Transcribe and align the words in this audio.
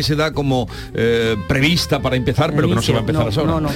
que 0.00 0.06
se 0.06 0.16
da 0.16 0.32
como 0.32 0.66
eh, 0.94 1.36
prevista 1.48 2.00
para 2.00 2.16
empezar, 2.16 2.52
pero 2.54 2.68
que 2.68 2.74
no 2.74 2.82
se 2.82 2.92
va 2.92 2.98
a 2.98 3.00
empezar 3.02 3.22
Inicio, 3.24 3.42
ahora. 3.42 3.52
no, 3.54 3.60
no. 3.60 3.68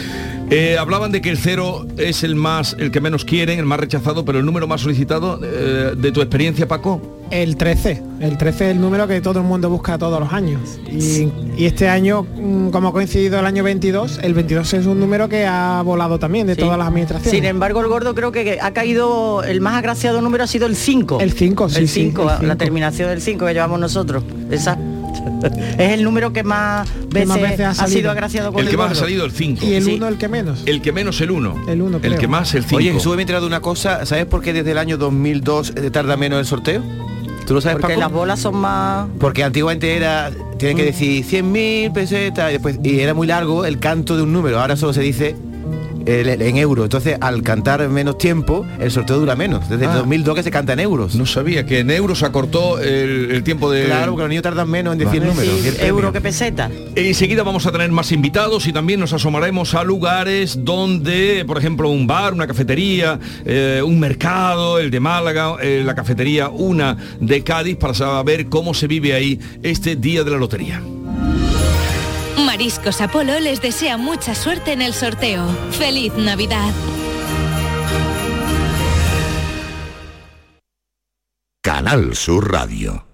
Eh, 0.51 0.77
hablaban 0.79 1.11
de 1.13 1.21
que 1.23 1.31
el 1.31 1.39
cero 1.39 1.87
es 1.97 2.23
el 2.23 2.35
más, 2.35 2.77
el 2.79 2.91
que 2.91 3.01
menos 3.01 3.25
quieren, 3.25 3.59
el 3.59 3.65
más 3.65 3.81
rechazado, 3.81 4.25
pero 4.25 4.39
el 4.39 4.45
número 4.47 4.67
más 4.67 4.81
solicitado 4.83 5.41
eh, 5.43 5.93
de 5.97 6.13
tu 6.13 6.21
experiencia, 6.21 6.67
Paco. 6.69 7.01
El 7.31 7.57
13. 7.57 8.03
El 8.21 8.37
13 8.37 8.67
es 8.67 8.71
el 8.77 8.81
número 8.81 9.09
que 9.09 9.21
todo 9.23 9.41
el 9.41 9.47
mundo 9.47 9.71
busca 9.71 9.97
todos 9.97 10.21
los 10.21 10.33
años. 10.33 10.61
Y, 10.87 11.31
y 11.57 11.65
este 11.65 11.89
año, 11.89 12.23
mm, 12.23 12.69
como 12.69 12.89
ha 12.89 12.93
coincidido 12.93 13.41
el 13.41 13.47
año 13.47 13.65
22, 13.65 14.21
el 14.23 14.35
22 14.35 14.75
es 14.75 14.87
un 14.87 15.01
número 15.01 15.29
que 15.29 15.47
ha 15.47 15.81
volado 15.83 16.19
también 16.19 16.47
de 16.47 16.55
Sí. 16.55 16.61
todas 16.61 16.79
las 16.79 16.89
administraciones. 16.89 17.31
Sin 17.35 17.45
embargo, 17.47 17.81
el 17.81 17.89
gordo 17.89 18.15
creo 18.15 18.31
que 18.31 18.59
ha 18.61 18.73
caído, 18.73 19.43
el 19.43 19.61
más 19.63 19.75
agraciado 19.75 20.21
número 20.21 20.45
ha 20.45 20.47
sido 20.47 20.67
el 20.67 20.77
5. 20.77 21.19
El 21.21 21.33
5, 21.33 21.69
sí, 21.71 21.79
El 21.79 21.89
sí, 21.89 22.01
5, 22.05 22.31
el 22.43 22.49
la 22.49 22.57
terminación 22.57 23.09
del 23.09 23.23
5 23.23 23.47
que 23.47 23.55
llevamos 23.55 23.81
nosotros. 23.81 24.23
Esa. 24.51 24.79
es 25.79 25.91
el 25.93 26.03
número 26.05 26.33
que 26.33 26.43
más 26.43 26.89
veces, 27.11 27.29
más 27.29 27.41
veces 27.41 27.61
ha 27.81 27.87
sido 27.87 28.11
agraciado 28.11 28.53
con 28.53 28.63
El 28.63 28.69
que 28.69 28.77
más 28.77 28.93
ha 28.93 28.95
salido, 28.95 29.25
el 29.25 29.33
5. 29.33 29.65
y 29.65 29.75
el 29.75 29.85
sí. 29.85 29.95
1 29.95 30.09
el 30.09 30.19
que 30.19 30.29
menos. 30.29 30.63
El 30.67 30.83
que 30.83 30.93
menos, 30.93 31.21
el 31.21 31.31
1. 31.31 31.65
El 31.69 31.83
uno, 31.83 31.97
El 31.99 32.03
creo. 32.03 32.19
que 32.19 32.29
más, 32.29 32.55
el 32.55 32.63
5. 32.65 32.77
Oye, 32.77 32.93
Jesús, 32.93 33.15
me 33.15 33.21
he 33.21 33.23
enterado 33.23 33.45
de 33.45 33.49
una 33.49 33.61
cosa. 33.61 34.05
¿Sabes 34.07 34.27
por 34.27 34.43
qué 34.43 34.53
desde 34.53 34.71
el 34.73 34.79
año 34.79 34.97
2002 34.97 35.73
eh, 35.77 35.91
tarda 35.91 36.17
menos 36.17 36.39
el 36.39 36.47
sorteo? 36.47 36.83
¿Tú 37.47 37.53
lo 37.55 37.61
sabes, 37.61 37.77
Porque 37.77 37.89
Paco? 37.95 38.01
las 38.01 38.11
bolas 38.13 38.41
son 38.41 38.57
más... 38.57 39.07
Porque 39.21 39.45
antiguamente 39.45 39.95
era, 39.97 40.31
tienen 40.59 40.79
que 40.79 40.85
decir 40.85 41.23
100.000 41.27 41.93
pesetas 41.93 42.49
y, 42.49 42.53
después, 42.55 42.79
y 42.83 43.01
era 43.01 43.13
muy 43.13 43.27
largo 43.27 43.67
el 43.67 43.79
canto 43.79 44.17
de 44.17 44.23
un 44.23 44.33
número. 44.33 44.59
Ahora 44.61 44.77
solo 44.77 44.95
se 44.95 45.03
dice 45.03 45.31
el- 45.31 45.37
en 46.07 46.57
euros. 46.57 46.85
Entonces, 46.87 47.17
al 47.21 47.43
cantar 47.43 47.89
menos 47.89 48.19
tiempo, 48.19 48.67
el 48.79 48.91
sorteo 48.91 49.19
dura 49.19 49.37
menos. 49.37 49.69
Desde 49.69 49.87
Ah. 49.87 49.93
el 49.93 49.99
2002 49.99 50.35
que 50.37 50.43
se 50.43 50.51
canta 50.51 50.73
en 50.75 50.81
euros. 50.81 51.15
No 51.15 51.27
sabía 51.27 51.65
que 51.67 51.81
en 51.81 51.91
euros 51.91 52.23
acortó 52.23 52.79
el, 52.79 53.31
el 53.31 53.43
tiempo 53.43 53.71
de... 53.71 53.85
Claro, 53.87 54.13
porque 54.13 54.23
los 54.23 54.29
niños 54.29 54.43
tardan 54.43 54.69
menos 54.69 54.93
en 54.93 54.99
decir 54.99 55.21
Vale. 55.21 55.33
números. 55.35 55.55
Sí, 55.61 55.71
euro 55.87 56.13
que 56.13 56.21
peseta. 56.21 56.71
Enseguida 56.95 57.43
vamos 57.43 57.67
a 57.67 57.73
tener 57.73 57.91
más 57.91 58.13
invitados 58.13 58.67
y 58.67 58.73
también 58.73 59.01
nos 59.01 59.13
asomaremos 59.13 59.75
a 59.75 59.85
lugares 59.85 60.65
donde, 60.65 61.45
por 61.47 61.59
ejemplo, 61.59 61.89
un 61.89 62.07
bar, 62.07 62.33
una 62.35 62.47
cafetería, 62.47 63.19
eh, 63.45 63.83
un 63.85 63.99
mercado, 64.01 64.79
el 64.79 64.91
de 64.91 65.01
Málaga, 65.01 65.57
eh, 65.63 65.83
la 65.85 65.95
cafetería 65.95 66.49
Una 66.49 66.97
de 67.21 67.43
Cádiz, 67.43 67.77
para 67.77 67.95
saber 67.95 68.47
cómo 68.47 68.75
se 68.75 68.87
vive 68.87 69.15
ahí 69.15 69.39
este 69.63 69.97
día 69.97 70.25
de 70.25 70.31
la 70.31 70.37
lotería. 70.39 70.81
Mariscos 72.55 73.01
Apolo 73.01 73.41
les 73.41 73.61
desea 73.61 73.97
mucha 73.97 74.33
suerte 74.33 74.71
en 74.71 74.81
el 74.81 74.95
sorteo. 74.95 75.45
¡Feliz 75.73 76.13
Navidad! 76.15 76.73
Canal 81.61 82.15
Sur 82.15 82.53
Radio. 82.53 83.14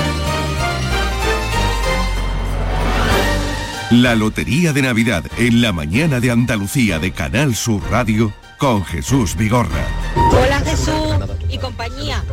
La 3.91 4.15
Lotería 4.15 4.71
de 4.71 4.83
Navidad 4.83 5.25
en 5.37 5.61
la 5.61 5.73
mañana 5.73 6.21
de 6.21 6.31
Andalucía 6.31 6.97
de 6.97 7.11
Canal 7.11 7.53
Sur 7.55 7.81
Radio 7.91 8.31
con 8.57 8.85
Jesús 8.85 9.35
Vigorra. 9.35 9.85
Hola 10.31 10.61
Jesús 10.61 11.17
y 11.49 11.57
compañía. 11.57 12.23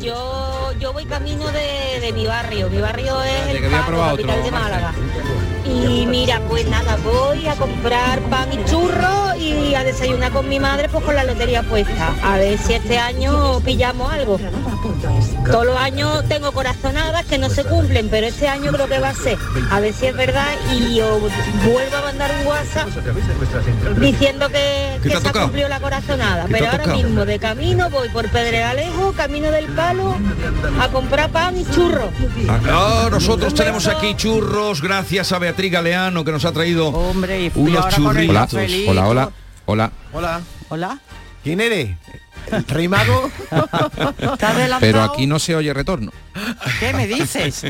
Yo, 0.00 0.72
yo 0.80 0.94
voy 0.94 1.04
camino 1.04 1.48
de, 1.48 2.00
de 2.00 2.12
mi 2.14 2.24
barrio. 2.24 2.70
Mi 2.70 2.80
barrio 2.80 3.22
es 3.22 3.56
el 3.56 3.70
probado 3.84 4.16
capital 4.16 4.42
de. 4.42 4.50
Málaga. 4.50 4.94
Y 5.66 6.06
mira, 6.06 6.40
pues 6.48 6.66
nada, 6.66 6.96
voy 7.04 7.46
a 7.46 7.56
comprar 7.56 8.20
pan 8.30 8.48
y 8.54 8.64
churros 8.64 9.36
y 9.38 9.74
a 9.74 9.84
desayunar 9.84 10.32
con 10.32 10.48
mi 10.48 10.58
madre 10.58 10.88
pues 10.88 11.04
con 11.04 11.14
la 11.14 11.24
lotería 11.24 11.62
puesta. 11.62 12.14
A 12.22 12.38
ver 12.38 12.56
si 12.56 12.72
este 12.72 12.98
año 12.98 13.60
pillamos 13.60 14.10
algo. 14.10 14.40
Todos 15.50 15.66
los 15.66 15.76
años 15.76 16.24
tengo 16.28 16.52
corazonadas 16.52 17.24
que 17.26 17.38
no 17.38 17.48
se 17.48 17.64
cumplen, 17.64 18.08
pero 18.08 18.26
este 18.26 18.48
año 18.48 18.72
creo 18.72 18.88
que 18.88 18.98
va 18.98 19.10
a 19.10 19.14
ser. 19.14 19.38
A 19.70 19.80
ver 19.80 19.92
si 19.92 20.06
es 20.06 20.16
verdad 20.16 20.48
y 20.72 21.00
os 21.00 21.20
vuelvo 21.20 21.96
a 21.96 22.02
mandar 22.02 22.32
un 22.40 22.46
WhatsApp 22.46 22.88
diciendo 24.00 24.48
que, 24.48 24.98
¿Qué 25.02 25.02
te 25.02 25.08
que 25.08 25.14
ha 25.14 25.20
se 25.20 25.28
ha 25.28 25.32
cumplido 25.32 25.68
la 25.68 25.80
corazonada. 25.80 26.46
¿Qué 26.46 26.52
te 26.52 26.58
Pero 26.58 26.70
ahora 26.70 26.86
mismo 26.86 27.24
de 27.24 27.38
camino 27.38 27.90
voy 27.90 28.08
por 28.08 28.28
Pedregalejo, 28.28 29.12
camino 29.12 29.50
del 29.50 29.66
palo, 29.66 30.16
a 30.80 30.88
comprar 30.88 31.30
pan 31.30 31.56
y 31.56 31.64
churros. 31.64 32.10
Ah, 32.48 33.08
nosotros 33.10 33.54
tenemos 33.54 33.86
aquí 33.86 34.14
churros, 34.16 34.82
gracias 34.82 35.32
a 35.32 35.38
Beatriz 35.38 35.72
Galeano 35.72 36.24
que 36.24 36.32
nos 36.32 36.44
ha 36.44 36.52
traído 36.52 36.88
Hombre, 36.88 37.46
y 37.46 37.52
unos 37.54 37.88
churritos. 37.88 38.54
Hola, 38.88 39.08
hola, 39.08 39.30
hola. 39.66 39.92
Hola. 40.12 40.40
Hola. 40.68 40.98
¿Quién 41.42 41.60
eres? 41.60 41.90
¿El 42.50 42.64
¿Rey 42.64 42.88
Mago? 42.88 43.30
¿Está 44.18 44.50
adelantado? 44.50 44.80
Pero 44.80 45.02
aquí 45.02 45.26
no 45.26 45.38
se 45.38 45.54
oye 45.56 45.72
retorno. 45.72 46.12
¿Qué 46.80 46.92
me 46.92 47.06
dices? 47.06 47.64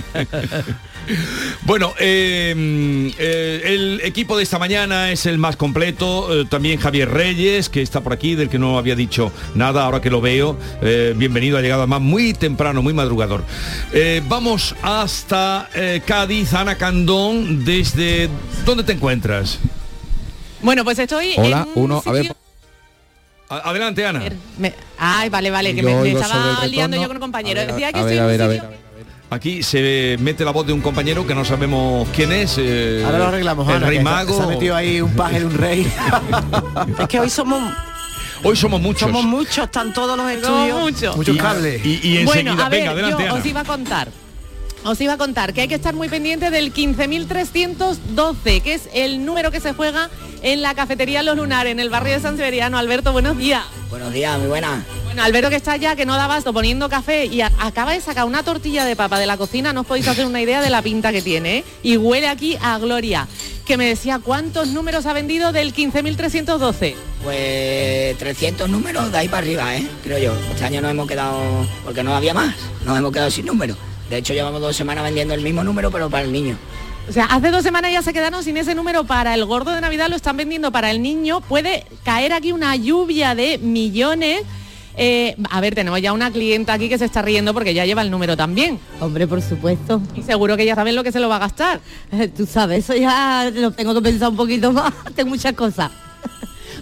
Bueno, 1.62 1.94
eh, 2.00 3.12
eh, 3.16 3.62
el 3.64 4.00
equipo 4.02 4.36
de 4.36 4.42
esta 4.42 4.58
mañana 4.58 5.12
es 5.12 5.26
el 5.26 5.38
más 5.38 5.56
completo. 5.56 6.40
eh, 6.40 6.46
también 6.50 6.80
Javier 6.80 7.08
Reyes, 7.10 7.68
que 7.68 7.80
está 7.80 8.00
por 8.00 8.12
aquí, 8.12 8.34
del 8.34 8.48
que 8.48 8.58
no 8.58 8.76
había 8.76 8.96
dicho 8.96 9.32
nada, 9.54 9.84
ahora 9.84 10.00
que 10.00 10.10
lo 10.10 10.20
veo. 10.20 10.58
Eh, 10.82 11.14
bienvenido, 11.16 11.58
ha 11.58 11.62
llegado 11.62 11.82
además 11.82 12.00
muy 12.00 12.34
temprano, 12.34 12.82
muy 12.82 12.92
madrugador. 12.92 13.44
Eh, 13.92 14.20
vamos 14.26 14.74
hasta 14.82 15.68
eh, 15.74 16.02
Cádiz, 16.04 16.52
Ana 16.54 16.76
Candón, 16.76 17.64
desde... 17.64 18.28
¿Dónde 18.64 18.82
te 18.82 18.92
encuentras? 18.92 19.60
Bueno, 20.60 20.82
pues 20.82 20.98
estoy 20.98 21.34
Hola, 21.36 21.62
en 21.62 21.68
un 21.82 21.84
uno, 21.84 22.02
a 22.04 22.12
ver. 22.12 22.34
Adelante, 23.48 24.04
Ana. 24.06 24.22
Me- 24.58 24.74
Ay, 24.98 25.28
vale, 25.28 25.50
vale, 25.50 25.74
que 25.74 25.82
Yo 25.82 26.00
me, 26.00 26.10
estaba 26.12 26.66
liando 26.66 26.96
yo 27.00 27.06
con 27.06 27.16
un 27.16 27.20
compañero. 27.20 27.60
A 27.60 27.64
ver, 27.64 27.72
Decía 27.74 27.92
que 27.92 27.98
a 27.98 28.02
estoy 28.02 28.16
ver, 28.16 28.18
en 28.18 28.22
a 28.22 28.24
un 28.24 28.30
ver, 28.30 28.40
a 28.40 28.44
sitio- 28.54 28.68
ver, 28.68 28.76
a 28.76 28.76
ver. 28.78 28.86
Aquí 29.28 29.62
se 29.62 30.16
mete 30.20 30.44
la 30.44 30.52
voz 30.52 30.66
de 30.66 30.72
un 30.72 30.80
compañero 30.80 31.26
que 31.26 31.34
no 31.34 31.44
sabemos 31.44 32.08
quién 32.14 32.32
es. 32.32 32.56
eh, 32.58 33.02
Ahora 33.04 33.18
lo 33.18 33.24
arreglamos, 33.26 33.68
El 33.68 33.74
Ana, 33.76 33.86
rey 33.86 33.98
mago. 34.00 34.36
Se 34.36 34.42
ha 34.42 34.46
metido 34.46 34.74
ahí 34.76 35.00
un 35.00 35.14
paje 35.14 35.40
de 35.40 35.46
un 35.46 35.54
rey. 35.54 35.86
Es 37.00 37.08
que 37.08 37.20
hoy 37.20 37.30
somos 37.30 37.60
Hoy 38.44 38.54
somos 38.56 38.80
muchos. 38.80 39.00
somos 39.00 39.24
muchos, 39.24 39.64
están 39.64 39.92
todos 39.92 40.16
los 40.16 40.30
estudios. 40.30 40.78
mucho. 40.80 41.16
Muchos 41.16 41.34
Y- 41.34 41.38
cables. 41.38 41.84
Y, 41.84 42.00
y 42.02 42.24
Bueno, 42.24 42.40
enseguida, 42.52 42.66
a 42.66 42.68
ver, 42.68 42.78
venga, 42.80 42.90
adelante, 42.92 43.22
yo 43.24 43.30
Ana. 43.30 43.40
os 43.40 43.46
iba 43.46 43.60
a 43.60 43.64
contar. 43.64 44.08
Os 44.86 45.00
iba 45.00 45.14
a 45.14 45.18
contar 45.18 45.52
que 45.52 45.62
hay 45.62 45.68
que 45.68 45.74
estar 45.74 45.96
muy 45.96 46.08
pendiente 46.08 46.48
del 46.52 46.72
15.312, 46.72 48.62
que 48.62 48.74
es 48.74 48.88
el 48.94 49.24
número 49.24 49.50
que 49.50 49.58
se 49.58 49.72
juega 49.72 50.10
en 50.42 50.62
la 50.62 50.76
cafetería 50.76 51.24
Los 51.24 51.36
Lunares, 51.36 51.72
en 51.72 51.80
el 51.80 51.90
barrio 51.90 52.14
de 52.14 52.20
San 52.20 52.36
Severiano. 52.36 52.78
Alberto, 52.78 53.10
buenos 53.10 53.36
días. 53.36 53.64
Buenos 53.90 54.12
días, 54.12 54.38
muy 54.38 54.46
buena. 54.46 54.84
Bueno, 55.04 55.24
Alberto 55.24 55.50
que 55.50 55.56
está 55.56 55.76
ya, 55.76 55.96
que 55.96 56.06
no 56.06 56.14
da 56.14 56.28
basto 56.28 56.52
poniendo 56.52 56.88
café 56.88 57.26
y 57.26 57.40
acaba 57.40 57.94
de 57.94 58.00
sacar 58.00 58.26
una 58.26 58.44
tortilla 58.44 58.84
de 58.84 58.94
papa 58.94 59.18
de 59.18 59.26
la 59.26 59.36
cocina, 59.36 59.72
no 59.72 59.80
os 59.80 59.88
podéis 59.88 60.06
hacer 60.06 60.24
una 60.24 60.40
idea 60.40 60.62
de 60.62 60.70
la 60.70 60.82
pinta 60.82 61.10
que 61.10 61.20
tiene, 61.20 61.58
¿eh? 61.58 61.64
Y 61.82 61.96
huele 61.96 62.28
aquí 62.28 62.56
a 62.62 62.78
gloria. 62.78 63.26
Que 63.66 63.76
me 63.76 63.86
decía, 63.86 64.20
¿cuántos 64.22 64.68
números 64.68 65.04
ha 65.06 65.12
vendido 65.12 65.50
del 65.50 65.74
15.312? 65.74 66.94
Pues 67.24 68.16
300 68.18 68.68
números 68.68 69.10
de 69.10 69.18
ahí 69.18 69.26
para 69.26 69.38
arriba, 69.38 69.76
¿eh? 69.76 69.84
Creo 70.04 70.18
yo. 70.18 70.32
Este 70.52 70.64
año 70.64 70.80
nos 70.80 70.92
hemos 70.92 71.08
quedado, 71.08 71.66
porque 71.84 72.04
no 72.04 72.14
había 72.14 72.34
más, 72.34 72.54
nos 72.84 72.96
hemos 72.96 73.10
quedado 73.10 73.32
sin 73.32 73.46
número. 73.46 73.76
De 74.10 74.18
hecho, 74.18 74.34
llevamos 74.34 74.60
dos 74.60 74.76
semanas 74.76 75.04
vendiendo 75.04 75.34
el 75.34 75.42
mismo 75.42 75.64
número, 75.64 75.90
pero 75.90 76.08
para 76.08 76.24
el 76.24 76.32
niño. 76.32 76.56
O 77.08 77.12
sea, 77.12 77.26
hace 77.26 77.50
dos 77.50 77.62
semanas 77.62 77.92
ya 77.92 78.02
se 78.02 78.12
quedaron 78.12 78.42
sin 78.42 78.56
ese 78.56 78.74
número 78.74 79.04
para 79.04 79.34
el 79.34 79.44
gordo 79.44 79.72
de 79.72 79.80
Navidad, 79.80 80.08
lo 80.08 80.16
están 80.16 80.36
vendiendo 80.36 80.72
para 80.72 80.90
el 80.90 81.02
niño. 81.02 81.40
Puede 81.40 81.84
caer 82.04 82.32
aquí 82.32 82.52
una 82.52 82.74
lluvia 82.74 83.34
de 83.34 83.58
millones. 83.58 84.42
Eh, 84.96 85.36
a 85.50 85.60
ver, 85.60 85.74
tenemos 85.74 86.00
ya 86.00 86.12
una 86.12 86.30
clienta 86.30 86.72
aquí 86.72 86.88
que 86.88 86.98
se 86.98 87.04
está 87.04 87.22
riendo 87.22 87.52
porque 87.52 87.74
ya 87.74 87.84
lleva 87.84 88.02
el 88.02 88.10
número 88.10 88.36
también. 88.36 88.80
Hombre, 88.98 89.26
por 89.26 89.40
supuesto. 89.42 90.00
Y 90.16 90.22
seguro 90.22 90.56
que 90.56 90.64
ya 90.64 90.74
saben 90.74 90.96
lo 90.96 91.04
que 91.04 91.12
se 91.12 91.20
lo 91.20 91.28
va 91.28 91.36
a 91.36 91.40
gastar. 91.40 91.80
Tú 92.36 92.46
sabes, 92.46 92.84
eso 92.84 92.94
ya 92.96 93.50
lo 93.54 93.70
tengo 93.70 93.94
que 93.94 94.00
pensar 94.00 94.30
un 94.30 94.36
poquito 94.36 94.72
más. 94.72 94.92
Tengo 95.14 95.30
muchas 95.30 95.52
cosas. 95.52 95.92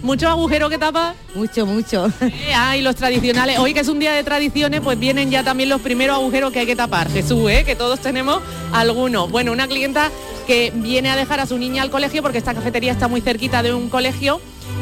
Mucho 0.05 0.29
agujero 0.29 0.69
que 0.69 0.77
tapa. 0.77 1.15
Mucho, 1.33 1.65
mucho. 1.65 2.05
Eh, 2.21 2.53
ah, 2.55 2.77
y 2.77 2.81
los 2.81 2.95
tradicionales. 2.95 3.57
Hoy 3.57 3.73
que 3.73 3.79
es 3.79 3.87
un 3.87 3.97
día 3.97 4.13
de 4.13 4.23
tradiciones, 4.23 4.81
pues 4.81 4.99
vienen 4.99 5.31
ya 5.31 5.43
también 5.43 5.67
los 5.67 5.81
primeros 5.81 6.15
agujeros 6.17 6.51
que 6.51 6.59
hay 6.59 6.67
que 6.67 6.75
tapar. 6.75 7.09
Jesús, 7.09 7.49
¿eh? 7.49 7.63
que 7.65 7.75
todos 7.75 7.99
tenemos 7.99 8.39
alguno. 8.71 9.27
Bueno, 9.27 9.51
una 9.51 9.67
clienta 9.67 10.11
que 10.45 10.71
viene 10.75 11.09
a 11.09 11.15
dejar 11.15 11.39
a 11.39 11.47
su 11.47 11.57
niña 11.57 11.81
al 11.81 11.89
colegio 11.89 12.21
porque 12.21 12.37
esta 12.37 12.53
cafetería 12.53 12.91
está 12.91 13.07
muy 13.07 13.21
cerquita 13.21 13.63
de 13.63 13.73
un 13.73 13.89
colegio 13.89 14.39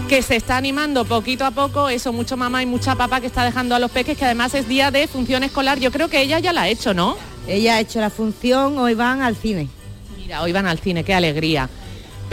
que 0.09 0.21
se 0.21 0.35
está 0.35 0.57
animando 0.57 1.05
poquito 1.05 1.45
a 1.45 1.51
poco, 1.51 1.87
eso, 1.87 2.11
mucho 2.11 2.35
mamá 2.35 2.61
y 2.61 2.65
mucha 2.65 2.95
papá 2.95 3.21
que 3.21 3.27
está 3.27 3.45
dejando 3.45 3.75
a 3.75 3.79
los 3.79 3.91
peques, 3.91 4.17
que 4.17 4.25
además 4.25 4.53
es 4.55 4.67
día 4.67 4.91
de 4.91 5.07
función 5.07 5.43
escolar. 5.43 5.79
Yo 5.79 5.89
creo 5.89 6.09
que 6.09 6.21
ella 6.21 6.39
ya 6.39 6.51
la 6.51 6.63
ha 6.63 6.67
hecho, 6.67 6.93
¿no? 6.93 7.15
Ella 7.47 7.75
ha 7.75 7.79
hecho 7.79 8.01
la 8.01 8.09
función, 8.09 8.77
hoy 8.77 8.93
van 8.93 9.21
al 9.21 9.37
cine. 9.37 9.69
Mira, 10.17 10.41
hoy 10.41 10.51
van 10.51 10.67
al 10.67 10.79
cine, 10.79 11.05
qué 11.05 11.13
alegría. 11.13 11.69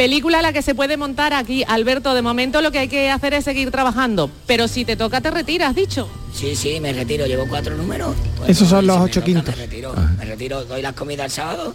Película 0.00 0.38
a 0.38 0.43
la 0.43 0.55
que 0.55 0.62
se 0.62 0.75
puede 0.75 0.97
montar 0.97 1.35
aquí, 1.35 1.62
Alberto, 1.69 2.14
de 2.14 2.23
momento 2.23 2.62
lo 2.62 2.73
que 2.73 2.79
hay 2.79 2.88
que 2.88 3.11
hacer 3.11 3.35
es 3.35 3.44
seguir 3.44 3.70
trabajando, 3.70 4.31
pero 4.47 4.67
si 4.67 4.87
te 4.87 4.97
toca 4.97 5.20
te 5.20 5.31
retiras, 5.31 5.75
dicho. 5.75 6.08
Sí, 6.32 6.56
sí, 6.56 6.81
me 6.81 6.94
retiro, 6.94 7.26
llevo 7.26 7.47
cuatro 7.47 7.76
números. 7.76 8.17
Pues, 8.38 8.49
Esos 8.49 8.70
son 8.70 8.87
los 8.87 8.97
si 8.97 9.02
ocho 9.02 9.23
quintos. 9.23 9.55
Me 9.55 9.67
retiro, 9.67 9.94
me 10.17 10.25
retiro, 10.25 10.64
doy 10.64 10.81
las 10.81 10.94
comidas 10.94 11.26
el 11.26 11.31
sábado 11.32 11.75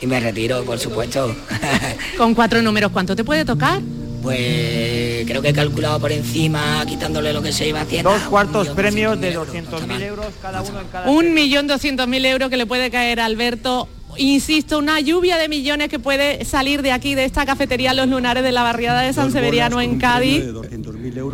y 0.00 0.06
me 0.06 0.18
retiro, 0.20 0.64
por 0.64 0.78
supuesto. 0.78 1.36
Con 2.16 2.34
cuatro 2.34 2.62
números, 2.62 2.92
¿cuánto 2.92 3.14
te 3.14 3.24
puede 3.24 3.44
tocar? 3.44 3.82
Pues 4.22 5.26
creo 5.26 5.42
que 5.42 5.50
he 5.50 5.52
calculado 5.52 6.00
por 6.00 6.12
encima, 6.12 6.82
quitándole 6.86 7.34
lo 7.34 7.42
que 7.42 7.52
se 7.52 7.68
iba 7.68 7.82
haciendo. 7.82 8.10
Dos 8.10 8.22
cuartos 8.22 8.68
premios 8.68 9.20
de 9.20 9.36
200.000 9.36 10.00
euros 10.00 10.26
cada 10.40 10.62
uno 10.62 10.80
en 10.80 10.88
cada 10.88 11.10
Un 11.10 11.34
millón 11.34 11.66
doscientos 11.66 12.08
mil 12.08 12.24
euros 12.24 12.48
que 12.48 12.56
le 12.56 12.64
puede 12.64 12.90
caer 12.90 13.20
a 13.20 13.26
Alberto. 13.26 13.86
Insisto, 14.18 14.78
una 14.78 15.00
lluvia 15.00 15.36
de 15.36 15.48
millones 15.48 15.88
que 15.88 15.98
puede 15.98 16.44
salir 16.44 16.82
de 16.82 16.92
aquí, 16.92 17.14
de 17.14 17.24
esta 17.24 17.44
cafetería 17.46 17.94
Los 17.94 18.08
Lunares 18.08 18.42
de 18.42 18.52
la 18.52 18.62
barriada 18.62 19.02
de 19.02 19.12
San 19.12 19.30
Severiano 19.32 19.80
en 19.80 19.98
Cádiz. 19.98 20.44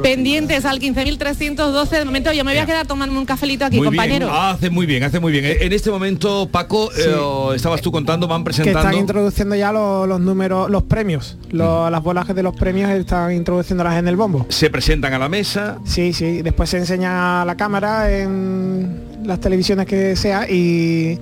Pendientes 0.03 0.65
al 0.65 0.79
15.312. 0.81 1.89
De 1.91 2.05
momento 2.05 2.33
yo 2.33 2.45
me 2.45 2.53
voy 2.53 2.61
a 2.61 2.67
quedar 2.67 2.87
tomando 2.87 3.19
un 3.19 3.25
cafelito 3.25 3.65
aquí, 3.65 3.77
Muy 3.79 3.87
compañero. 3.87 4.27
bien, 4.27 4.39
hace 4.39 4.71
muy 4.71 4.87
bien, 4.87 5.03
hace 5.05 5.21
muy 5.21 5.33
bien. 5.33 5.45
Eh, 5.45 5.59
En 5.63 5.73
este 5.73 5.91
momento, 5.91 6.49
Paco, 6.51 6.91
eh, 6.93 7.55
estabas 7.55 7.81
tú 7.81 7.91
contando, 7.93 8.27
van 8.29 8.43
que 8.43 8.47
presentando. 8.47 8.81
están 8.81 8.95
introduciendo 8.95 9.55
ya 9.55 9.73
los, 9.73 10.09
los 10.09 10.21
números, 10.21 10.71
los 10.71 10.83
premios, 10.85 11.37
Lo- 11.51 11.89
las 11.91 12.03
bolajes 12.03 12.35
de 12.35 12.43
los 12.43 12.55
premios 12.57 12.91
están 12.91 13.33
introduciéndolas 13.33 13.99
en 13.99 14.09
el 14.09 14.17
bombo. 14.17 14.47
Se 14.49 14.71
presentan 14.71 15.13
a 15.15 15.19
la 15.19 15.29
mesa. 15.29 15.79
Sí, 15.85 16.13
sí, 16.13 16.43
después 16.43 16.71
se 16.71 16.79
enseña 16.79 17.43
a 17.43 17.45
la 17.45 17.57
cámara 17.57 18.11
en 18.17 19.03
las 19.25 19.41
televisiones 19.41 19.87
que 19.87 20.17
sea 20.17 20.51
y, 20.51 21.19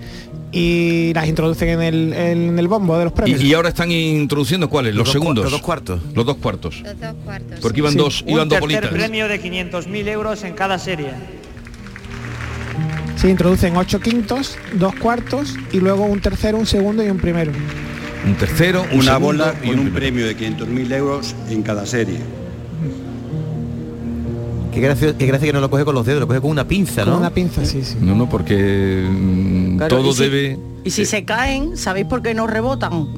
y 0.52 1.12
las 1.14 1.28
introducen 1.28 1.68
en 1.68 1.82
el, 1.82 2.12
en 2.12 2.58
el 2.58 2.66
bombo 2.68 2.98
de 2.98 3.04
los 3.04 3.12
premios. 3.12 3.40
Y, 3.40 3.46
y 3.48 3.54
ahora 3.54 3.68
están 3.68 3.90
introduciendo 3.92 4.68
cuáles, 4.68 4.94
los, 4.94 5.10
segundos. 5.10 5.44
los 5.44 5.52
dos 5.52 5.62
cuartos. 5.62 6.00
Los 6.14 6.26
dos 6.26 6.36
cuartos. 6.38 6.80
Los 6.82 6.98
dos 7.00 7.14
cuartos. 7.24 7.60
Porque 7.60 7.78
iban 7.80 7.92
Sí. 7.92 7.98
dos, 7.98 8.22
Un 8.22 8.28
iban 8.30 8.48
dos 8.48 8.58
tercer 8.60 8.80
bolitas. 8.82 8.90
premio 8.98 9.28
de 9.28 9.40
500.000 9.40 10.08
euros 10.08 10.42
en 10.44 10.54
cada 10.54 10.78
serie. 10.78 11.10
Se 13.16 13.28
introducen 13.28 13.76
ocho 13.76 14.00
quintos, 14.00 14.56
dos 14.74 14.94
cuartos 14.94 15.54
y 15.72 15.78
luego 15.80 16.04
un 16.06 16.20
tercero, 16.20 16.56
un 16.58 16.66
segundo 16.66 17.04
y 17.04 17.10
un 17.10 17.18
primero. 17.18 17.52
Un 18.26 18.34
tercero, 18.34 18.82
un 18.92 19.00
Una 19.00 19.14
segundo 19.14 19.26
bola 19.44 19.54
y 19.62 19.68
con 19.68 19.78
un 19.80 19.86
un 19.88 19.92
premio 19.92 20.26
de 20.26 20.36
500.000 20.36 20.92
euros 20.94 21.34
en 21.50 21.62
cada 21.62 21.84
serie. 21.86 22.18
Qué 24.72 24.80
gracia, 24.80 25.16
qué 25.16 25.26
gracia 25.26 25.46
que 25.48 25.52
no 25.52 25.60
lo 25.60 25.68
coge 25.70 25.84
con 25.84 25.94
los 25.94 26.06
dedos, 26.06 26.20
lo 26.20 26.26
coge 26.28 26.40
con 26.40 26.50
una 26.50 26.66
pinza, 26.66 27.04
¿no? 27.04 27.12
Con 27.12 27.20
una 27.20 27.30
pinza, 27.30 27.64
sí, 27.64 27.82
sí. 27.84 27.96
No, 28.00 28.14
no, 28.14 28.28
porque 28.28 29.06
mm, 29.10 29.76
Claro, 29.78 29.96
todo 29.98 30.10
y 30.10 30.12
si- 30.14 30.22
debe. 30.22 30.58
Y 30.84 30.90
si 30.90 31.04
se 31.04 31.24
caen, 31.24 31.76
¿sabéis 31.76 32.06
por 32.06 32.22
qué 32.22 32.32
no 32.34 32.46
rebotan? 32.46 33.08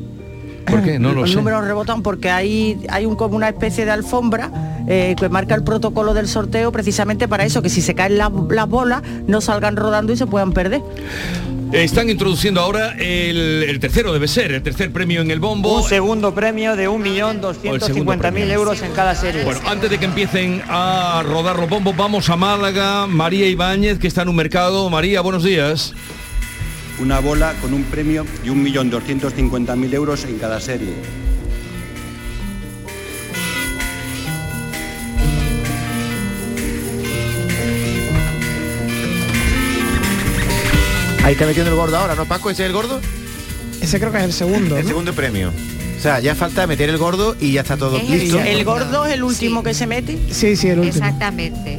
¿Por 0.67 0.82
qué? 0.82 0.99
No 0.99 1.12
lo 1.12 1.23
Los 1.23 1.31
sé. 1.31 1.37
números 1.37 1.64
rebotan 1.64 2.03
porque 2.03 2.31
hay, 2.31 2.85
hay 2.88 3.06
un, 3.06 3.17
como 3.17 3.37
una 3.37 3.49
especie 3.49 3.85
de 3.85 3.91
alfombra 3.91 4.50
eh, 4.88 5.14
que 5.19 5.29
marca 5.29 5.55
el 5.55 5.62
protocolo 5.64 6.14
del 6.14 6.29
sorteo 6.29 6.73
precisamente 6.73 7.29
para 7.29 7.44
eso, 7.44 7.62
que 7.62 7.69
si 7.69 7.81
se 7.82 7.94
caen 7.94 8.19
las, 8.19 8.31
las 8.50 8.69
bolas 8.69 9.03
no 9.26 9.41
salgan 9.41 9.76
rodando 9.76 10.12
y 10.12 10.17
se 10.17 10.26
puedan 10.26 10.53
perder. 10.53 10.81
Están 11.73 12.11
introduciendo 12.11 12.61
ahora 12.61 12.93
el, 12.99 13.64
el 13.67 13.81
tercero, 13.81 14.12
debe 14.12 14.29
ser, 14.29 14.53
el 14.53 14.62
tercer 14.62 14.93
premio 14.93 15.23
en 15.23 15.31
el 15.31 15.41
bombo. 15.41 15.79
Un 15.79 15.88
segundo 15.88 16.35
premio 16.35 16.76
de 16.76 16.87
O 16.87 16.97
el 16.97 17.03
segundo 17.03 17.50
1.250.000 17.55 18.19
premio. 18.19 18.44
euros 18.53 18.82
en 18.82 18.93
cada 18.93 19.14
serie. 19.14 19.43
Bueno, 19.44 19.61
antes 19.67 19.88
de 19.88 19.99
que 19.99 20.05
empiecen 20.05 20.62
a 20.69 21.23
rodar 21.25 21.59
los 21.59 21.70
bombos, 21.70 21.97
vamos 21.97 22.29
a 22.29 22.37
Málaga. 22.37 23.06
María 23.06 23.49
Ibáñez, 23.49 23.99
que 23.99 24.06
está 24.06 24.20
en 24.20 24.29
un 24.29 24.37
mercado. 24.37 24.91
María, 24.91 25.23
buenos 25.23 25.44
días. 25.44 25.94
Una 26.98 27.20
bola 27.20 27.54
con 27.60 27.74
un 27.74 27.84
premio 27.84 28.24
de 28.44 28.50
1.250.000 28.50 29.94
euros 29.94 30.24
en 30.24 30.38
cada 30.38 30.60
serie. 30.60 30.94
Ahí 41.25 41.34
está 41.34 41.46
metiendo 41.46 41.70
el 41.70 41.76
gordo 41.76 41.96
ahora, 41.96 42.16
¿no, 42.16 42.25
Paco? 42.25 42.50
¿Ese 42.50 42.64
es 42.64 42.66
el 42.66 42.72
gordo? 42.72 43.00
Ese 43.80 44.00
creo 44.00 44.11
que 44.11 44.18
es 44.18 44.25
el 44.25 44.32
segundo. 44.32 44.76
El 44.76 44.82
¿no? 44.82 44.88
segundo 44.88 45.12
premio. 45.12 45.52
O 45.96 46.00
sea, 46.02 46.18
ya 46.18 46.34
falta 46.34 46.66
meter 46.66 46.88
el 46.88 46.99
gordo 46.99 47.37
y 47.38 47.52
ya 47.52 47.61
está 47.61 47.76
todo 47.76 47.96
Es 47.96 48.08
listo. 48.08 48.40
El 48.40 48.64
gordo 48.64 49.06
es 49.06 49.14
el 49.14 49.22
último 49.22 49.62
que 49.62 49.72
se 49.72 49.87
mete. 49.87 50.18
Sí, 50.32 50.56
sí, 50.56 50.68
el 50.68 50.80
último. 50.80 51.04
Exactamente. 51.04 51.78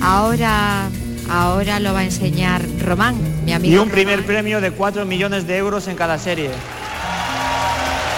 Ahora, 0.00 0.88
ahora 1.28 1.80
lo 1.80 1.92
va 1.94 2.00
a 2.00 2.04
enseñar 2.04 2.62
Román, 2.84 3.16
mi 3.44 3.52
amigo. 3.52 3.74
Y 3.74 3.78
un 3.78 3.90
primer 3.90 4.24
premio 4.24 4.60
de 4.60 4.70
4 4.70 5.04
millones 5.04 5.46
de 5.46 5.56
euros 5.56 5.86
en 5.88 5.96
cada 5.96 6.18
serie. 6.18 6.50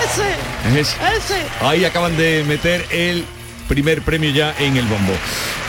Ese, 0.04 0.80
Es- 0.80 0.96
ese. 1.16 1.42
ahí 1.60 1.84
acaban 1.84 2.16
de 2.16 2.44
meter 2.46 2.84
el 2.90 3.24
primer 3.68 4.02
premio 4.02 4.30
ya 4.30 4.54
en 4.58 4.76
el 4.76 4.86
bombo. 4.86 5.12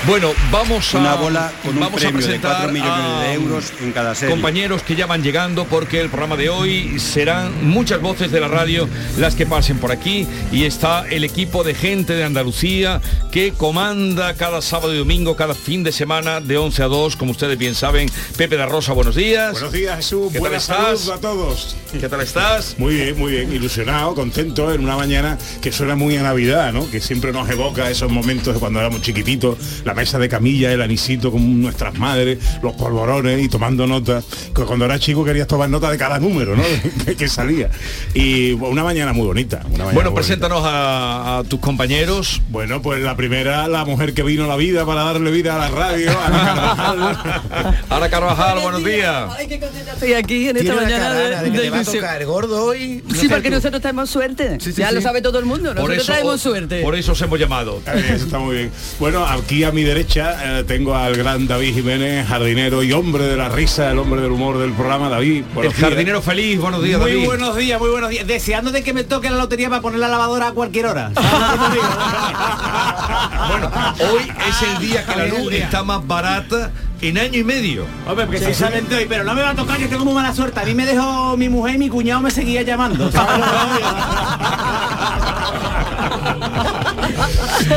Bueno, 0.08 0.31
vamos 0.51 0.96
a 0.96 0.98
Una 0.98 1.13
bola 1.13 1.51
con 1.63 1.75
un 1.75 1.79
vamos 1.79 2.03
a 2.03 2.08
de 2.08 2.13
presentar 2.13 2.55
4 2.58 2.74
millones 2.74 2.91
a 3.05 3.22
de 3.22 3.34
euros 3.34 3.72
en 3.81 3.91
cada 3.91 4.15
serie. 4.15 4.34
compañeros 4.34 4.81
que 4.81 4.96
ya 4.96 5.05
van 5.05 5.22
llegando 5.22 5.65
porque 5.65 6.01
el 6.01 6.10
programa 6.10 6.38
de 6.38 6.50
hoy 6.50 7.00
serán 7.00 7.70
muchas 7.70 8.01
voces 8.01 8.31
de 8.31 8.39
la 8.41 8.48
radio 8.48 8.89
las 9.20 9.36
que 9.36 9.46
pasen 9.46 9.77
por 9.77 9.91
aquí 9.91 10.27
y 10.51 10.63
está 10.65 11.08
el 11.08 11.24
equipo 11.24 11.63
de 11.63 11.75
gente 11.75 12.13
de 12.13 12.24
Andalucía 12.24 13.00
que 13.31 13.53
comanda 13.53 14.34
cada 14.34 14.63
sábado 14.63 14.93
y 14.93 14.98
domingo, 14.98 15.36
cada 15.36 15.53
fin 15.53 15.84
de 15.84 15.91
semana 15.91 16.41
de 16.41 16.58
11 16.58 16.81
a 16.81 16.88
2, 16.88 17.15
como 17.15 17.31
ustedes 17.31 17.58
bien 17.60 17.75
saben. 17.75 18.10
Pepe 18.38 18.58
da 18.58 18.65
Rosa, 18.65 18.93
buenos 18.93 19.15
días. 19.15 19.51
Buenos 19.51 19.72
días 19.72 19.98
Jesús, 19.98 20.29
¿Qué 20.29 20.39
tal 20.39 20.41
buenas 20.41 20.63
estás? 20.63 20.79
saludos 21.00 21.10
a 21.10 21.22
todos. 21.22 21.75
¿Qué 21.91 22.10
tal 22.10 22.22
estás? 22.22 22.75
Muy 22.79 22.96
bien, 22.96 23.20
muy 23.20 23.34
bien, 23.34 23.53
ilusionado, 23.53 24.15
contento 24.15 24.74
en 24.74 24.84
una 24.84 24.96
mañana 24.98 25.38
que 25.62 25.72
suena 25.72 25.96
muy 25.96 26.17
a 26.17 26.24
Navidad, 26.24 26.74
¿no? 26.74 26.89
Que 26.89 27.00
siempre 27.00 27.31
nos 27.31 27.48
evoca 27.51 27.88
esos 27.91 28.12
momentos 28.12 28.55
de 28.55 28.60
cuando 28.60 28.79
éramos 28.79 29.01
chiquititos, 29.03 29.58
la 29.91 29.95
mesa 29.95 30.17
de 30.17 30.29
camilla, 30.29 30.71
el 30.71 30.81
anisito 30.81 31.31
con 31.33 31.62
nuestras 31.62 31.98
madres, 32.00 32.39
los 32.63 32.74
polvorones 32.75 33.43
y 33.43 33.50
tomando 33.50 33.86
notas. 33.86 34.24
Que 34.55 34.63
Cuando 34.63 34.86
era 34.86 34.98
chico 35.00 35.25
querías 35.25 35.48
tomar 35.48 35.69
nota 35.69 35.91
de 35.91 35.98
cada 35.98 36.17
número, 36.17 36.55
¿no? 36.55 36.63
que, 37.17 37.27
salía. 37.27 37.69
Y 38.13 38.53
una 38.53 38.86
mañana 38.86 39.12
muy 39.12 39.27
bonita. 39.27 39.57
una 39.65 39.69
mañana 39.79 39.91
Bueno, 39.93 40.12
muy 40.12 40.15
preséntanos 40.15 40.63
a, 40.63 41.39
a 41.39 41.43
tus 41.43 41.60
compañeros. 41.60 42.41
Bueno, 42.50 42.81
pues 42.81 43.01
la 43.01 43.17
primera, 43.17 43.67
la 43.67 43.83
mujer 43.83 44.13
que 44.13 44.24
vino 44.24 44.45
a 44.45 44.48
la 44.48 44.55
vida 44.55 44.86
para 44.86 45.03
darle 45.03 45.29
vida 45.29 45.55
a 45.55 45.69
la 45.69 45.75
radio, 45.75 46.12
Ana 46.21 46.45
Carvajal. 46.77 47.83
Ana 47.89 48.10
Carvajal, 48.10 48.60
buenos 48.62 48.86
días. 48.86 49.29
Estoy 49.39 50.13
aquí 50.13 50.48
en 50.48 50.55
esta 50.55 50.74
mañana 50.74 51.03
carana 51.03 51.43
de 51.43 51.51
que 51.51 51.57
de 51.57 51.63
te 51.63 51.69
va 51.69 51.79
a 51.79 51.83
tocar 51.83 52.25
gordo 52.25 52.63
hoy. 52.63 53.03
no 53.05 53.15
Sí, 53.15 53.27
porque 53.27 53.50
tú. 53.50 53.55
nosotros 53.55 53.81
tenemos 53.81 54.10
suerte. 54.10 54.57
Sí, 54.62 54.71
sí, 54.71 54.79
ya 54.81 54.89
sí. 54.89 54.95
lo 54.95 55.01
sabe 55.01 55.21
todo 55.21 55.38
el 55.38 55.45
mundo. 55.45 55.74
Nosotros 55.74 56.05
traemos 56.05 56.39
suerte. 56.39 56.81
por 56.81 56.95
eso 56.95 57.12
os 57.12 57.21
hemos 57.21 57.38
llamado. 57.38 57.81
Eh, 57.88 58.12
Eso 58.15 58.25
está 58.25 58.39
muy 58.39 58.55
bien. 58.55 58.71
Bueno, 59.00 59.25
aquí 59.25 59.63
a 59.65 59.71
mi 59.71 59.80
derecha 59.83 60.59
eh, 60.59 60.63
tengo 60.63 60.95
al 60.95 61.15
gran 61.15 61.47
David 61.47 61.73
Jiménez, 61.75 62.27
jardinero 62.27 62.83
y 62.83 62.91
hombre 62.93 63.25
de 63.25 63.38
la 63.38 63.50
risa, 63.50 63.91
el 63.91 64.00
hombre 64.00 64.21
del 64.21 64.31
humor 64.31 64.57
del 64.57 64.71
programa, 64.73 65.09
David. 65.09 65.38
El 65.38 65.43
buenos 65.53 65.75
días. 65.75 65.89
jardinero 65.89 66.21
feliz, 66.21 66.59
buenos 66.59 66.81
días, 66.83 67.00
Muy 67.00 67.11
David. 67.11 67.25
buenos 67.25 67.55
días, 67.55 67.79
muy 67.79 67.89
buenos 67.89 68.09
días. 68.09 68.25
Deseando 68.27 68.71
de 68.71 68.83
que 68.83 68.93
me 68.93 69.03
toque 69.03 69.29
la 69.29 69.38
lotería 69.38 69.69
para 69.69 69.81
poner 69.81 70.00
la 70.00 70.07
lavadora 70.07 70.47
a 70.47 70.51
cualquier 70.53 70.85
hora. 70.88 71.11
Hoy 74.00 74.31
es 74.47 74.61
el 74.69 74.79
día 74.88 75.05
que 75.05 75.15
la 75.15 75.25
luz 75.27 75.53
está 75.53 75.83
más 75.83 76.05
barata 76.05 76.71
en 77.01 77.17
año 77.17 77.39
y 77.39 77.43
medio. 77.43 77.85
Hombre, 78.07 78.25
porque 78.25 78.41
precisamente 78.41 78.95
hoy, 78.95 79.05
pero 79.09 79.23
no 79.23 79.33
me 79.33 79.41
va 79.41 79.50
a 79.50 79.55
tocar, 79.55 79.79
yo 79.79 79.88
tengo 79.89 80.05
muy 80.05 80.13
mala 80.13 80.33
suerte. 80.33 80.59
A 80.59 80.63
mí 80.65 80.73
me 80.75 80.85
dejó 80.85 81.35
mi 81.35 81.50
mujer 81.50 81.75
y 81.75 81.77
mi 81.79 81.89
cuñado 81.89 82.21
me 82.21 82.29
seguía 82.31 82.61
llamando. 82.61 83.09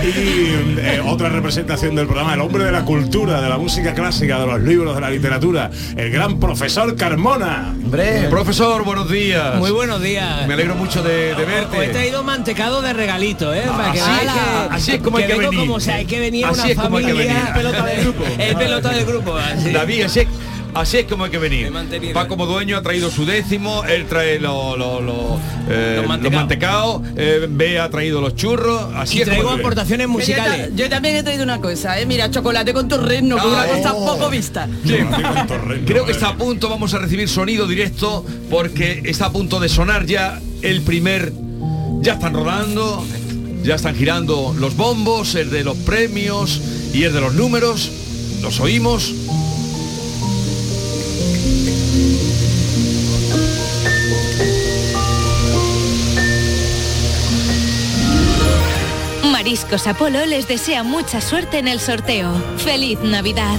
Y 0.02 0.78
eh, 0.78 1.02
otra 1.04 1.28
representación 1.28 1.94
del 1.94 2.06
programa, 2.06 2.34
el 2.34 2.40
hombre 2.40 2.64
de 2.64 2.72
la 2.72 2.84
cultura, 2.84 3.40
de 3.40 3.48
la 3.48 3.58
música 3.58 3.94
clásica, 3.94 4.38
de 4.38 4.46
los 4.46 4.60
libros, 4.60 4.94
de 4.94 5.00
la 5.00 5.10
literatura, 5.10 5.70
el 5.96 6.10
gran 6.10 6.38
profesor 6.40 6.94
Carmona. 6.96 7.74
Hombre, 7.84 8.26
Profesor, 8.30 8.84
buenos 8.84 9.10
días. 9.10 9.56
Muy 9.56 9.70
buenos 9.70 10.00
días. 10.02 10.46
Me 10.46 10.54
alegro 10.54 10.74
mucho 10.74 11.02
de, 11.02 11.28
de 11.28 11.32
Os 11.34 11.40
he 11.40 11.44
verte. 11.44 11.88
traído 11.88 12.22
mantecado 12.22 12.82
de 12.82 12.92
regalito, 12.92 13.52
¿eh? 13.54 13.62
Para 13.66 13.92
que 13.92 14.00
Así 14.00 14.10
es, 14.12 14.32
que, 14.32 14.40
así 14.74 14.92
es 14.92 15.00
como 15.02 15.16
hay 15.18 15.26
que 15.26 15.34
venir. 15.38 15.58
como 15.60 15.80
sea, 15.80 15.94
hay 15.96 16.04
que 16.06 16.20
venir 16.20 16.44
Así 16.46 16.60
una 16.60 16.68
que 16.68 16.74
familia. 16.74 17.14
venir. 17.14 17.36
pelota 17.54 17.84
del 17.84 18.00
grupo. 18.02 18.24
El 18.38 18.56
pelota 18.56 18.88
del 18.90 19.04
grupo. 19.04 19.36
así. 19.36 19.72
David, 19.72 20.02
así 20.04 20.20
es, 20.20 20.26
así 20.74 20.98
es 20.98 21.04
como 21.06 21.24
hay 21.24 21.30
que 21.30 21.38
venir. 21.38 21.72
como 22.28 22.46
dueño, 22.46 22.76
ha 22.76 22.82
traído 22.82 23.10
su 23.10 23.24
décimo, 23.26 23.84
él 23.84 24.06
trae 24.06 24.38
lo- 24.40 24.76
lo- 24.76 25.00
lo, 25.00 25.40
eh, 25.68 25.92
Los 25.96 26.02
los 26.02 26.06
mantecaos. 26.08 27.00
mantecaos, 27.02 27.02
eh, 27.16 27.78
ha 27.80 27.90
traído 27.90 28.20
los 28.20 28.34
churros, 28.36 28.92
así 28.96 29.18
Y 29.18 29.20
es 29.22 29.24
como 29.24 29.34
traigo 29.34 29.50
venir. 29.50 29.64
aportaciones 29.64 30.06
Yo, 30.06 30.12
musicales. 30.12 30.70
yo 30.74 30.88
también 30.88 31.16
he 31.16 31.22
traído 31.22 31.44
una 31.44 31.60
cosa, 31.60 31.98
¿eh? 32.00 32.06
Mira, 32.06 32.30
chocolate 32.30 32.72
con 32.72 32.88
torreno, 32.88 33.36
que 33.36 33.42
es 33.42 33.48
una 33.48 33.66
cosa 33.66 33.92
poco 33.94 34.30
vista. 34.30 34.68
Creo 35.86 36.04
que 36.06 36.12
está 36.12 36.28
a 36.28 36.36
punto, 36.36 36.68
vamos 36.68 36.94
a 36.94 36.98
recibir 36.98 37.28
sonido 37.28 37.66
directo 37.66 38.24
porque 38.50 39.02
está 39.04 39.26
a 39.26 39.32
punto 39.32 39.60
de 39.60 39.68
sonar 39.68 40.06
ya 40.06 40.40
el 40.62 40.82
primer, 40.82 41.32
ya 42.00 42.14
están 42.14 42.34
rodando, 42.34 43.04
ya 43.62 43.74
están 43.76 43.94
girando 43.94 44.54
los 44.58 44.76
bombos, 44.76 45.34
el 45.34 45.50
de 45.50 45.64
los 45.64 45.76
premios 45.78 46.60
y 46.92 47.04
el 47.04 47.12
de 47.12 47.20
los 47.20 47.34
números, 47.34 47.90
los 48.42 48.60
oímos. 48.60 49.12
Mariscos 59.30 59.86
Apolo 59.86 60.24
les 60.26 60.48
desea 60.48 60.82
mucha 60.82 61.20
suerte 61.20 61.58
en 61.58 61.68
el 61.68 61.78
sorteo. 61.78 62.32
¡Feliz 62.56 62.98
Navidad! 63.00 63.58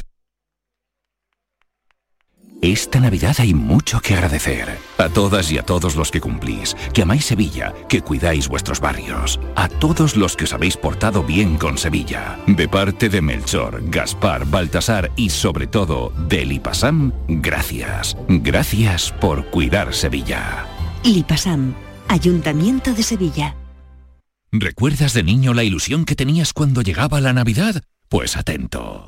Esta 2.61 2.99
Navidad 2.99 3.35
hay 3.39 3.55
mucho 3.55 3.99
que 4.01 4.13
agradecer. 4.13 4.77
A 4.99 5.09
todas 5.09 5.51
y 5.51 5.57
a 5.57 5.63
todos 5.63 5.95
los 5.95 6.11
que 6.11 6.21
cumplís, 6.21 6.75
que 6.93 7.01
amáis 7.01 7.25
Sevilla, 7.25 7.73
que 7.89 8.01
cuidáis 8.01 8.47
vuestros 8.47 8.79
barrios. 8.79 9.39
A 9.55 9.67
todos 9.67 10.15
los 10.15 10.35
que 10.35 10.43
os 10.43 10.53
habéis 10.53 10.77
portado 10.77 11.23
bien 11.23 11.57
con 11.57 11.79
Sevilla. 11.79 12.37
De 12.45 12.69
parte 12.69 13.09
de 13.09 13.19
Melchor, 13.19 13.81
Gaspar, 13.89 14.45
Baltasar 14.45 15.11
y 15.15 15.31
sobre 15.31 15.65
todo 15.65 16.13
de 16.29 16.45
Lipasam, 16.45 17.11
gracias. 17.27 18.15
Gracias 18.27 19.11
por 19.11 19.49
cuidar 19.49 19.91
Sevilla. 19.95 20.67
Lipasam, 21.03 21.73
Ayuntamiento 22.09 22.93
de 22.93 23.01
Sevilla. 23.01 23.55
¿Recuerdas 24.51 25.13
de 25.13 25.23
niño 25.23 25.55
la 25.55 25.63
ilusión 25.63 26.05
que 26.05 26.15
tenías 26.15 26.53
cuando 26.53 26.83
llegaba 26.83 27.21
la 27.21 27.33
Navidad? 27.33 27.81
Pues 28.07 28.37
atento. 28.37 29.07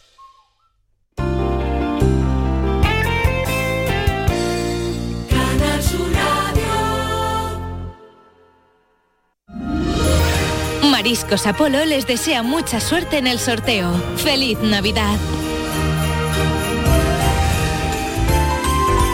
Mariscos 11.01 11.47
Apolo 11.47 11.83
les 11.83 12.05
desea 12.05 12.43
mucha 12.43 12.79
suerte 12.79 13.17
en 13.17 13.25
el 13.25 13.39
sorteo. 13.39 13.91
¡Feliz 14.17 14.59
Navidad! 14.59 15.17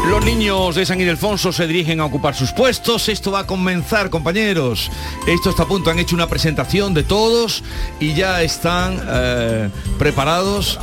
Los 0.09 0.25
niños 0.25 0.75
de 0.75 0.85
San 0.85 0.99
Ildefonso 0.99 1.53
se 1.53 1.65
dirigen 1.65 2.01
a 2.01 2.05
ocupar 2.05 2.35
sus 2.35 2.51
puestos. 2.51 3.07
Esto 3.07 3.31
va 3.31 3.39
a 3.39 3.47
comenzar, 3.47 4.09
compañeros. 4.09 4.91
Esto 5.25 5.51
está 5.51 5.63
a 5.63 5.65
punto. 5.65 5.89
Han 5.89 5.99
hecho 5.99 6.13
una 6.13 6.27
presentación 6.27 6.93
de 6.93 7.03
todos 7.03 7.63
y 8.01 8.13
ya 8.15 8.41
están 8.41 9.01
eh, 9.07 9.69
preparados. 9.97 10.79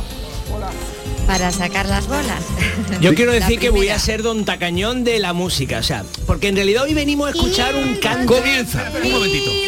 Para 1.27 1.51
sacar 1.51 1.87
las 1.87 2.07
bolas. 2.07 2.43
Yo 2.99 3.13
quiero 3.13 3.31
decir 3.31 3.59
que 3.59 3.69
voy 3.69 3.89
a 3.89 3.99
ser 3.99 4.23
don 4.23 4.43
tacañón 4.43 5.03
de 5.03 5.19
la 5.19 5.33
música, 5.33 5.77
o 5.77 5.83
sea, 5.83 6.03
porque 6.25 6.47
en 6.47 6.55
realidad 6.55 6.83
hoy 6.83 6.95
venimos 6.95 7.27
a 7.27 7.29
escuchar 7.29 7.75
un 7.75 7.95
canto. 7.97 8.33
Comienza, 8.33 8.91
un 9.03 9.11
momentito. 9.11 9.64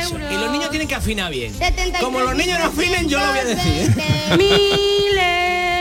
Eso, 0.00 0.18
Y 0.18 0.34
los 0.36 0.50
niños 0.50 0.70
tienen 0.70 0.88
que 0.88 0.94
afinar 0.94 1.30
bien. 1.30 1.54
Como 2.00 2.20
los 2.20 2.34
niños 2.34 2.58
no 2.58 2.64
afinen, 2.66 3.08
yo 3.08 3.18
lo 3.18 3.26
voy 3.26 3.38
a 3.38 3.44
decir. 3.44 3.94
¿eh? 3.98 4.36
Mil 4.36 5.18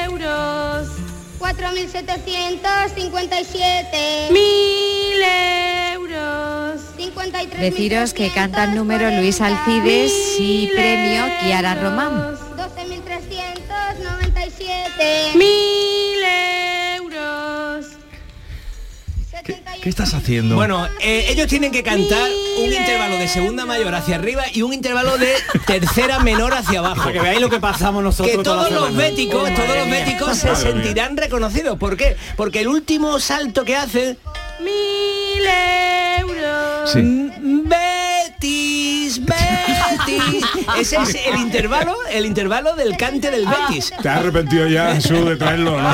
euros. 0.05 0.87
4.757. 1.39 4.31
Mil 4.31 5.21
euros. 5.93 6.81
53. 6.97 7.61
Deciros 7.61 8.13
que 8.13 8.31
canta 8.31 8.63
el 8.65 8.75
número 8.75 9.09
Luis 9.11 9.39
Alcides 9.41 10.11
y 10.39 10.67
premio 10.67 11.25
Kiara 11.41 11.75
Román. 11.75 12.35
12.397. 12.57 15.35
Mil 15.35 15.68
¿Qué 19.89 20.03
estás 20.03 20.13
haciendo? 20.13 20.53
Bueno, 20.53 20.87
eh, 21.01 21.25
ellos 21.29 21.47
tienen 21.47 21.71
que 21.71 21.81
cantar 21.81 22.29
un 22.59 22.71
intervalo 22.71 23.17
de 23.17 23.27
segunda 23.27 23.65
mayor 23.65 23.95
hacia 23.95 24.17
arriba 24.17 24.43
y 24.53 24.61
un 24.61 24.71
intervalo 24.71 25.17
de 25.17 25.33
tercera 25.65 26.19
menor 26.19 26.53
hacia 26.53 26.77
abajo. 26.77 26.97
Para 27.05 27.11
que 27.13 27.19
veáis 27.21 27.41
lo 27.41 27.49
que 27.49 27.59
pasamos 27.59 28.03
nosotros 28.03 28.37
Que 28.37 28.43
todos 28.43 28.69
los 28.69 28.83
semana. 28.89 28.97
béticos, 29.03 29.49
Oh, 29.49 29.55
todos 29.55 29.75
los 29.77 29.87
mía. 29.87 30.05
béticos 30.05 30.37
se 30.37 30.51
Madre 30.51 30.63
mía. 30.65 30.73
sentirán 30.83 31.17
reconocidos. 31.17 31.79
¿Por 31.79 31.97
qué? 31.97 32.15
Porque 32.37 32.59
el 32.61 32.67
último 32.67 33.19
salto 33.19 33.65
que 33.65 33.75
hacen 33.77 34.15
Mil 34.63 35.43
euros. 36.19 36.91
Sí. 36.93 37.31
Betis, 37.41 39.25
Betis. 39.25 39.48
Betis. 40.17 40.45
Ese 40.79 40.97
es 40.97 41.15
el 41.27 41.35
intervalo, 41.39 41.95
el 42.11 42.25
intervalo 42.25 42.75
del 42.75 42.97
cante 42.97 43.29
del 43.31 43.45
Betis. 43.45 43.91
Te 44.01 44.09
has 44.09 44.19
arrepentido 44.19 44.67
ya, 44.67 44.95
Jesús, 44.95 45.25
de 45.25 45.35
traerlo, 45.35 45.79
¿no? 45.81 45.89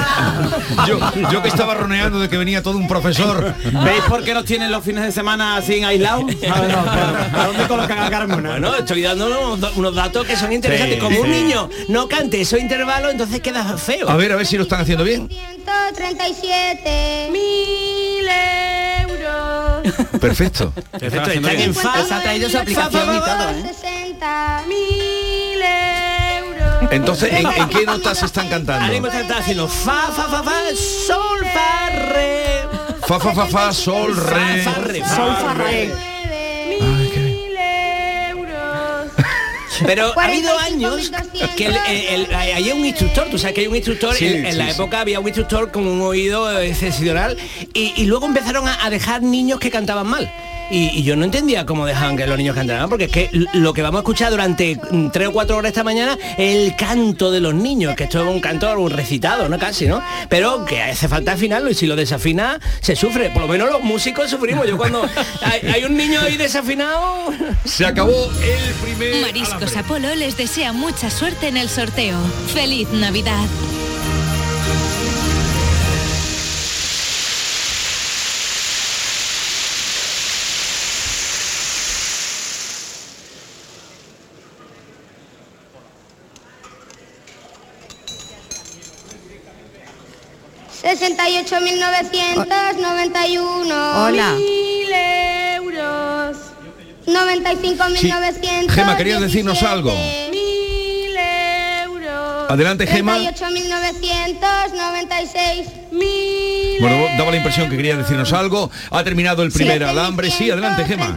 Yo, 0.88 1.00
yo 1.31 1.41
que 1.41 1.48
estaba 1.50 1.74
roneando 1.74 2.19
de 2.19 2.29
que 2.29 2.38
venía 2.38 2.62
todo 2.63 2.77
un 2.77 2.88
profesor. 2.88 3.53
¿Veis 3.84 4.01
por 4.07 4.24
qué 4.24 4.34
nos 4.34 4.45
tienen 4.45 4.72
los 4.72 4.84
fines 4.84 5.03
de 5.03 5.12
semana 5.12 5.62
sin 5.62 5.86
aislado? 5.86 6.22
A 6.22 6.62
ver, 6.62 6.72
no, 6.72 7.39
¿a 7.39 7.45
dónde 7.48 7.67
colocan 7.67 8.00
a 8.00 8.10
Carmona? 8.10 8.51
Bueno, 8.51 8.75
estoy 8.75 9.01
dando 9.01 9.27
unos, 9.27 9.75
unos 9.75 9.95
datos 9.95 10.25
que 10.25 10.36
son 10.36 10.51
interesantes. 10.53 10.95
Sí, 10.95 11.01
Como 11.01 11.22
un 11.22 11.31
niño 11.31 11.69
no 11.88 12.07
cante 12.07 12.41
esos 12.41 12.60
intervalos, 12.60 13.12
entonces 13.12 13.41
queda 13.41 13.63
feo. 13.77 14.10
A 14.10 14.15
ver, 14.15 14.31
a 14.31 14.36
ver 14.36 14.45
si 14.45 14.57
lo 14.57 14.63
están 14.63 14.81
haciendo 14.81 15.03
bien. 15.03 15.27
137 15.29 17.29
mil 17.31 18.27
euros. 18.27 18.75
Perfecto. 20.20 20.72
Perfecto, 20.92 21.30
están 21.32 21.56
en 21.60 21.74
fa. 21.75 22.04
Se 22.06 22.14
ha 22.14 22.22
traído 22.22 22.50
su 22.50 22.58
aplicación 22.58 23.16
y 23.16 23.20
todo, 23.20 23.50
¿eh? 23.50 23.74
60 23.82 24.64
mil 24.68 25.62
euros. 25.62 26.92
Entonces, 26.92 27.34
¿en, 27.34 27.48
en 27.48 27.70
qué 27.70 27.86
notas 27.86 28.24
están 28.24 28.46
Ahora 28.46 28.58
cantando? 28.66 28.94
mismo 28.94 29.08
está 29.08 29.38
haciendo 29.40 29.68
fa, 29.68 30.08
fa, 30.12 30.24
fa, 30.24 30.44
fa, 30.44 30.52
sol, 30.75 31.46
fa, 31.54 31.90
re. 31.90 32.46
Fa, 33.08 33.20
fa, 33.20 33.34
fa, 33.34 33.46
fa, 33.46 33.74
sol, 33.74 34.16
re. 34.16 34.64
Fa, 34.64 34.74
re, 34.82 35.02
fa, 35.02 35.16
Sol, 35.16 35.36
fa, 35.36 35.54
re. 35.54 36.14
Pero 39.86 40.13
ha 40.20 40.25
habido 40.25 40.51
45.200. 40.58 41.13
años 41.15 41.50
que 41.58 41.65
el- 41.65 41.75
el- 41.88 42.25
el- 42.27 42.36
hay 42.36 42.72
un 42.72 42.86
instructor, 42.86 43.27
tú 43.29 43.38
sabes 43.38 43.53
que 43.55 43.62
hay 43.62 43.67
un 43.67 43.75
instructor, 43.75 44.13
Sí, 44.15 44.27
en, 44.27 44.46
en 44.46 44.51
sí, 44.53 44.58
la 44.58 44.65
sí. 44.65 44.72
época 44.72 45.00
había 45.01 45.20
un 45.20 45.27
instructor 45.27 45.72
con 45.72 45.86
un 45.88 46.01
oído 46.01 46.60
excepcional 46.60 47.38
y, 47.74 47.94
y 47.96 48.05
luego 48.05 48.25
empezaron 48.25 48.67
a, 48.67 48.86
a 48.86 48.89
dejar 48.89 49.22
niños 49.24 49.60
que 49.60 49.70
cantaban 49.72 50.08
mal. 50.08 50.32
Y, 50.69 51.00
y 51.00 51.03
yo 51.03 51.15
no 51.15 51.25
entendía 51.25 51.65
cómo 51.65 51.86
dejaban 51.86 52.17
que 52.17 52.27
los 52.27 52.38
niños 52.38 52.55
cantaran, 52.55 52.89
porque 52.89 53.05
es 53.05 53.12
que 53.12 53.29
lo 53.53 53.74
que 53.74 53.81
vamos 53.81 54.00
a 54.00 54.01
escuchar 54.01 54.31
durante 54.31 54.79
tres 55.13 55.27
o 55.27 55.31
cuatro 55.31 55.57
horas 55.57 55.69
esta 55.69 55.84
mañana 55.84 56.17
es 56.38 56.55
el 56.55 56.75
canto 56.75 57.31
de 57.31 57.39
los 57.39 57.53
niños, 57.53 57.95
que 57.95 58.05
esto 58.05 58.22
es 58.22 58.27
un 58.27 58.41
canto 58.41 58.65
un 58.74 58.89
recitado, 58.89 59.48
¿no? 59.48 59.60
Casi, 59.60 59.86
¿no? 59.86 60.01
Pero 60.29 60.65
que 60.65 60.81
hace 60.81 61.07
falta 61.07 61.34
afinarlo 61.34 61.69
y 61.69 61.75
si 61.75 61.86
lo 61.86 61.95
desafina 61.95 62.60
se 62.81 62.95
sufre. 62.95 63.29
Por 63.29 63.43
lo 63.43 63.48
menos 63.48 63.69
los 63.72 63.81
músicos 63.81 64.29
sufrimos. 64.29 64.67
Yo 64.67 64.77
cuando 64.77 65.07
hay, 65.41 65.62
hay 65.69 65.84
un 65.84 65.95
niño 65.95 66.19
ahí 66.22 66.38
desafinado. 66.38 67.31
Se 67.63 67.86
acabó 67.86 68.31
el 68.41 68.74
primer 68.75 69.22
Mariscos 69.22 69.75
Apolo 69.77 70.13
les 70.15 70.38
desea 70.38 70.74
mucha 70.74 71.10
suerte 71.10 71.48
en 71.48 71.57
el 71.57 71.69
sorteo. 71.69 72.17
¡Feliz 72.53 72.89
Navidad! 72.89 73.45
Sesenta 90.86 91.27
y 91.27 91.38
ocho 91.39 91.60
mil 91.62 91.80
novecientos 91.80 92.77
noventa 92.80 93.25
y 93.27 93.39
uno 93.39 94.04
Hola. 94.06 94.34
mil 94.34 94.94
euros. 95.56 96.38
Noventa 97.08 97.54
y 97.54 97.56
cinco 97.60 97.86
mil 97.89 97.98
Sí. 97.98 98.08
novecientos. 98.08 98.75
Gema, 98.75 98.96
¿querías 98.96 99.20
decirnos 99.20 99.63
algo? 99.63 99.92
Mil 100.30 101.18
euros. 101.86 102.51
Adelante, 102.51 102.86
Gema. 102.86 103.18
38.996 103.18 105.65
mil 105.92 106.77
Bueno, 106.80 107.08
daba 107.18 107.32
la 107.32 107.38
impresión 107.38 107.68
que 107.68 107.77
quería 107.77 107.98
decirnos 107.98 108.32
algo. 108.32 108.70
Ha 108.92 109.04
terminado 109.04 109.42
el 109.42 109.51
primer 109.51 109.84
alambre. 109.86 110.30
Sí, 110.30 110.51
adelante, 110.51 110.86
Gema. 110.86 111.15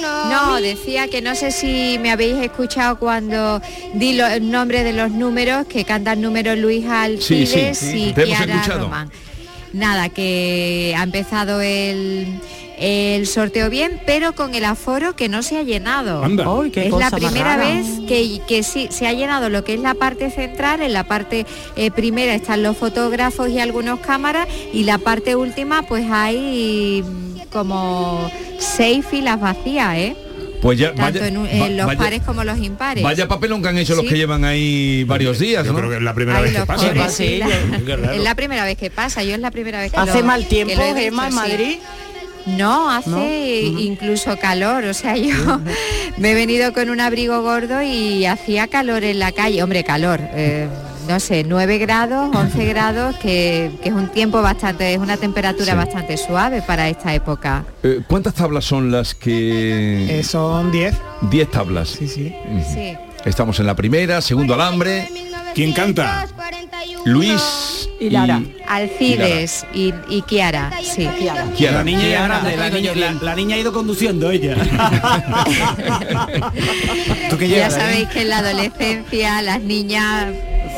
No, 0.00 0.60
decía 0.60 1.08
que 1.08 1.20
no 1.22 1.34
sé 1.34 1.50
si 1.52 1.98
me 2.00 2.10
habéis 2.10 2.36
escuchado 2.38 2.98
cuando 2.98 3.60
di 3.94 4.14
lo- 4.14 4.26
el 4.26 4.50
nombre 4.50 4.82
de 4.84 4.92
los 4.92 5.10
números, 5.10 5.66
que 5.66 5.84
cantan 5.84 6.20
números 6.20 6.58
Luis 6.58 6.86
Alcides 6.86 7.48
Sí, 7.78 7.86
sí, 7.86 7.92
sí. 7.92 8.04
y 8.08 8.12
Te 8.12 8.22
hemos 8.22 8.36
Kiara 8.36 8.54
escuchado. 8.54 8.84
Román. 8.84 9.10
Nada, 9.72 10.08
que 10.08 10.94
ha 10.98 11.02
empezado 11.04 11.60
el, 11.60 12.40
el 12.76 13.26
sorteo 13.28 13.70
bien, 13.70 14.00
pero 14.04 14.34
con 14.34 14.54
el 14.56 14.64
aforo 14.64 15.14
que 15.14 15.28
no 15.28 15.44
se 15.44 15.58
ha 15.58 15.62
llenado. 15.62 16.24
Anda. 16.24 16.44
Ay, 16.60 16.70
qué 16.72 16.86
es 16.86 16.90
cosa 16.90 17.08
la 17.10 17.16
primera 17.16 17.56
vez 17.56 17.86
que, 18.08 18.40
que 18.48 18.64
sí 18.64 18.88
se 18.90 19.06
ha 19.06 19.12
llenado 19.12 19.48
lo 19.48 19.62
que 19.62 19.74
es 19.74 19.80
la 19.80 19.94
parte 19.94 20.30
central, 20.32 20.82
en 20.82 20.92
la 20.92 21.04
parte 21.04 21.46
eh, 21.76 21.92
primera 21.92 22.34
están 22.34 22.64
los 22.64 22.76
fotógrafos 22.76 23.48
y 23.48 23.60
algunos 23.60 24.00
cámaras 24.00 24.48
y 24.72 24.82
la 24.82 24.98
parte 24.98 25.36
última 25.36 25.82
pues 25.82 26.04
hay 26.10 27.04
como 27.50 28.30
seis 28.58 29.04
filas 29.10 29.40
vacías, 29.40 29.96
¿eh? 29.96 30.16
Pues 30.62 30.78
ya, 30.78 30.88
Tanto 30.94 31.20
vaya, 31.20 31.26
en, 31.28 31.36
un- 31.38 31.46
en 31.46 31.62
va- 31.62 31.68
los 31.70 31.86
vaya- 31.86 31.98
pares 31.98 32.22
como 32.22 32.44
los 32.44 32.58
impares. 32.58 33.02
vaya 33.02 33.26
papelón 33.26 33.62
que 33.62 33.68
han 33.68 33.78
hecho 33.78 33.94
los 33.94 34.04
que 34.04 34.16
llevan 34.16 34.44
ahí 34.44 35.04
varios 35.04 35.38
días, 35.38 35.64
Yo 35.64 35.72
¿no? 35.72 35.78
creo 35.78 35.90
que 35.90 35.96
es 35.96 36.02
la 36.02 36.12
primera 36.14 36.38
Ay, 36.38 36.44
vez 36.44 36.54
que 36.54 36.66
pasa. 36.66 36.86
es 36.90 38.22
la 38.22 38.34
primera 38.34 38.64
vez 38.64 38.76
que 38.76 38.90
pasa, 38.90 39.22
yo 39.22 39.34
es 39.34 39.40
la 39.40 39.50
primera 39.50 39.80
vez 39.80 39.90
que 39.92 39.98
¿Hace 39.98 40.20
lo- 40.20 40.26
mal 40.26 40.42
que 40.42 40.48
tiempo, 40.48 40.74
lo 40.76 40.82
he 40.82 40.86
visto, 40.92 41.00
Gemma, 41.00 41.24
en 41.26 41.32
sí. 41.32 41.36
Madrid? 41.38 41.78
No, 42.46 42.90
hace 42.90 43.62
incluso 43.62 44.36
calor, 44.38 44.84
o 44.84 44.94
sea, 44.94 45.16
yo 45.16 45.60
me 46.18 46.32
he 46.32 46.34
venido 46.34 46.72
con 46.72 46.90
un 46.90 47.00
abrigo 47.00 47.42
gordo 47.42 47.82
y 47.82 48.24
hacía 48.26 48.66
calor 48.68 49.04
en 49.04 49.18
la 49.18 49.32
calle, 49.32 49.62
hombre, 49.62 49.84
calor, 49.84 50.20
eh, 50.34 50.68
no 51.10 51.20
sé, 51.20 51.44
9 51.44 51.78
grados, 51.78 52.30
11 52.34 52.64
grados, 52.66 53.16
que, 53.16 53.70
que 53.82 53.88
es 53.88 53.94
un 53.94 54.08
tiempo 54.08 54.40
bastante, 54.42 54.92
es 54.94 54.98
una 54.98 55.16
temperatura 55.16 55.72
Sí. 55.72 55.76
bastante 55.76 56.16
suave 56.16 56.62
para 56.62 56.88
esta 56.88 57.14
época. 57.14 57.64
Eh, 57.82 58.00
¿Cuántas 58.08 58.34
tablas 58.34 58.64
son 58.64 58.90
las 58.90 59.14
que...? 59.14 60.20
Eh, 60.20 60.24
son 60.24 60.70
10. 60.70 60.94
10 61.30 61.50
tablas. 61.50 61.88
Sí, 61.90 62.08
sí. 62.08 62.34
Sí. 62.72 62.96
Estamos 63.24 63.58
en 63.60 63.66
la 63.66 63.76
primera, 63.76 64.20
segundo 64.20 64.54
alambre. 64.54 65.08
¿Quién 65.54 65.72
canta? 65.72 66.26
Luis 67.04 67.88
Y 67.98 68.10
Lara. 68.10 68.40
Alcides 68.68 69.66
y, 69.74 69.92
y 70.08 70.22
Kiara, 70.22 70.70
sí. 70.82 71.08
Kiara. 71.56 71.78
La 71.78 71.84
niña 71.84 72.08
ya 72.08 72.24
grande, 72.24 72.56
la 72.56 72.70
niña, 72.70 72.92
yo 72.92 73.00
la, 73.00 73.08
bien. 73.08 73.18
la 73.22 73.34
niña 73.34 73.56
ha 73.56 73.58
ido 73.58 73.72
conduciendo 73.72 74.30
ella. 74.30 74.56
¿Tú 77.30 77.38
qué 77.38 77.48
Ya 77.48 77.68
Dani? 77.68 77.80
sabéis 77.82 78.08
que 78.08 78.22
en 78.22 78.28
la 78.28 78.38
adolescencia 78.38 79.42
las 79.42 79.60
niñas 79.62 80.26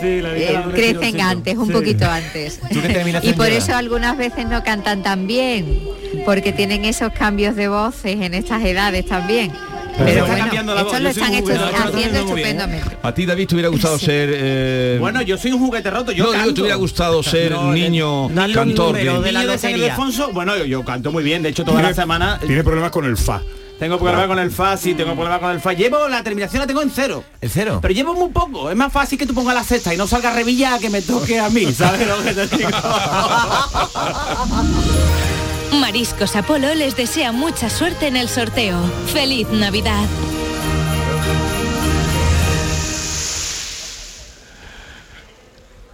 Sí, 0.03 0.21
la 0.21 0.33
niña 0.35 0.51
eh, 0.51 0.73
crecen 0.75 1.21
antes, 1.21 1.57
un 1.57 1.67
sí. 1.69 1.73
poquito 1.73 2.05
antes. 2.11 2.61
¿Tú 2.73 2.81
qué 2.83 2.89
terminación 2.89 3.33
Y 3.33 3.37
por 3.37 3.49
eso 3.49 3.75
algunas 3.75 4.17
veces 4.17 4.47
no 4.49 4.63
cantan 4.65 5.03
tan 5.03 5.27
bien, 5.27 5.79
porque 6.25 6.53
tienen 6.53 6.85
esos 6.85 7.13
cambios 7.13 7.57
de 7.57 7.69
voces 7.69 8.17
en 8.21 8.35
estas 8.35 8.63
edades 8.65 9.07
también. 9.07 9.53
Pero 9.95 10.05
Pero 10.07 10.11
está 10.21 10.27
bueno, 10.27 10.45
cambiando 10.45 10.75
la 10.75 10.81
esto 10.81 10.93
voz, 10.95 11.01
lo 11.03 11.09
están 11.11 11.35
hecho- 11.35 11.53
haciendo 11.53 11.95
bien, 11.97 12.15
¿eh? 12.17 12.19
estupendamente. 12.21 12.97
¿A 13.03 13.13
ti, 13.13 13.27
David, 13.27 13.47
te 13.47 13.55
hubiera 13.57 13.69
gustado 13.69 13.99
ser... 13.99 14.31
eh, 14.33 14.97
Bueno, 14.99 15.21
yo 15.21 15.37
soy 15.37 15.53
un 15.53 15.59
juguete 15.59 15.91
roto, 15.91 16.13
yo 16.13 16.25
no, 16.25 16.33
canto. 16.33 16.55
te 16.55 16.61
hubiera 16.63 16.77
gustado 16.77 17.23
ser 17.23 17.53
No, 17.53 17.75
niño 17.75 18.29
cantor. 18.55 18.87
número 18.95 19.21
de- 19.21 19.27
de 19.27 19.33
la 19.33 19.41
Niño 19.41 19.53
de 19.53 19.59
San. 19.59 19.71
Ildefonso, 19.73 20.33
bueno, 20.33 20.57
yo, 20.57 20.65
yo 20.65 20.83
canto 20.83 21.13
muy 21.13 21.23
bien, 21.23 21.43
de 21.43 21.51
hecho 21.51 21.63
toda 21.65 21.83
la 21.83 21.93
semana 21.93 22.39
Tiene 22.41 22.65
problemas 22.65 22.91
con 22.91 23.05
el 23.05 23.19
fa. 23.19 23.43
Tengo 23.83 23.99
problemas 23.99 24.29
con 24.29 24.39
el 24.39 24.53
fa, 24.53 24.77
sí, 24.77 24.95
tengo 24.95 25.15
problemas 25.15 25.41
con 25.41 25.51
el 25.51 25.59
fa. 25.59 25.73
Llevo 25.73 26.07
la 26.07 26.23
terminación 26.23 26.61
la 26.61 26.69
tengo 26.69 26.83
en 26.83 26.91
cero. 26.91 27.25
¿El 27.41 27.51
cero? 27.51 27.81
Pero 27.83 27.93
llevo 27.93 28.15
muy 28.15 28.31
poco, 28.31 28.71
es 28.71 28.77
más 28.77 28.93
fácil 28.93 29.19
que 29.19 29.27
tú 29.27 29.35
pongas 29.35 29.57
la 29.57 29.65
sexta 29.65 29.93
y 29.93 29.97
no 29.97 30.07
salga 30.07 30.33
revilla 30.33 30.79
que 30.79 30.89
me 30.89 31.03
toque 31.03 31.41
a 31.41 31.51
mí, 31.51 31.73
¿sabes 31.73 32.07
lo 32.07 32.23
que 32.23 32.33
te 32.33 32.59
digo? 32.59 32.71
Mariscos 35.81 36.37
Apolo 36.37 36.73
les 36.77 36.95
desea 36.95 37.33
mucha 37.33 37.69
suerte 37.69 38.07
en 38.07 38.15
el 38.15 38.29
sorteo. 38.29 38.79
¡Feliz 39.13 39.49
Navidad! 39.49 40.07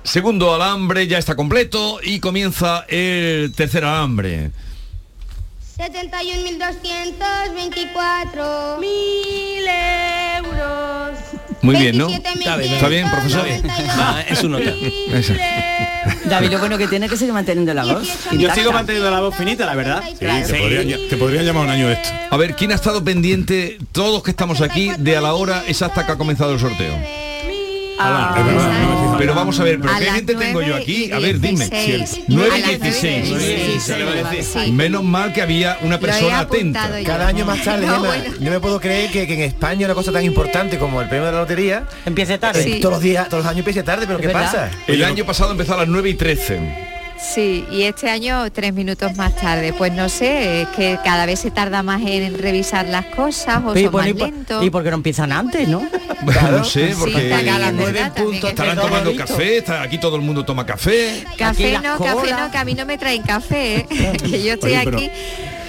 Segundo 0.02 0.54
alambre 0.54 1.06
ya 1.06 1.16
está 1.16 1.36
completo 1.36 2.00
y 2.02 2.20
comienza 2.20 2.84
el 2.86 3.50
tercer 3.56 3.86
alambre. 3.86 4.50
71.224 5.78 8.78
mil 8.80 9.64
euros. 10.36 11.18
Muy 11.62 11.76
bien, 11.76 11.96
¿no? 11.98 12.08
27.592 12.10 12.38
Está 12.38 12.56
bien, 12.56 12.72
¿Está 12.74 12.88
bien, 12.88 13.10
profesor? 13.10 13.46
Ah, 13.90 14.22
es 14.28 14.38
su 14.38 14.48
nota. 14.48 14.72
David, 16.24 16.50
lo 16.52 16.58
bueno 16.58 16.78
que 16.78 16.86
tiene 16.88 17.06
es 17.06 17.12
que 17.12 17.18
sigue 17.18 17.32
manteniendo 17.32 17.72
la 17.74 17.84
voz. 17.84 18.08
Yo 18.32 18.52
sigo 18.54 18.72
manteniendo 18.72 19.10
la 19.10 19.20
voz 19.20 19.34
finita, 19.36 19.66
la 19.66 19.74
verdad. 19.74 20.02
Sí, 20.08 20.14
te, 20.18 20.26
podrían, 20.58 20.88
ll- 20.88 21.08
te 21.08 21.16
podrían 21.16 21.44
llamar 21.44 21.64
un 21.64 21.70
año 21.70 21.90
esto. 21.90 22.08
A 22.30 22.36
ver, 22.36 22.54
¿quién 22.54 22.72
ha 22.72 22.74
estado 22.74 23.02
pendiente, 23.02 23.78
todos 23.92 24.22
que 24.22 24.30
estamos 24.30 24.60
aquí, 24.60 24.90
de 24.98 25.16
a 25.16 25.20
la 25.20 25.34
hora 25.34 25.64
exacta 25.66 26.06
que 26.06 26.12
ha 26.12 26.18
comenzado 26.18 26.52
el 26.52 26.60
sorteo? 26.60 26.94
Ah. 27.98 29.14
Pero 29.18 29.34
vamos 29.34 29.58
a 29.58 29.64
ver, 29.64 29.80
¿pero 29.80 29.92
A 29.92 29.98
qué 29.98 30.04
gente 30.12 30.34
tengo 30.34 30.62
yo 30.62 30.76
aquí? 30.76 31.10
A 31.10 31.18
ver, 31.18 31.40
dime. 31.40 31.68
16. 31.68 32.20
9 32.28 32.50
A 32.52 32.58
y 32.58 32.60
las 32.62 32.80
16. 32.80 33.28
nueve 33.28 33.44
y 33.44 33.70
16, 33.72 34.08
Sí, 34.40 34.42
sí. 34.42 34.60
Sí. 34.66 34.72
Menos 34.72 35.02
mal 35.02 35.32
que 35.32 35.42
había 35.42 35.78
una 35.82 35.98
persona 35.98 36.40
atenta. 36.40 36.88
Cada 37.04 37.26
año 37.28 37.44
más 37.44 37.62
tarde, 37.64 37.86
No, 37.86 37.94
Gemma, 37.96 38.08
bueno. 38.08 38.34
no 38.40 38.50
me 38.50 38.60
puedo 38.60 38.80
creer 38.80 39.10
que, 39.10 39.26
que 39.26 39.34
en 39.34 39.40
España 39.40 39.86
una 39.86 39.94
cosa 39.94 40.12
tan 40.12 40.24
importante 40.24 40.78
como 40.78 41.02
el 41.02 41.08
premio 41.08 41.26
de 41.26 41.32
la 41.32 41.38
lotería 41.40 41.84
Empiece 42.06 42.38
tarde. 42.38 42.60
eh, 42.60 42.74
Sí. 42.74 42.80
todos 42.80 42.94
los 42.94 43.02
días, 43.02 43.28
todos 43.28 43.42
los 43.44 43.50
años 43.50 43.58
empiece 43.60 43.82
tarde, 43.82 44.06
pero 44.06 44.20
¿qué 44.20 44.26
verdad. 44.28 44.44
pasa? 44.44 44.70
El 44.86 45.02
año 45.04 45.24
pasado 45.24 45.50
empezó 45.52 45.74
a 45.74 45.78
las 45.78 45.88
9 45.88 46.10
y 46.10 46.14
13. 46.14 46.97
Sí, 47.20 47.64
y 47.70 47.82
este 47.82 48.08
año 48.08 48.50
tres 48.52 48.72
minutos 48.72 49.16
más 49.16 49.34
tarde. 49.34 49.72
Pues 49.72 49.92
no 49.92 50.08
sé, 50.08 50.62
es 50.62 50.68
que 50.68 50.98
cada 51.04 51.26
vez 51.26 51.40
se 51.40 51.50
tarda 51.50 51.82
más 51.82 52.00
en 52.04 52.38
revisar 52.38 52.86
las 52.86 53.06
cosas 53.06 53.62
o 53.66 53.76
Y 53.76 53.82
son 53.82 53.92
por- 53.92 54.00
más 54.02 54.10
y 54.10 54.14
por- 54.14 54.28
lentos. 54.30 54.64
y 54.64 54.70
porque 54.70 54.90
no 54.90 54.96
empiezan 54.96 55.32
antes, 55.32 55.66
¿no? 55.68 55.82
no 56.50 56.64
sé, 56.64 56.94
porque 56.98 57.28
verdad, 57.28 58.12
también 58.14 58.34
es 58.34 58.44
estarán 58.44 58.76
tomando 58.78 59.16
café, 59.16 59.58
está- 59.58 59.82
aquí 59.82 59.98
todo 59.98 60.16
el 60.16 60.22
mundo 60.22 60.44
toma 60.44 60.64
café. 60.64 61.24
Café 61.36 61.76
Aquí 61.76 61.86
no, 61.86 61.98
café 61.98 62.30
no, 62.32 62.50
que 62.52 62.58
a 62.58 62.64
mí 62.64 62.74
no 62.74 62.86
me 62.86 62.96
traen 62.98 63.22
café, 63.22 63.78
¿eh? 63.78 63.86
que 64.30 64.42
yo 64.42 64.54
estoy 64.54 64.72
Oye, 64.74 64.80
pero 64.84 64.96
aquí. 64.98 65.10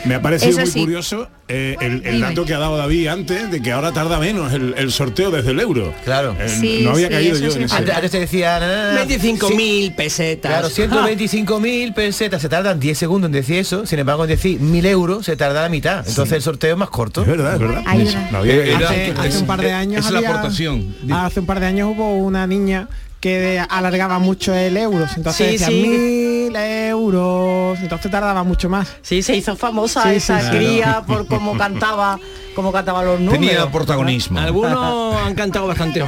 Me 0.05 0.15
ha 0.15 0.21
parecido 0.21 0.51
Eso 0.51 0.62
muy 0.62 0.71
sí. 0.71 0.79
curioso 0.79 1.27
eh, 1.47 1.75
el, 1.81 2.21
dato 2.21 2.45
que 2.45 2.53
ha 2.53 2.59
dado 2.59 2.77
David 2.77 3.07
antes 3.07 3.49
de 3.51 3.62
que 3.62 3.71
ahora 3.71 3.91
tarda 3.91 4.19
menos 4.19 4.53
el, 4.53 4.75
el 4.77 4.91
sorteo 4.91 5.31
desde 5.31 5.51
el 5.51 5.59
euro. 5.59 5.93
Claro. 6.05 6.35
Eh, 6.39 6.47
Sí, 6.47 6.81
no 6.83 6.91
había 6.91 7.07
sí, 7.07 7.13
caído 7.13 7.38
yo 7.39 7.51
sí 7.51 7.57
en 7.57 7.63
es 7.63 7.71
ese. 7.71 7.75
Antes, 7.79 7.95
antes 7.95 8.12
te 8.12 8.19
decía... 8.19 8.59
na, 8.59 8.67
na, 8.67 8.93
na, 8.93 9.05
25.000 9.05 9.95
pesetas. 9.95 10.51
Claro, 10.51 10.69
125.000 10.69 11.93
pesetas, 11.93 12.41
se 12.41 12.49
tardan 12.49 12.79
10 12.79 12.97
segundos 12.97 13.27
en 13.29 13.31
decir 13.33 13.57
eso, 13.57 13.85
sin 13.85 13.99
embargo 13.99 14.23
en 14.23 14.29
decir 14.29 14.59
1.000 14.59 14.85
euros 14.85 15.25
se 15.25 15.35
tarda 15.35 15.63
la 15.63 15.69
mitad. 15.69 16.07
Entonces 16.07 16.33
el 16.35 16.41
sorteo 16.41 16.73
es 16.73 16.77
más 16.77 16.89
corto. 16.89 17.21
Es 17.21 17.27
verdad, 17.27 17.53
es 17.55 17.59
verdad. 17.59 17.83
No 18.31 18.38
había 18.39 18.77
hace, 18.77 19.13
hace 19.17 19.38
un 19.39 19.47
par 19.47 19.62
de 19.62 19.71
años 19.71 20.05
es 20.05 20.12
la 20.12 20.19
aportación. 20.19 20.95
hace 21.12 21.39
un 21.39 21.45
par 21.45 21.59
de 21.59 21.65
años 21.65 21.89
hubo 21.95 22.15
una 22.17 22.45
niña 22.47 22.88
que 23.19 23.62
alargaba 23.69 24.19
mucho 24.19 24.53
el 24.53 24.77
euros 24.77 25.12
entonces 25.17 25.45
Sí, 25.47 25.51
decía 25.53 25.67
sí. 25.67 25.73
mil 25.82 26.55
euros 26.55 27.79
entonces 27.79 28.10
tardaba 28.12 28.43
mucho 28.43 28.69
más. 28.69 28.95
Sí, 29.01 29.21
se 29.21 29.36
hizo 29.36 29.55
famosa 29.55 30.03
Sí, 30.03 30.15
esa 30.15 30.49
cría 30.51 31.03
por 31.05 31.25
cómo 31.27 31.58
cantaba, 31.58 32.19
cómo 32.55 32.71
cantaba 32.71 33.03
los 33.03 33.19
números. 33.19 33.39
Tenía 33.47 33.71
protagonismo. 33.71 34.39
Algunos 34.39 35.15
han 35.25 35.35
cantado 35.35 35.67
bastante. 35.67 35.99
No, 35.99 36.07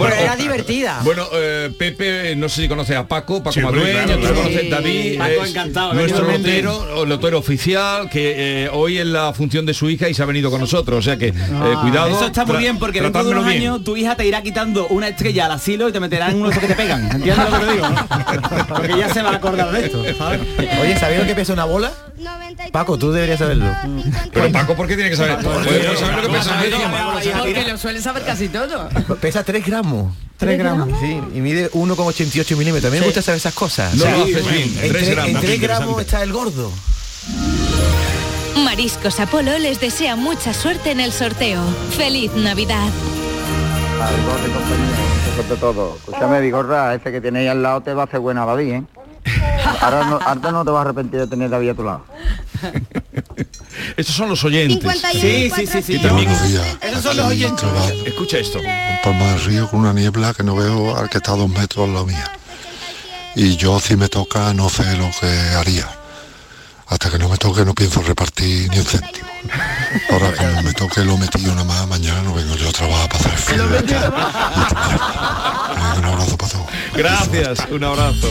pero 0.00 0.14
era 0.14 0.36
divertida. 0.38 1.00
Bueno, 1.04 1.24
eh, 1.32 1.70
Pepe, 1.78 2.34
no 2.36 2.48
sé 2.48 2.62
si 2.62 2.68
conoces 2.68 2.96
a 2.96 3.06
Paco, 3.06 3.38
Paco 3.42 3.52
Sí, 3.52 3.60
Madueño, 3.60 4.18
claro, 4.18 4.34
conoces, 4.34 4.60
Sí. 4.60 4.68
David, 4.70 5.18
Paco, 5.18 5.30
es 5.44 5.50
encantado, 5.50 5.94
nuestro 5.94 6.24
lotero, 6.30 7.04
lotero 7.06 7.38
oficial, 7.38 8.08
que 8.10 8.64
eh, 8.64 8.70
hoy 8.72 8.98
es 8.98 9.06
la 9.06 9.32
función 9.32 9.66
de 9.66 9.74
su 9.74 9.88
hija 9.90 10.08
y 10.08 10.14
se 10.14 10.22
ha 10.22 10.26
venido 10.26 10.50
con 10.50 10.60
nosotros, 10.60 10.98
o 10.98 11.02
sea 11.02 11.16
que 11.16 11.28
eh, 11.28 11.34
cuidado. 11.82 12.08
Eso 12.08 12.26
está 12.26 12.44
muy 12.44 12.56
bien 12.58 12.78
porque 12.78 13.00
dentro 13.00 13.24
de 13.24 13.30
unos 13.30 13.44
bien. 13.46 13.58
años 13.58 13.84
tu 13.84 13.96
hija 13.96 14.16
te 14.16 14.26
irá 14.26 14.42
quitando 14.42 14.86
una 14.88 15.08
estrella 15.08 15.46
al 15.46 15.52
asilo 15.52 15.88
y 15.88 15.92
te 15.92 16.00
meterán 16.00 16.30
en 16.32 16.36
uno 16.36 16.46
de 16.48 16.50
esos 16.52 16.62
que 16.62 16.68
te 16.68 16.74
pegan. 16.74 17.04
¿Entiendes 17.10 17.50
lo 17.50 17.58
que 17.60 17.66
te 17.66 17.72
digo? 17.72 17.88
no? 17.88 18.66
Porque 18.68 18.98
ya 18.98 19.12
se 19.12 19.22
va 19.22 19.30
a 19.30 19.34
acordar 19.36 19.70
de 19.72 19.86
esto. 19.86 20.02
¿sabes? 20.18 20.40
Oye, 20.80 20.98
¿sabéis 20.98 21.20
lo 21.20 21.26
que 21.26 21.34
pesa 21.34 21.52
una 21.52 21.64
bola? 21.64 21.92
Paco, 22.72 22.98
tú 22.98 23.12
deberías 23.12 23.38
saberlo. 23.38 23.66
Pero 24.32 24.52
Paco, 24.52 24.74
¿por 24.74 24.86
qué 24.86 24.94
tiene 24.96 25.10
que 25.10 25.16
saber? 25.16 25.42
No 25.42 25.52
saber 25.62 26.16
lo 26.16 26.22
que 26.22 26.28
pesa 26.38 26.56
medio. 26.56 26.78
Porque 27.38 27.64
lo 27.72 27.78
suele 27.78 28.00
saber 28.00 28.24
casi 28.24 28.48
todo. 28.48 28.88
Pesa 29.20 29.44
3 29.44 29.64
gramos. 29.66 30.14
3 30.38 30.58
gramos 30.58 30.88
Sí, 31.00 31.18
y 31.34 31.40
mide 31.40 31.70
1,88 31.72 32.56
milímetros. 32.56 32.90
A 32.92 32.94
mí 32.94 33.00
me 33.00 33.06
gusta 33.06 33.22
saber 33.22 33.38
esas 33.38 33.54
cosas. 33.54 33.94
No 33.94 34.04
haces 34.04 34.50
bien, 34.50 34.62
en 34.68 34.74
tres 34.74 34.92
tres- 34.92 35.10
gramos. 35.10 35.28
En 35.30 35.40
3 35.40 35.54
Interesante. 35.54 35.58
gramos 35.58 36.00
está 36.00 36.22
el 36.22 36.32
gordo. 36.32 36.72
Mariscos 38.64 39.20
Apolo 39.20 39.58
les 39.58 39.80
desea 39.80 40.16
mucha 40.16 40.52
suerte 40.52 40.90
en 40.90 41.00
el 41.00 41.12
sorteo. 41.12 41.62
¡Feliz 41.96 42.32
Navidad! 42.34 42.88
Sobre 45.36 45.56
todo, 45.60 45.96
escúchame, 45.98 46.40
Vigorra, 46.40 46.94
ese 46.94 47.12
que 47.12 47.20
tenéis 47.20 47.50
al 47.50 47.62
lado 47.62 47.80
te 47.82 47.92
va 47.94 48.02
a 48.02 48.06
hacer 48.06 48.20
buena 48.20 48.44
David, 48.44 48.72
¿eh? 48.72 48.82
Ahora 49.80 50.04
no, 50.04 50.18
ahora 50.20 50.52
no 50.52 50.64
te 50.64 50.70
vas 50.70 50.78
a 50.78 50.82
arrepentir 50.82 51.20
de 51.20 51.26
tener 51.26 51.48
a 51.48 51.50
David 51.50 51.70
a 51.70 51.74
tu 51.74 51.84
lado. 51.84 52.04
Estos 53.96 54.14
son 54.14 54.28
los 54.28 54.42
oyentes. 54.44 55.02
Sí, 55.12 55.50
sí, 55.54 55.66
sí, 55.66 55.82
sí. 55.82 56.00
Esos 56.80 57.02
son 57.02 57.16
los 57.16 57.26
oyentes. 57.26 57.64
escucha 58.04 58.38
esto. 58.38 58.60
Palma 59.02 59.32
del 59.32 59.44
Río 59.44 59.68
con 59.70 59.80
una 59.80 59.92
niebla 59.92 60.34
que 60.34 60.42
no 60.42 60.54
veo 60.56 60.96
al 60.96 61.08
que 61.08 61.18
está 61.18 61.32
a 61.32 61.36
dos 61.36 61.48
metros 61.48 61.86
al 61.86 61.94
lado 61.94 62.06
mía. 62.06 62.30
Y 63.34 63.56
yo 63.56 63.78
si 63.80 63.96
me 63.96 64.08
toca 64.08 64.54
no 64.54 64.68
sé 64.68 64.96
lo 64.96 65.10
que 65.20 65.26
haría. 65.56 65.88
Hasta 66.88 67.10
que 67.10 67.18
no 67.18 67.28
me 67.28 67.36
toque 67.36 67.64
no 67.64 67.74
pienso 67.74 68.00
repartir 68.02 68.70
ni 68.70 68.78
un 68.78 68.84
céntimo. 68.84 69.26
Ahora 70.10 70.32
como 70.32 70.62
me 70.62 70.72
toque 70.72 71.04
lo 71.04 71.16
metido 71.16 71.52
nada 71.52 71.64
más, 71.64 71.86
mañana 71.88 72.22
no 72.22 72.34
vengo 72.34 72.54
yo 72.56 72.68
a 72.68 72.72
trabajar 72.72 73.08
para 73.08 73.24
hacer 73.24 73.38
frío. 73.38 73.64
Un 75.98 76.04
abrazo 76.04 76.36
para 76.36 76.52
todos. 76.52 76.66
Gracias, 76.94 77.58
un 77.70 77.84
abrazo. 77.84 78.28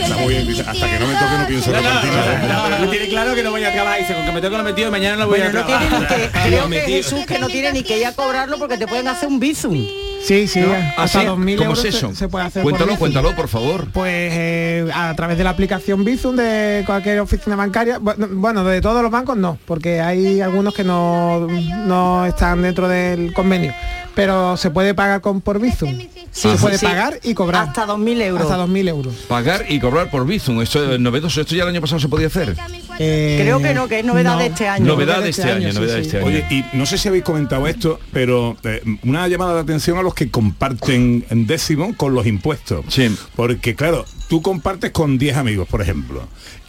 Está 0.00 0.16
muy 0.16 0.28
bien, 0.34 0.46
dice, 0.48 0.62
hasta 0.62 0.90
que 0.90 0.98
no 0.98 1.06
me 1.06 1.14
toque 1.14 1.38
no 1.38 1.46
pienso 1.46 1.72
repartir 1.72 2.10
nada. 2.12 2.68
No, 2.70 2.76
pero 2.78 2.90
tiene 2.90 3.08
claro 3.08 3.34
que 3.34 3.42
no 3.42 3.50
voy 3.50 3.64
a 3.64 3.72
trabajar. 3.72 4.00
Dice, 4.00 4.14
con 4.14 4.24
que 4.24 4.32
me 4.32 4.40
toque 4.40 4.56
lo 4.58 4.64
metido 4.64 4.88
y 4.88 4.90
mañana 4.90 5.16
no 5.16 5.28
voy 5.28 5.40
Bueno, 5.40 5.58
a 5.58 5.62
no 5.62 5.66
trabajar. 5.66 6.00
ni 6.00 6.06
que, 6.06 6.30
creo 6.48 6.68
que 6.70 6.80
Jesús 6.80 7.26
que 7.26 7.38
no 7.38 7.48
tiene 7.48 7.72
ni 7.72 7.82
que 7.82 7.98
ir 7.98 8.06
a 8.06 8.12
cobrarlo 8.12 8.58
porque 8.58 8.76
te 8.78 8.86
pueden 8.86 9.08
hacer 9.08 9.28
un 9.28 9.38
bizum. 9.40 9.84
sí 10.24 10.46
sí 10.48 10.60
¿Ah, 10.60 10.94
hasta 11.02 11.20
sí? 11.20 11.26
2000 11.26 11.56
¿Cómo 11.58 11.70
euros 11.70 11.84
es 11.84 11.92
se- 11.94 11.98
eso? 11.98 12.14
Se, 12.14 12.28
puede 12.28 12.46
hacer 12.46 12.62
por 12.62 12.70
Cuéntalo, 12.72 12.92
Bizum. 12.92 12.98
cuéntalo, 12.98 13.34
por 13.36 13.48
favor. 13.48 13.86
Pues 13.92 14.32
eh, 14.34 14.88
a 14.94 15.14
través 15.14 15.36
de 15.38 15.44
la 15.44 15.50
aplicación 15.50 16.04
Bizum 16.04 16.36
de 16.36 16.82
cualquier 16.86 17.20
oficina 17.20 17.56
bancaria, 17.56 17.98
bu- 17.98 18.14
bueno, 18.32 18.64
de 18.64 18.80
todos 18.80 19.02
los 19.02 19.10
bancos 19.10 19.36
no, 19.36 19.58
porque 19.66 20.00
hay 20.00 20.40
algunos 20.40 20.74
que 20.74 20.84
no, 20.84 21.46
no 21.86 22.24
están 22.26 22.62
dentro 22.62 22.88
del 22.88 23.32
convenio, 23.34 23.74
pero 24.14 24.56
se 24.56 24.70
puede 24.70 24.94
pagar 24.94 25.20
con 25.20 25.40
por 25.40 25.60
Bizum. 25.60 25.98
se 26.30 26.48
puede 26.56 26.78
sí. 26.78 26.86
pagar 26.86 27.20
y 27.22 27.34
cobrar. 27.34 27.68
Hasta 27.68 27.86
2.000 27.86 28.22
euros. 28.22 28.50
Hasta 28.50 28.66
2.000 28.66 28.88
euros. 28.88 29.14
Pagar 29.28 29.64
y 29.68 29.80
cobrar 29.80 30.10
por 30.10 30.26
Bizum. 30.26 30.60
Esto 30.62 30.92
es 30.92 31.00
novedoso. 31.00 31.40
Esto 31.40 31.54
ya 31.54 31.62
el 31.64 31.70
año 31.70 31.80
pasado 31.80 32.00
se 32.00 32.08
podía 32.08 32.26
hacer. 32.26 32.56
Eh, 32.98 33.38
Creo 33.40 33.60
que 33.60 33.74
no, 33.74 33.88
que 33.88 34.00
es 34.00 34.04
novedad 34.04 34.38
de 34.38 34.46
este 34.46 34.68
año. 34.68 34.86
Novedad 34.86 35.22
de 35.22 35.30
este 35.30 35.50
año, 35.50 35.70
sí, 35.70 35.76
novedad 35.76 35.96
de 35.96 36.00
sí. 36.02 36.06
este 36.06 36.18
año. 36.18 36.26
Oye, 36.26 36.46
y 36.50 36.64
no 36.76 36.86
sé 36.86 36.98
si 36.98 37.08
habéis 37.08 37.24
comentado 37.24 37.66
esto, 37.66 37.98
pero 38.12 38.56
eh, 38.64 38.82
una 39.04 39.26
llamada 39.28 39.54
de 39.54 39.60
atención 39.60 39.98
a 39.98 40.02
los 40.02 40.14
que 40.14 40.30
comparten 40.30 41.24
en 41.30 41.46
décimo 41.46 41.96
con 41.96 42.14
los 42.14 42.26
impuestos. 42.26 42.84
Sí. 42.88 43.14
Porque 43.34 43.74
claro, 43.74 44.04
tú 44.28 44.42
compartes 44.42 44.90
con 44.90 45.18
10 45.18 45.36
amigos, 45.36 45.68
por 45.68 45.82
ejemplo, 45.82 46.26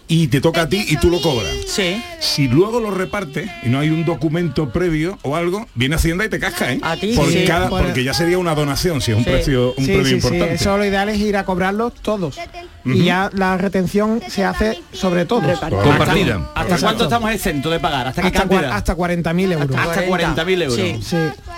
y 0.08 0.28
te 0.28 0.42
toca 0.42 0.63
a 0.63 0.70
ti 0.70 0.86
y 0.89 0.98
tú 0.98 1.10
lo 1.10 1.22
cobras. 1.22 1.50
Sí. 1.66 2.02
Si 2.20 2.48
luego 2.48 2.80
lo 2.80 2.92
repartes 2.92 3.50
y 3.63 3.70
no 3.70 3.80
hay 3.80 3.89
un 3.89 4.06
documento 4.06 4.70
previo 4.72 5.18
o 5.24 5.36
algo, 5.36 5.66
viene 5.76 5.96
Hacienda 5.96 6.26
y 6.26 6.30
te 6.30 6.39
casca, 6.39 6.72
¿eh? 6.72 6.80
A 6.82 6.96
ti, 6.98 7.13
Por 7.16 7.30
sí. 7.32 7.46
cada- 7.46 7.70
Por- 7.70 7.84
porque 7.84 8.04
ya 8.04 8.13
sería 8.13 8.38
una 8.38 8.54
donación, 8.56 9.02
si 9.02 9.12
es 9.12 9.18
un 9.18 9.24
Sí. 9.24 9.30
precio, 9.30 9.74
un 9.78 9.86
Sí, 9.86 9.92
premio 9.92 10.04
sí, 10.06 10.10
sí, 10.10 10.16
importante. 10.16 10.54
eso 10.56 10.78
lo 10.78 10.86
ideal 10.86 11.10
es 11.10 11.18
ir 11.20 11.38
a 11.38 11.46
cobrarlos 11.46 11.94
todos. 12.02 12.38
Y 12.86 13.06
ya 13.06 13.30
la 13.34 13.58
retención 13.58 14.22
se 14.28 14.44
hace 14.44 14.78
sobre 14.92 15.26
todos. 15.26 15.58
Compartida. 15.60 16.52
¿Hasta 16.54 16.78
cuánto 16.80 17.04
estamos 17.06 17.32
exentos 17.32 17.72
de 17.72 17.80
pagar? 17.80 18.08
¿Hasta 18.08 18.22
qué 18.22 18.28
Hasta, 18.28 18.39
cantidad? 18.39 18.72
hasta 18.74 18.96
40.000 18.96 19.52
euros. 19.54 19.78
Hasta 19.78 20.06
40.000 20.06 20.62
euros. 20.62 20.80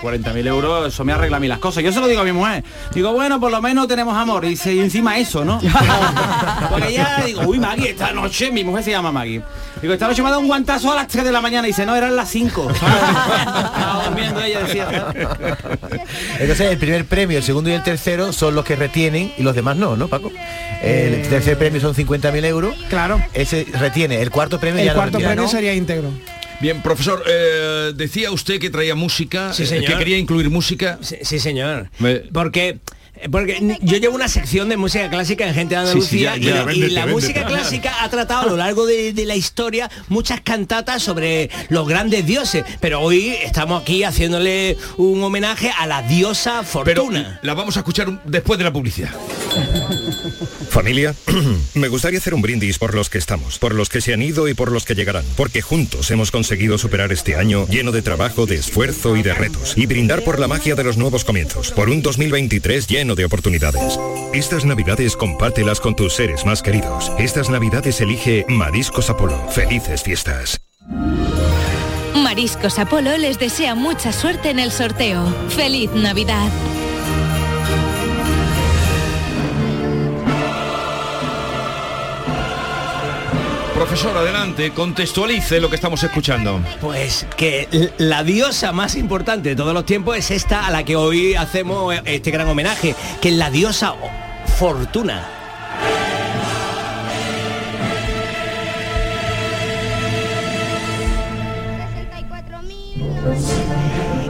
Sí. 0.00 0.06
40.000 0.06 0.46
euros, 0.46 0.92
eso 0.92 1.04
me 1.04 1.12
arregla 1.12 1.36
a 1.38 1.40
mí 1.40 1.48
las 1.48 1.58
cosas. 1.58 1.82
Yo 1.82 1.92
se 1.92 2.00
lo 2.00 2.06
digo 2.08 2.20
a 2.20 2.24
mi 2.24 2.32
mujer. 2.32 2.62
Digo, 2.92 3.12
bueno, 3.12 3.40
por 3.40 3.50
lo 3.50 3.60
menos 3.62 3.88
tenemos 3.88 4.16
amor. 4.16 4.44
Y, 4.44 4.58
y 4.66 4.78
encima 4.80 5.18
eso, 5.18 5.44
¿no? 5.44 5.60
Porque 6.70 6.92
ya 6.92 7.22
digo, 7.24 7.42
uy, 7.46 7.58
Maggie, 7.58 7.90
esta 7.90 8.12
noche, 8.12 8.50
mi 8.50 8.62
mujer 8.64 8.84
se 8.84 8.90
llama 8.90 9.10
Maggie. 9.12 9.42
Digo, 9.80 9.92
esta 9.94 10.06
noche 10.08 10.22
me 10.22 10.28
ha 10.28 10.30
dado 10.30 10.40
un 10.42 10.48
guantazo 10.48 10.92
a 10.92 10.94
las 10.94 11.08
3 11.08 11.24
de 11.24 11.32
la 11.32 11.40
mañana. 11.40 11.66
Y 11.66 11.70
dice, 11.70 11.86
no, 11.86 11.94
eran 11.96 12.14
las 12.16 12.28
5. 12.30 12.70
Estaba 12.74 14.02
durmiendo 14.06 14.40
ella, 14.42 14.60
decía. 14.60 14.88
Entonces 16.38 16.70
el 16.70 16.78
primer 16.78 17.04
premio, 17.06 17.38
el 17.38 17.44
segundo 17.44 17.70
y 17.70 17.72
el 17.74 17.82
tercero 17.82 18.32
son 18.32 18.54
los 18.54 18.64
que 18.64 18.76
retienen 18.76 19.32
y 19.36 19.42
los 19.42 19.54
demás 19.54 19.76
no, 19.76 19.96
¿no, 19.96 20.08
Paco? 20.08 20.30
El 20.82 21.26
tercer 21.28 21.58
premio 21.58 21.80
son 21.80 21.94
50.000 21.94 22.44
euros. 22.44 22.74
Claro. 22.88 23.20
Ese 23.32 23.66
retiene. 23.72 24.20
El 24.22 24.30
cuarto 24.30 24.60
premio 24.60 24.80
El 24.80 24.86
ya 24.86 24.92
no 24.92 24.96
cuarto 24.98 25.18
retiene. 25.18 25.34
premio 25.34 25.50
sería 25.50 25.74
íntegro. 25.74 26.10
Bien, 26.60 26.80
profesor, 26.82 27.22
eh, 27.28 27.92
decía 27.94 28.30
usted 28.30 28.58
que 28.58 28.70
traía 28.70 28.94
música, 28.94 29.52
Sí, 29.52 29.64
eh, 29.64 29.66
señor. 29.66 29.92
que 29.92 29.98
quería 29.98 30.18
incluir 30.18 30.48
música. 30.48 30.98
Sí, 31.02 31.16
sí, 31.22 31.38
señor. 31.38 31.90
Me- 31.98 32.16
Porque 32.32 32.78
porque 33.30 33.60
ni- 33.60 33.78
yo 33.82 33.96
llevo 33.98 34.14
una 34.14 34.28
sección 34.28 34.68
de 34.68 34.76
música 34.76 35.08
clásica 35.10 35.46
en 35.46 35.54
Gente 35.54 35.74
de 35.76 35.86
Sí, 35.86 36.00
sí, 36.02 36.26
Andalucía 36.26 36.36
ya, 36.36 36.66
ya, 36.66 36.72
y- 36.72 36.90
la 36.90 37.06
música 37.06 37.44
clásica 37.46 38.02
ha 38.04 38.10
tratado 38.10 38.42
a 38.42 38.46
lo 38.46 38.56
largo 38.56 38.86
de, 38.86 39.12
de 39.12 39.24
la 39.26 39.36
historia 39.36 39.90
muchas 40.08 40.40
cantatas 40.42 41.02
sobre 41.02 41.50
los 41.68 41.88
grandes 41.88 42.26
dioses, 42.26 42.64
pero 42.80 43.00
hoy 43.00 43.28
estamos 43.42 43.82
aquí 43.82 44.04
haciéndole 44.04 44.76
un 44.96 45.22
homenaje 45.22 45.70
a 45.78 45.86
la 45.86 46.02
diosa 46.02 46.62
Pero 46.84 47.02
Fortuna. 47.02 47.40
la 47.42 47.54
vamos 47.54 47.76
a 47.76 47.80
escuchar 47.80 48.22
después 48.24 48.58
de 48.58 48.64
la 48.64 48.72
publicidad. 48.72 49.10
Familia, 50.70 51.14
me 51.74 51.88
gustaría 51.88 52.18
hacer 52.18 52.34
un 52.34 52.42
brindis 52.42 52.78
por 52.78 52.94
los 52.94 53.08
que 53.08 53.18
estamos, 53.18 53.58
por 53.58 53.74
los 53.74 53.88
que 53.88 54.00
se 54.00 54.12
han 54.12 54.20
ido 54.22 54.46
y 54.48 54.54
por 54.54 54.70
los 54.72 54.84
que 54.84 54.94
llegarán, 54.94 55.24
porque 55.36 55.62
juntos 55.62 56.10
hemos 56.10 56.30
conseguido 56.30 56.76
superar 56.76 57.12
este 57.12 57.34
año 57.36 57.66
lleno 57.68 57.92
de 57.92 58.02
trabajo, 58.02 58.44
de 58.46 58.56
esfuerzo 58.56 59.16
y 59.16 59.22
de 59.22 59.32
retos, 59.32 59.72
y 59.76 59.86
brindar 59.86 60.22
por 60.22 60.38
la 60.38 60.48
magia 60.48 60.74
de 60.74 60.84
los 60.84 60.96
nuevos 60.98 61.24
comienzos, 61.24 61.70
por 61.72 61.88
un 61.88 62.02
2023 62.02 62.86
lleno 62.88 63.05
de 63.14 63.24
oportunidades. 63.24 63.98
Estas 64.32 64.64
navidades 64.64 65.16
compártelas 65.16 65.80
con 65.80 65.94
tus 65.94 66.14
seres 66.14 66.44
más 66.44 66.62
queridos. 66.62 67.12
Estas 67.18 67.50
navidades 67.50 68.00
elige 68.00 68.44
Mariscos 68.48 69.10
Apolo. 69.10 69.38
Felices 69.50 70.02
fiestas. 70.02 70.60
Mariscos 72.14 72.78
Apolo 72.78 73.16
les 73.18 73.38
desea 73.38 73.74
mucha 73.74 74.12
suerte 74.12 74.50
en 74.50 74.58
el 74.58 74.72
sorteo. 74.72 75.24
¡Feliz 75.48 75.90
Navidad! 75.92 76.50
Profesor, 83.76 84.16
adelante, 84.16 84.70
contextualice 84.72 85.60
lo 85.60 85.68
que 85.68 85.74
estamos 85.74 86.02
escuchando. 86.02 86.62
Pues 86.80 87.26
que 87.36 87.92
la 87.98 88.24
diosa 88.24 88.72
más 88.72 88.96
importante 88.96 89.50
de 89.50 89.56
todos 89.56 89.74
los 89.74 89.84
tiempos 89.84 90.16
es 90.16 90.30
esta 90.30 90.66
a 90.66 90.70
la 90.70 90.82
que 90.82 90.96
hoy 90.96 91.34
hacemos 91.34 91.94
este 92.06 92.30
gran 92.30 92.48
homenaje, 92.48 92.94
que 93.20 93.28
es 93.28 93.34
la 93.34 93.50
diosa 93.50 93.94
Fortuna. 94.58 95.28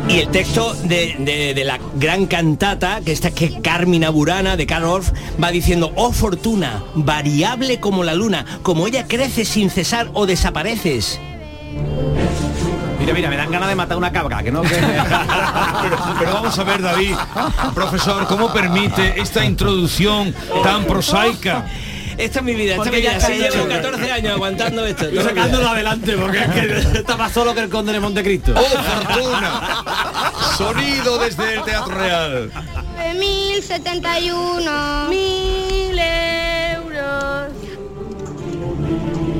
Y 0.08 0.20
el 0.20 0.28
texto 0.28 0.72
de, 0.84 1.16
de- 1.18 1.52
de 1.54 1.64
la 1.64 1.78
gran 1.96 2.26
cantata, 2.26 3.00
que 3.04 3.12
esta 3.12 3.32
que 3.32 3.46
es 3.46 3.52
Carmina 3.62 4.10
Burana 4.10 4.56
de 4.56 4.66
Karl 4.66 4.84
Orff, 4.84 5.10
va 5.42 5.50
diciendo, 5.50 5.92
oh 5.96 6.12
fortuna, 6.12 6.82
variable 6.94 7.80
como 7.80 8.04
la 8.04 8.14
luna, 8.14 8.44
como 8.62 8.86
ella 8.86 9.06
crece 9.08 9.44
sin 9.44 9.68
cesar 9.68 10.08
o 10.14 10.26
desapareces. 10.26 11.20
Mira, 13.00 13.12
mira, 13.12 13.28
me 13.28 13.36
dan 13.36 13.50
ganas 13.50 13.68
de 13.68 13.74
matar 13.74 13.96
una 13.98 14.12
cabra, 14.12 14.42
que 14.44 14.52
no 14.52 14.62
que- 14.62 14.68
pero, 15.82 15.98
pero 16.18 16.32
vamos 16.34 16.56
a 16.58 16.64
ver, 16.64 16.80
David, 16.82 17.14
profesor, 17.74 18.26
¿cómo 18.28 18.52
permite 18.52 19.20
esta 19.20 19.44
introducción 19.44 20.32
tan 20.62 20.84
prosaica? 20.84 21.66
Esta 22.18 22.38
es 22.38 22.44
mi 22.44 22.54
vida, 22.54 22.76
esta 22.76 22.86
es 22.86 22.92
mi 22.92 23.02
ya 23.02 23.10
vida. 23.10 23.20
Sí, 23.20 23.32
llevo 23.34 23.46
hecho. 23.46 23.68
14 23.68 24.12
años 24.12 24.32
aguantando 24.32 24.86
esto. 24.86 25.04
Estoy 25.06 25.24
sacándolo 25.24 25.68
adelante 25.68 26.16
porque 26.16 26.38
es 26.38 26.48
que 26.50 26.78
está 26.98 27.16
más 27.16 27.32
solo 27.32 27.52
que 27.54 27.60
el 27.60 27.68
conde 27.68 27.92
de 27.92 28.00
Montecristo. 28.00 28.54
¡Oh, 28.56 28.64
fortuna! 28.64 29.84
Sonido 30.56 31.18
desde 31.18 31.54
el 31.54 31.62
Teatro 31.62 31.94
Real. 31.94 32.50
1071 33.18 35.08
mil 35.08 35.98
euros 35.98 37.52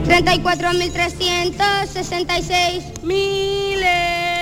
34.366 0.06 3.02
mil 3.02 3.82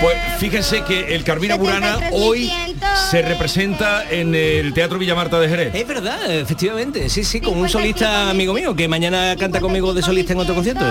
Pues 0.00 0.16
fíjense 0.38 0.82
que 0.82 1.14
el 1.14 1.24
Carmina 1.24 1.54
Burana 1.56 1.98
hoy 2.12 2.52
se 3.10 3.22
representa 3.22 4.04
en 4.10 4.34
el 4.34 4.74
Teatro 4.74 4.98
Villamarta 4.98 5.40
de 5.40 5.48
Jerez. 5.48 5.74
Es 5.74 5.86
verdad, 5.88 6.30
efectivamente, 6.30 7.08
sí, 7.08 7.24
sí, 7.24 7.40
con 7.40 7.56
un 7.56 7.68
solista 7.68 8.28
amigo 8.30 8.52
mío 8.52 8.76
que 8.76 8.88
mañana 8.88 9.34
canta 9.38 9.58
conmigo 9.60 9.94
de 9.94 10.02
solista 10.02 10.34
en 10.34 10.40
otro 10.40 10.54
concierto. 10.54 10.84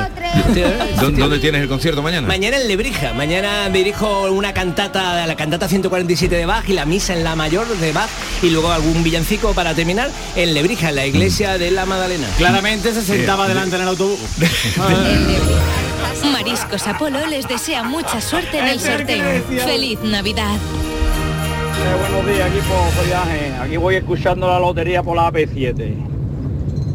¿Dó- 0.99 1.11
¿Dónde 1.11 1.39
tienes 1.39 1.61
el 1.61 1.67
concierto 1.67 2.01
mañana? 2.01 2.27
Mañana 2.27 2.57
en 2.57 2.67
Lebrija, 2.67 3.13
mañana 3.13 3.69
dirijo 3.69 4.31
una 4.31 4.53
cantata, 4.53 5.25
la 5.27 5.35
cantata 5.35 5.67
147 5.67 6.35
de 6.35 6.45
Bach 6.45 6.67
y 6.67 6.73
la 6.73 6.85
misa 6.85 7.13
en 7.13 7.23
la 7.23 7.35
mayor 7.35 7.67
de 7.67 7.91
Bach 7.91 8.09
y 8.41 8.49
luego 8.49 8.71
algún 8.71 9.03
villancico 9.03 9.53
para 9.53 9.75
terminar 9.75 10.09
en 10.35 10.53
Lebrija, 10.53 10.89
en 10.89 10.95
la 10.95 11.05
iglesia 11.05 11.57
de 11.59 11.69
la 11.71 11.85
Magdalena. 11.85 12.27
Claramente 12.37 12.91
se 12.93 13.03
sentaba 13.03 13.47
delante 13.47 13.75
en 13.75 13.83
el 13.83 13.87
autobús. 13.89 14.19
Mariscos 16.23 16.88
Apolo 16.88 17.25
les 17.28 17.47
desea 17.47 17.84
mucha 17.84 18.21
suerte 18.21 18.60
en 18.60 18.67
el 18.67 18.80
sorteo. 18.80 19.43
Feliz 19.65 19.99
Navidad. 20.01 20.56
Eh, 20.56 21.95
buenos 21.99 22.28
días, 22.28 22.49
equipo 22.49 22.73
Follaje. 22.95 23.54
Aquí 23.62 23.78
voy 23.78 23.95
escuchando 23.95 24.47
la 24.47 24.60
lotería 24.60 25.04
por 25.04 25.15
la 25.15 25.32
AP7. 25.32 26.14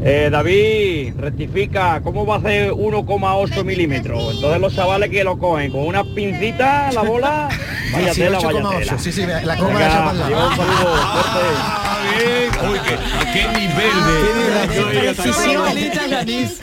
Eh, 0.03 0.29
David, 0.33 1.13
rectifica, 1.19 2.01
¿cómo 2.03 2.25
va 2.25 2.37
a 2.37 2.41
ser 2.41 2.71
1,8 2.73 3.65
milímetros? 3.65 4.35
Entonces 4.35 4.59
los 4.61 4.75
chavales 4.75 5.11
que 5.11 5.23
lo 5.25 5.39
cogen 5.39 5.71
con 5.71 5.83
unas 5.87 6.07
pincitas, 6.15 6.95
la 6.95 7.03
bola, 7.03 7.49
vaya 7.93 8.15
tela, 8.15 8.39
vaya 8.39 8.61
18,8, 8.61 8.79
tela. 8.79 8.99
sí, 8.99 9.13
sí, 9.13 9.23
la 9.45 9.57
coma 9.57 9.69
Venga, 9.69 9.81
la 9.81 9.87
echa 9.89 9.99
para 9.99 10.11
el 10.13 10.19
lado. 10.19 10.29
lleva 10.31 10.47
un 10.49 10.57
saludo, 10.57 10.97
suerte. 11.13 11.41
Uy, 12.71 12.79
qué, 12.87 12.95
a 12.95 13.33
qué 13.33 13.43
nivel 13.59 13.91
de... 14.07 14.11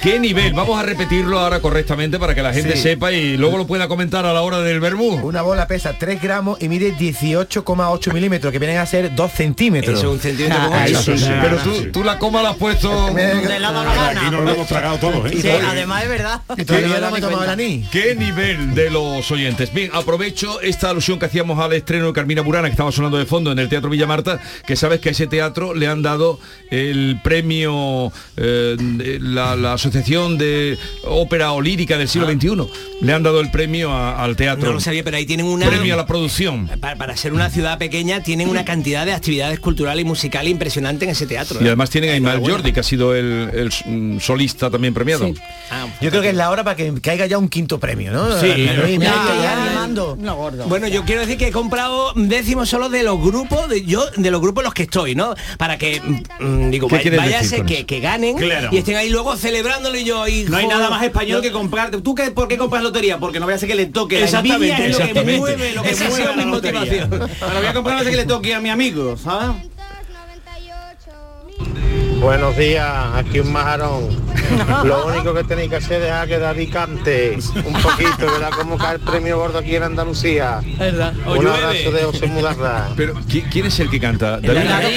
¿Qué 0.02 0.20
nivel? 0.20 0.54
Vamos 0.54 0.80
a 0.80 0.84
repetirlo 0.84 1.40
ahora 1.40 1.60
correctamente 1.60 2.20
para 2.20 2.36
que 2.36 2.42
la 2.42 2.54
gente 2.54 2.76
Sí. 2.76 2.82
sepa 2.84 3.12
y 3.12 3.38
luego 3.38 3.58
lo 3.58 3.66
pueda 3.68 3.88
comentar 3.88 4.26
a 4.26 4.34
la 4.34 4.42
hora 4.42 4.60
del 4.62 4.80
vermú. 4.80 5.16
Una 5.24 5.42
bola 5.42 5.68
pesa 5.68 5.94
3 5.98 6.22
gramos 6.22 6.62
y 6.62 6.70
mide 6.70 6.94
18,8 6.96 8.14
milímetros, 8.14 8.52
que 8.52 8.60
vienen 8.60 8.78
a 8.78 8.86
ser 8.86 9.16
2 9.16 9.32
centímetros. 9.32 10.00
Eso, 10.00 10.12
un 10.12 10.20
centímetro 10.20 10.60
con 10.70 10.74
Ah, 10.74 10.86
ocho. 10.88 11.00
eso 11.00 11.18
sí. 11.18 11.32
Pero 11.42 11.58
tú, 11.58 11.92
tú 11.92 12.04
la 12.04 12.20
coma 12.20 12.42
la 12.44 12.50
has 12.52 12.58
puesto... 12.58 13.12
Me- 13.14 13.27
la 13.34 14.10
Aquí 14.12 14.32
nos 14.32 14.44
lo 14.44 14.52
hemos 14.52 14.68
tragado 14.68 14.98
todos, 14.98 15.32
¿eh? 15.32 15.38
Sí, 15.42 15.48
además 15.50 16.04
es 16.04 16.10
verdad. 16.10 16.42
Y 16.58 16.66
todavía 16.66 17.00
no 17.00 17.12
me 17.12 17.18
he 17.18 17.22
tomado 17.22 17.44
el 17.44 17.50
anís. 17.50 17.88
¿Qué 17.90 18.16
nivel 18.16 18.74
de 18.76 18.90
los 18.90 19.30
oyentes? 19.32 19.74
Bien, 19.74 19.90
aprovecho 19.94 20.62
esta 20.62 20.90
alusión 20.90 21.20
que 21.20 21.26
hacíamos 21.26 21.60
al 21.60 21.74
estreno 21.74 22.08
de 22.08 22.14
Carmina 22.14 22.42
Burana, 22.42 22.68
que 22.68 22.72
estaba 22.74 22.92
sonando 22.92 23.18
de 23.18 23.26
fondo 23.26 23.52
en 23.52 23.60
el 23.60 23.70
Teatro 23.70 23.90
Villamarta, 23.90 24.40
que 24.66 24.76
sabes 24.76 25.00
que 25.00 25.10
a 25.10 25.12
ese 25.12 25.28
teatro 25.28 25.74
le 25.74 25.88
han 25.88 26.02
dado 26.02 26.40
el 26.72 27.20
premio, 27.24 28.12
eh, 28.36 28.76
de 28.80 29.20
la, 29.20 29.56
la 29.56 29.74
Asociación 29.74 30.38
de 30.38 30.78
Ópera 31.04 31.52
o 31.52 31.62
Lírica 31.62 31.98
del 31.98 32.08
siglo 32.08 32.28
XXI. 32.32 32.48
Le 33.02 33.14
han 33.14 33.24
dado 33.24 33.40
el 33.42 33.52
premio 33.52 33.92
a- 33.92 34.24
al 34.24 34.36
teatro. 34.36 34.66
No 34.68 34.74
lo 34.74 34.80
sabía, 34.80 35.04
pero 35.04 35.18
ahí 35.18 35.26
tienen 35.26 35.46
una... 35.46 35.68
Premio 35.68 35.94
a 35.94 35.98
la 35.98 36.08
producción. 36.08 36.68
Para, 36.80 36.96
para 36.96 37.16
ser 37.18 37.34
una 37.34 37.50
ciudad 37.50 37.78
pequeña 37.78 38.22
tienen 38.24 38.50
una 38.50 38.66
cantidad 38.66 39.06
de 39.06 39.14
actividades 39.14 39.60
culturales 39.60 40.02
y 40.04 40.06
musicales 40.06 40.52
impresionante 40.52 41.06
en 41.06 41.12
ese 41.12 41.26
teatro. 41.28 41.60
Y 41.62 41.64
¿eh? 41.64 41.68
además 41.68 41.90
tienen 41.90 42.12
a 42.12 42.16
Ismael. 42.16 42.40
Jordi, 42.40 42.72
que 42.72 42.80
ha 42.80 42.84
sido 42.84 43.16
el, 43.18 43.50
el, 43.54 43.72
mm, 43.86 44.20
solista 44.20 44.70
también 44.70 44.94
premiado. 44.94 45.30
Ah, 45.72 45.86
Yo 46.02 46.10
creo 46.10 46.22
que 46.22 46.30
es 46.30 46.36
la 46.36 46.50
hora 46.50 46.64
para 46.64 46.76
que 46.76 46.94
caiga 47.02 47.26
ya 47.26 47.38
un 47.38 47.50
quinto 47.50 47.80
premio, 47.80 48.12
¿no? 48.12 48.40
Sí, 48.40 48.48
ya, 49.00 49.08
ya. 49.42 49.88
Bueno, 50.68 50.88
yo 50.88 51.04
quiero 51.06 51.22
decir 51.22 51.38
que 51.38 51.48
he 51.48 51.52
comprado 51.52 52.14
décimos 52.16 52.70
solo 52.70 52.90
de 52.90 53.04
los 53.04 53.20
grupos, 53.22 53.70
de 53.70 53.84
yo 53.86 54.06
de 54.16 54.32
los 54.32 54.42
grupos 54.42 54.62
en 54.62 54.66
los 54.66 54.74
que 54.74 54.84
estoy, 54.84 55.16
¿no? 55.16 55.34
Para 55.58 55.78
que 55.78 56.02
mm, 56.40 56.70
digo, 56.70 56.88
¿Qué 56.88 56.96
vaya- 56.96 57.02
quieres 57.04 57.20
váyase 57.20 57.64
que, 57.66 57.86
que 57.86 58.00
ganen 58.00 58.38
Claro. 58.38 58.70
y 58.72 58.78
estén 58.78 58.96
ahí 58.96 59.10
luego 59.10 59.36
celebrándolo 59.36 59.98
y 59.98 60.04
yo 60.04 60.28
hijo, 60.28 60.52
No 60.52 60.58
hay 60.58 60.68
nada 60.68 60.90
más 60.90 61.04
español 61.04 61.38
no- 61.38 61.42
que 61.42 61.52
comprar. 61.52 61.92
¿Tú 62.02 62.16
qué, 62.16 62.32
por 62.32 62.48
qué 62.48 62.58
compras 62.58 62.84
lotería? 62.84 63.18
Porque 63.18 63.40
no 63.40 63.46
voy 63.46 63.54
a 63.54 63.56
hacer 63.58 63.70
que 63.70 63.76
le 63.76 63.86
toque. 63.88 64.20
La 64.20 64.26
Exactamente, 64.26 64.88
es 64.88 65.00
lo 65.00 65.06
que 65.14 65.38
mueve, 65.38 65.74
lo 65.74 65.84
que 65.84 65.96
mueve 66.10 66.36
mi 66.38 66.46
motivación. 66.46 67.10
Voy 67.10 67.66
a 67.68 67.74
comprar 67.74 67.98
no 67.98 68.04
sé 68.04 68.12
que 68.12 68.18
le 68.18 68.26
toque 68.26 68.54
a 68.54 68.60
mi 68.60 68.70
amigo, 68.70 69.18
¿sabes? 69.18 69.56
Buenos 72.20 72.58
días, 72.58 72.88
aquí 73.16 73.40
un 73.40 73.52
majarón. 73.52 74.08
Lo 74.86 75.06
único 75.08 75.34
que 75.34 75.44
tenéis 75.44 75.70
que 75.70 75.76
hacer 75.78 75.98
es 76.02 76.04
dejar 76.04 76.28
que 76.28 76.40
David 76.40 76.70
cante 76.74 77.38
un 77.66 77.74
poquito, 77.74 78.26
¿verdad? 78.26 78.50
Como 78.58 78.78
cae 78.78 78.96
el 78.96 79.02
premio 79.02 79.38
gordo 79.38 79.60
aquí 79.60 79.76
en 79.76 79.84
Andalucía. 79.84 80.60
¿Verdad? 80.78 81.14
Un 81.28 81.36
llueve. 81.44 81.50
abrazo 81.64 81.92
de 81.92 82.04
José 82.04 82.28
Mudarra. 82.28 82.90
Pero 82.96 83.14
¿qui- 83.28 83.46
¿quién 83.52 83.68
es 83.68 83.80
el 83.80 83.90
que 83.90 84.00
canta? 84.00 84.40
La, 84.42 84.54
David. 84.54 84.96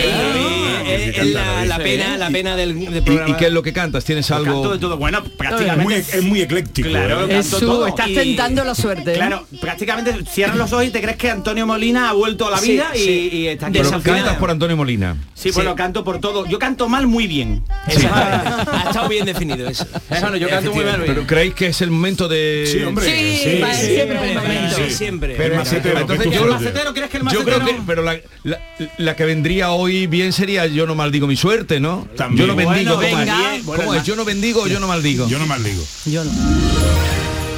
es- 0.86 1.18
es 1.18 1.26
la, 1.26 1.64
la 1.66 1.78
pena, 1.78 2.16
la 2.16 2.30
pena 2.30 2.56
del, 2.56 2.74
del 2.78 2.96
¿Y, 2.96 3.00
programa. 3.00 3.30
y 3.30 3.34
qué 3.38 3.46
es 3.46 3.52
lo 3.52 3.62
que 3.62 3.72
cantas? 3.72 4.04
¿Tienes 4.04 4.26
Canto 4.26 4.50
algo? 4.50 4.72
de 4.72 4.78
todo. 4.78 4.96
Bueno, 4.96 5.18
Es 5.24 5.30
prácticamente 5.30 5.82
muy, 5.84 5.94
es 5.94 6.22
muy 6.22 6.40
ecléctico. 6.42 6.88
Claro, 6.88 7.26
¿eh? 7.26 7.28
canto 7.28 7.60
todo. 7.60 7.86
estás 7.86 8.08
y- 8.08 8.14
tentando 8.14 8.64
la 8.64 8.74
suerte. 8.74 9.12
¿eh? 9.12 9.16
Claro, 9.16 9.46
prácticamente 9.60 10.24
cierras 10.30 10.56
los 10.56 10.72
ojos 10.72 10.86
y 10.86 10.90
te 10.90 11.00
crees 11.00 11.16
que 11.16 11.30
Antonio 11.30 11.66
Molina 11.66 12.08
ha 12.10 12.12
vuelto 12.12 12.48
a 12.48 12.50
la 12.52 12.58
Sí, 12.58 12.72
vida 12.72 12.90
y, 12.94 12.98
sí. 12.98 13.28
y 13.32 13.46
está 13.48 13.66
aquí. 13.66 13.78
Pero 13.78 13.90
cantas 14.02 14.36
por 14.36 14.50
Antonio 14.50 14.76
Molina. 14.76 15.16
Sí, 15.34 15.50
bueno, 15.52 15.74
canto 15.74 16.02
por 16.04 16.18
todo. 16.18 16.46
Yo 16.46 16.58
canto 16.58 16.88
mal 16.88 17.06
muy 17.10 17.26
bien. 17.26 17.62
Exactamente. 17.86 18.70
Ha 18.72 18.84
estado 18.88 19.08
bien 19.08 19.26
definido 19.26 19.68
eso. 19.68 19.86
Bueno, 20.08 20.36
yo 20.36 20.48
canto 20.48 20.72
muy 20.72 20.84
mal. 20.84 21.02
Pero 21.06 21.26
creéis 21.26 21.54
que 21.54 21.66
es 21.68 21.80
el 21.82 21.90
momento 21.90 22.28
de. 22.28 22.68
Sí, 22.70 22.82
hombre. 22.82 23.04
Sí, 23.06 23.36
siempre. 23.42 23.74
Sí, 23.74 24.94
siempre. 24.94 25.46
El 25.46 25.54
macetero, 25.54 26.00
Entonces 26.00 26.26
yo- 26.26 26.38
sueltes. 26.40 26.60
¿Macetero? 26.60 26.94
¿Crees 26.94 27.10
que 27.10 27.16
el 27.18 27.22
Yo 27.22 27.24
macetero? 27.26 27.56
creo 27.64 27.66
que, 27.76 27.82
pero 27.86 28.02
la, 28.02 28.16
la- 28.44 28.60
la 28.98 29.16
que 29.16 29.24
vendría 29.24 29.70
hoy 29.72 30.06
bien 30.06 30.32
sería 30.32 30.66
yo 30.66 30.86
no 30.86 30.94
maldigo 30.94 31.26
mi 31.26 31.36
suerte, 31.36 31.80
¿no? 31.80 32.06
También. 32.16 32.46
Yo 32.46 32.46
no 32.46 32.56
bendigo. 32.56 32.96
Venga. 32.98 33.36
¿Cómo 33.64 33.94
es? 33.94 34.04
Yo 34.04 34.16
no 34.16 34.24
bendigo 34.24 34.62
o 34.62 34.66
yo 34.66 34.80
no 34.80 34.86
maldigo. 34.86 35.28
Yo 35.28 35.38
no 35.38 35.46
más 35.46 35.62
digo. 35.62 35.82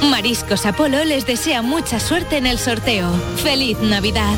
Mariscos 0.09 0.65
Apolo 0.65 1.03
les 1.05 1.25
desea 1.25 1.61
mucha 1.61 1.99
suerte 1.99 2.37
en 2.37 2.45
el 2.45 2.59
sorteo. 2.59 3.09
Feliz 3.41 3.77
Navidad. 3.79 4.35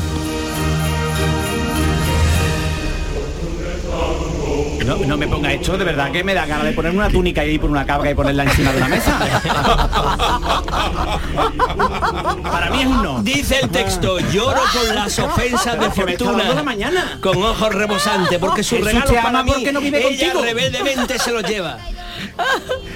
No, 4.86 4.96
no 4.96 5.16
me 5.16 5.26
ponga 5.26 5.52
esto, 5.52 5.76
de 5.76 5.84
verdad 5.84 6.12
que 6.12 6.22
me 6.22 6.32
da 6.32 6.46
ganas 6.46 6.66
de 6.66 6.72
poner 6.72 6.92
una 6.92 7.08
túnica 7.08 7.44
y 7.44 7.54
ir 7.54 7.60
por 7.60 7.70
una 7.70 7.84
cabra 7.84 8.10
y 8.10 8.14
ponerla 8.14 8.44
encima 8.44 8.70
de 8.70 8.76
una 8.78 8.88
mesa. 8.88 9.18
Para 12.42 12.70
mí 12.70 12.82
es 12.82 12.86
un 12.86 13.02
no. 13.02 13.22
Dice 13.22 13.58
el 13.62 13.68
texto, 13.68 14.18
lloro 14.30 14.60
por 14.72 14.94
las 14.94 15.18
ofensas 15.18 15.78
de 15.78 15.86
la 15.86 15.90
fortuna. 15.90 16.62
mañana. 16.62 17.18
Con 17.20 17.42
ojos 17.42 17.74
rebosantes, 17.74 18.38
porque 18.38 18.62
te 18.62 19.18
ama 19.18 19.22
para 19.22 19.42
mí, 19.42 19.66
no 19.72 19.80
vive 19.80 20.06
ella 20.06 20.32
contigo. 20.32 20.42
rebeldemente 20.42 21.18
se 21.18 21.32
los 21.32 21.42
lleva. 21.42 21.78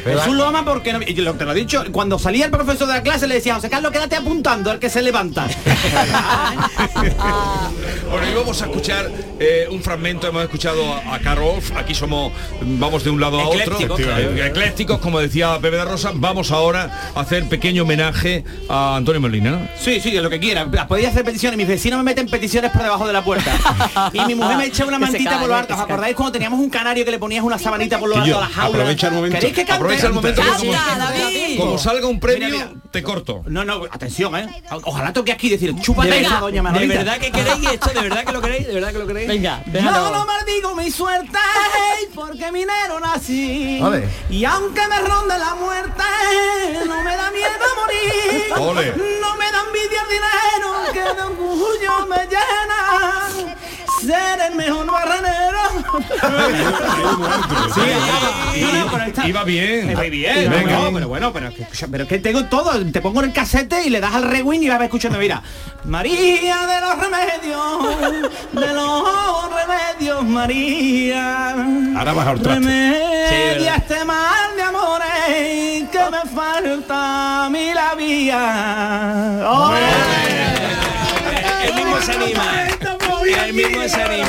Jesús 0.05 0.35
lo 0.35 0.47
ama 0.47 0.64
porque 0.64 0.93
no, 0.93 1.01
y 1.03 1.14
lo- 1.16 1.35
te 1.35 1.45
lo 1.45 1.53
he 1.53 1.55
dicho, 1.55 1.85
cuando 1.93 2.19
salía 2.19 2.45
el 2.47 2.51
profesor 2.51 2.87
de 2.88 2.95
la 2.95 3.03
clase 3.03 3.27
le 3.27 3.35
decía, 3.37 3.55
José 3.55 3.69
Carlos, 3.71 3.93
quédate 3.93 4.16
apuntando 4.16 4.71
al 4.71 4.79
que 4.79 4.88
se 4.90 5.03
levanta. 5.03 5.47
Bueno, 8.11 8.29
y 8.29 8.35
vamos 8.35 8.61
a 8.61 8.64
escuchar 8.66 9.09
eh, 9.38 9.69
un 9.71 9.81
fragmento, 9.83 10.27
hemos 10.27 10.43
escuchado 10.43 10.95
a, 10.95 11.14
a 11.14 11.19
Carol, 11.21 11.61
aquí 11.77 11.95
somos, 11.95 12.33
vamos 12.61 13.05
de 13.05 13.11
un 13.11 13.21
lado 13.21 13.38
a 13.40 13.47
otro, 13.49 13.61
Eclécticos, 13.62 14.01
claro. 14.01 14.21
Eh, 14.37 14.47
eclécticos, 14.49 14.99
como 14.99 15.21
decía 15.21 15.59
Pepe 15.61 15.77
de 15.77 15.85
Rosa, 15.85 16.11
vamos 16.14 16.51
ahora 16.51 17.11
a 17.14 17.21
hacer 17.21 17.49
pequeño 17.49 17.85
homenaje 17.85 18.45
a 18.69 18.97
Antonio 18.97 19.21
Molina. 19.21 19.51
¿no? 19.53 19.69
Sí, 19.79 20.01
sí, 20.01 20.11
lo 20.12 20.29
que 20.29 20.40
quiera. 20.40 20.69
Podéis 20.88 21.09
hacer 21.09 21.25
peticiones. 21.25 21.57
Mis 21.57 21.69
vecinos 21.69 21.99
me 21.99 22.05
meten 22.05 22.27
peticiones 22.29 22.71
por 22.73 22.83
debajo 22.83 23.07
de 23.07 23.12
la 23.12 23.23
puerta. 23.23 23.53
Y 24.12 24.21
mi 24.23 24.35
mujer 24.35 24.57
me 24.57 24.66
echa 24.66 24.85
una 24.85 24.99
Que 24.99 25.07
se 25.07 25.12
mantita 25.12 25.38
por 25.38 25.49
lo 25.49 25.55
alto. 25.57 25.75
¿Os 25.75 25.79
se 25.79 25.85
acordáis 25.85 26.16
cuando 26.16 26.33
teníamos 26.33 26.59
un 26.59 26.69
canario 26.71 27.05
que 27.05 27.11
le 27.12 27.19
ponías 27.19 27.45
una 27.45 27.59
sabanita 27.59 27.99
por 27.99 28.09
lo 28.09 28.14
Que 28.16 28.21
alto 28.23 28.31
yo- 28.33 28.38
a 28.38 28.40
la 28.40 28.49
jaula? 28.49 28.79
Momento. 29.21 29.37
¿Queréis 29.39 29.55
que 29.55 29.61
cante? 29.65 29.73
Aprovecha 29.75 30.07
el 30.07 30.13
momento 30.13 30.43
que 30.43 30.49
como, 30.49 30.73
Canta, 30.73 30.97
David. 31.13 31.59
como 31.59 31.79
salga 31.79 32.07
un 32.07 32.21
premio, 32.21 32.49
Mira, 32.49 32.67
mira. 32.67 32.81
te 32.91 33.03
corto. 33.03 33.43
No, 33.47 33.65
no, 33.65 33.85
atención, 33.91 34.37
¿eh? 34.37 34.63
Ojalá 34.85 35.13
toque 35.13 35.33
aquí 35.33 35.47
y 35.49 35.51
decir, 35.51 35.75
chúpate 35.81 36.09
De 36.11 36.19
esa 36.21 36.29
verdad, 36.29 36.41
doña 36.41 36.55
de 36.57 36.63
Manolita. 36.63 36.95
verdad 36.95 37.19
que 37.19 37.31
queréis 37.33 37.71
esto, 37.73 37.91
de 37.91 38.01
verdad 38.01 38.25
que 38.25 38.33
lo 38.33 38.41
queréis, 38.41 38.67
de 38.67 38.75
verdad 38.75 38.93
que 38.93 38.99
lo 38.99 39.07
queréis. 39.07 39.29
Venga, 39.29 39.63
Yo 39.67 39.73
déjalo. 39.73 40.11
no 40.11 40.27
maldigo 40.27 40.75
mi 40.75 40.91
suerte 40.91 41.39
porque 42.15 42.51
minero 42.53 43.01
nací. 43.01 43.81
Ole. 43.83 44.09
Y 44.31 44.45
aunque 44.45 44.81
me 44.89 44.99
ronde 45.01 45.39
la 45.39 45.55
muerte, 45.55 46.03
no 46.87 47.03
me 47.03 47.17
da 47.17 47.31
miedo 47.31 47.67
morir. 47.81 48.53
Ole. 48.59 48.95
No 49.21 49.37
me 49.37 49.45
da 49.53 49.61
envidia 49.67 50.03
el 50.03 50.09
dinero 50.09 50.93
que 50.93 51.01
de 51.15 51.23
orgullo 51.23 52.07
me 52.09 52.27
llena. 52.27 53.57
Ser 54.01 54.41
el 54.41 54.55
mejor 54.57 54.87
barranero. 54.91 55.61
Sí, 57.75 57.81
Está- 59.07 59.27
iba 59.29 59.45
bien. 59.45 59.87
Me 59.89 59.95
voy 59.97 60.11
bien, 60.11 60.51
Venga. 60.51 60.73
no, 60.79 60.93
pero 60.93 61.09
bueno, 61.09 61.33
pero, 61.33 61.55
que- 61.55 61.63
escucha, 61.63 61.87
pero 61.91 62.07
que 62.07 62.19
tengo 62.19 62.45
todo, 62.47 62.85
te 62.91 63.01
pongo 63.01 63.21
en 63.23 63.27
el 63.31 63.33
casete 63.35 63.83
y 63.85 63.91
le 63.91 64.01
das 64.01 64.15
al 64.15 64.25
rewind 64.31 64.63
y 64.65 64.69
vas 64.69 64.81
escuchando, 64.83 65.19
mira, 65.19 65.43
María 65.85 66.57
de 66.67 66.81
los 66.81 66.99
remedios, 66.99 68.53
de 68.53 68.73
los 68.75 69.05
remedios, 69.51 70.25
María. 70.25 71.51
Ahora 71.99 72.13
vas 72.13 72.27
a 72.29 72.35
traste. 72.35 72.55
Remedia 72.55 73.75
este 73.77 74.05
mal 74.05 74.57
de 74.57 74.63
amores 74.63 75.89
que 75.91 75.99
me 76.11 76.31
falta 76.35 77.47
a 77.47 77.51
mí 77.51 77.73
la 77.75 77.95
vía. 77.95 79.41
El 81.67 81.75
mismo 81.75 82.01
se 82.01 82.13
anima. 82.13 82.45
El 83.33 83.55
mismo 83.55 83.83
se 83.88 84.03
anima. 84.03 84.29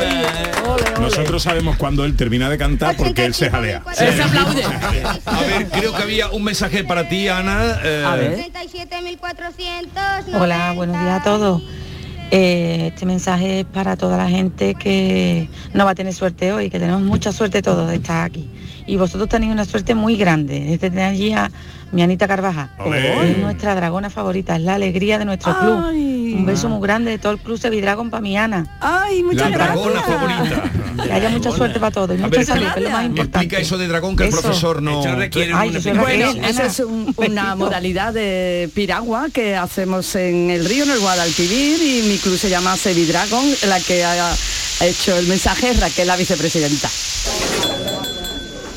Nosotros 1.00 1.44
sabemos 1.44 1.78
cuando 1.78 2.06
él 2.06 2.16
termina 2.16 2.50
de 2.50 2.58
cantar 2.58 2.96
porque 2.96 3.26
él 3.26 3.34
se 3.34 3.50
jalea. 3.50 3.84
Él 4.00 4.16
se 4.16 4.24
aplaude. 4.24 4.64
A 5.26 5.42
ver, 5.42 5.68
creo 5.70 5.96
que 5.96 6.04
había 6.04 6.30
un 6.30 6.44
mensaje 6.44 6.84
para 6.84 7.08
ti, 7.10 7.28
Ana. 7.28 7.80
eh, 7.84 8.52
37.400. 8.54 10.40
Hola, 10.40 10.74
buenos 10.74 11.00
días 11.02 11.22
a 11.22 11.24
todos. 11.24 11.62
Eh, 12.34 12.92
este 12.94 13.06
mensaje 13.06 13.62
es 13.62 13.66
para 13.66 13.98
toda 13.98 14.16
la 14.18 14.30
gente 14.30 14.76
que 14.76 15.50
no 15.74 15.84
va 15.86 15.92
a 15.92 15.96
tener 15.96 16.14
suerte 16.14 16.54
hoy, 16.54 16.70
que 16.70 16.80
tenemos 16.80 17.02
mucha 17.02 17.32
suerte 17.34 17.62
todos 17.62 17.90
de 17.90 17.96
estar 17.96 18.24
aquí. 18.24 18.50
Y 18.88 18.96
vosotros 18.96 19.28
tenéis 19.28 19.52
una 19.52 19.66
suerte 19.66 19.96
muy 19.96 20.16
grande, 20.16 20.60
de 20.62 20.78
tener 20.78 21.06
allí 21.06 21.34
a 21.34 21.52
mi 21.92 22.02
Anita. 22.04 22.22
Es 23.26 23.38
nuestra 23.38 23.76
dragona 23.76 24.10
favorita, 24.10 24.56
es 24.56 24.62
la 24.62 24.76
alegría 24.76 25.20
de 25.20 25.26
nuestro 25.26 25.58
club. 25.60 25.86
Un 26.34 26.46
beso 26.46 26.70
muy 26.70 26.82
grande 26.82 27.12
de 27.12 27.18
todo 27.18 27.34
el 27.34 27.40
club 27.40 27.58
Sevidragon 27.60 28.10
para 28.10 28.22
mi 28.22 28.38
Ana. 28.38 28.66
Ay, 28.80 29.22
la 29.34 29.50
dragona 29.50 30.02
favorita. 30.02 30.64
Que 31.02 31.14
haya 31.14 31.30
mucha 31.30 31.52
suerte 31.52 31.80
para 31.80 31.92
todos 31.92 32.12
y 32.12 32.22
mucha 32.22 32.28
ver, 32.38 32.46
salud, 32.46 32.68
que 32.74 32.80
es 32.80 32.84
lo 32.84 32.90
más 32.92 33.06
explica 33.18 33.58
eso 33.60 33.78
de 33.78 33.88
dragón 33.88 34.16
que 34.18 34.24
el 34.24 34.30
Eso. 34.30 34.42
profesor 34.42 34.82
no. 34.82 35.00
Ay, 35.02 35.30
Bueno, 35.32 36.02
Raquel, 36.04 36.46
esa 36.46 36.66
es 36.66 36.80
un- 36.80 37.14
una 37.18 37.56
modalidad 37.56 38.14
de 38.14 38.70
piragua 38.76 39.28
que 39.34 39.56
hacemos 39.56 40.14
en 40.16 40.50
el 40.52 40.66
río, 40.66 40.84
en 40.84 40.92
el 40.92 41.00
Guadalquivir, 41.00 41.82
y 41.82 42.08
mi 42.10 42.18
club 42.18 42.38
se 42.38 42.50
llama 42.50 42.76
Sevidragon, 42.76 43.46
la 43.68 43.80
que 43.80 44.04
ha 44.04 44.36
hecho 44.82 45.18
el 45.18 45.28
mensaje 45.28 45.70
es 45.72 45.80
Raquel, 45.80 46.08
la 46.08 46.18
vicepresidenta. 46.18 46.90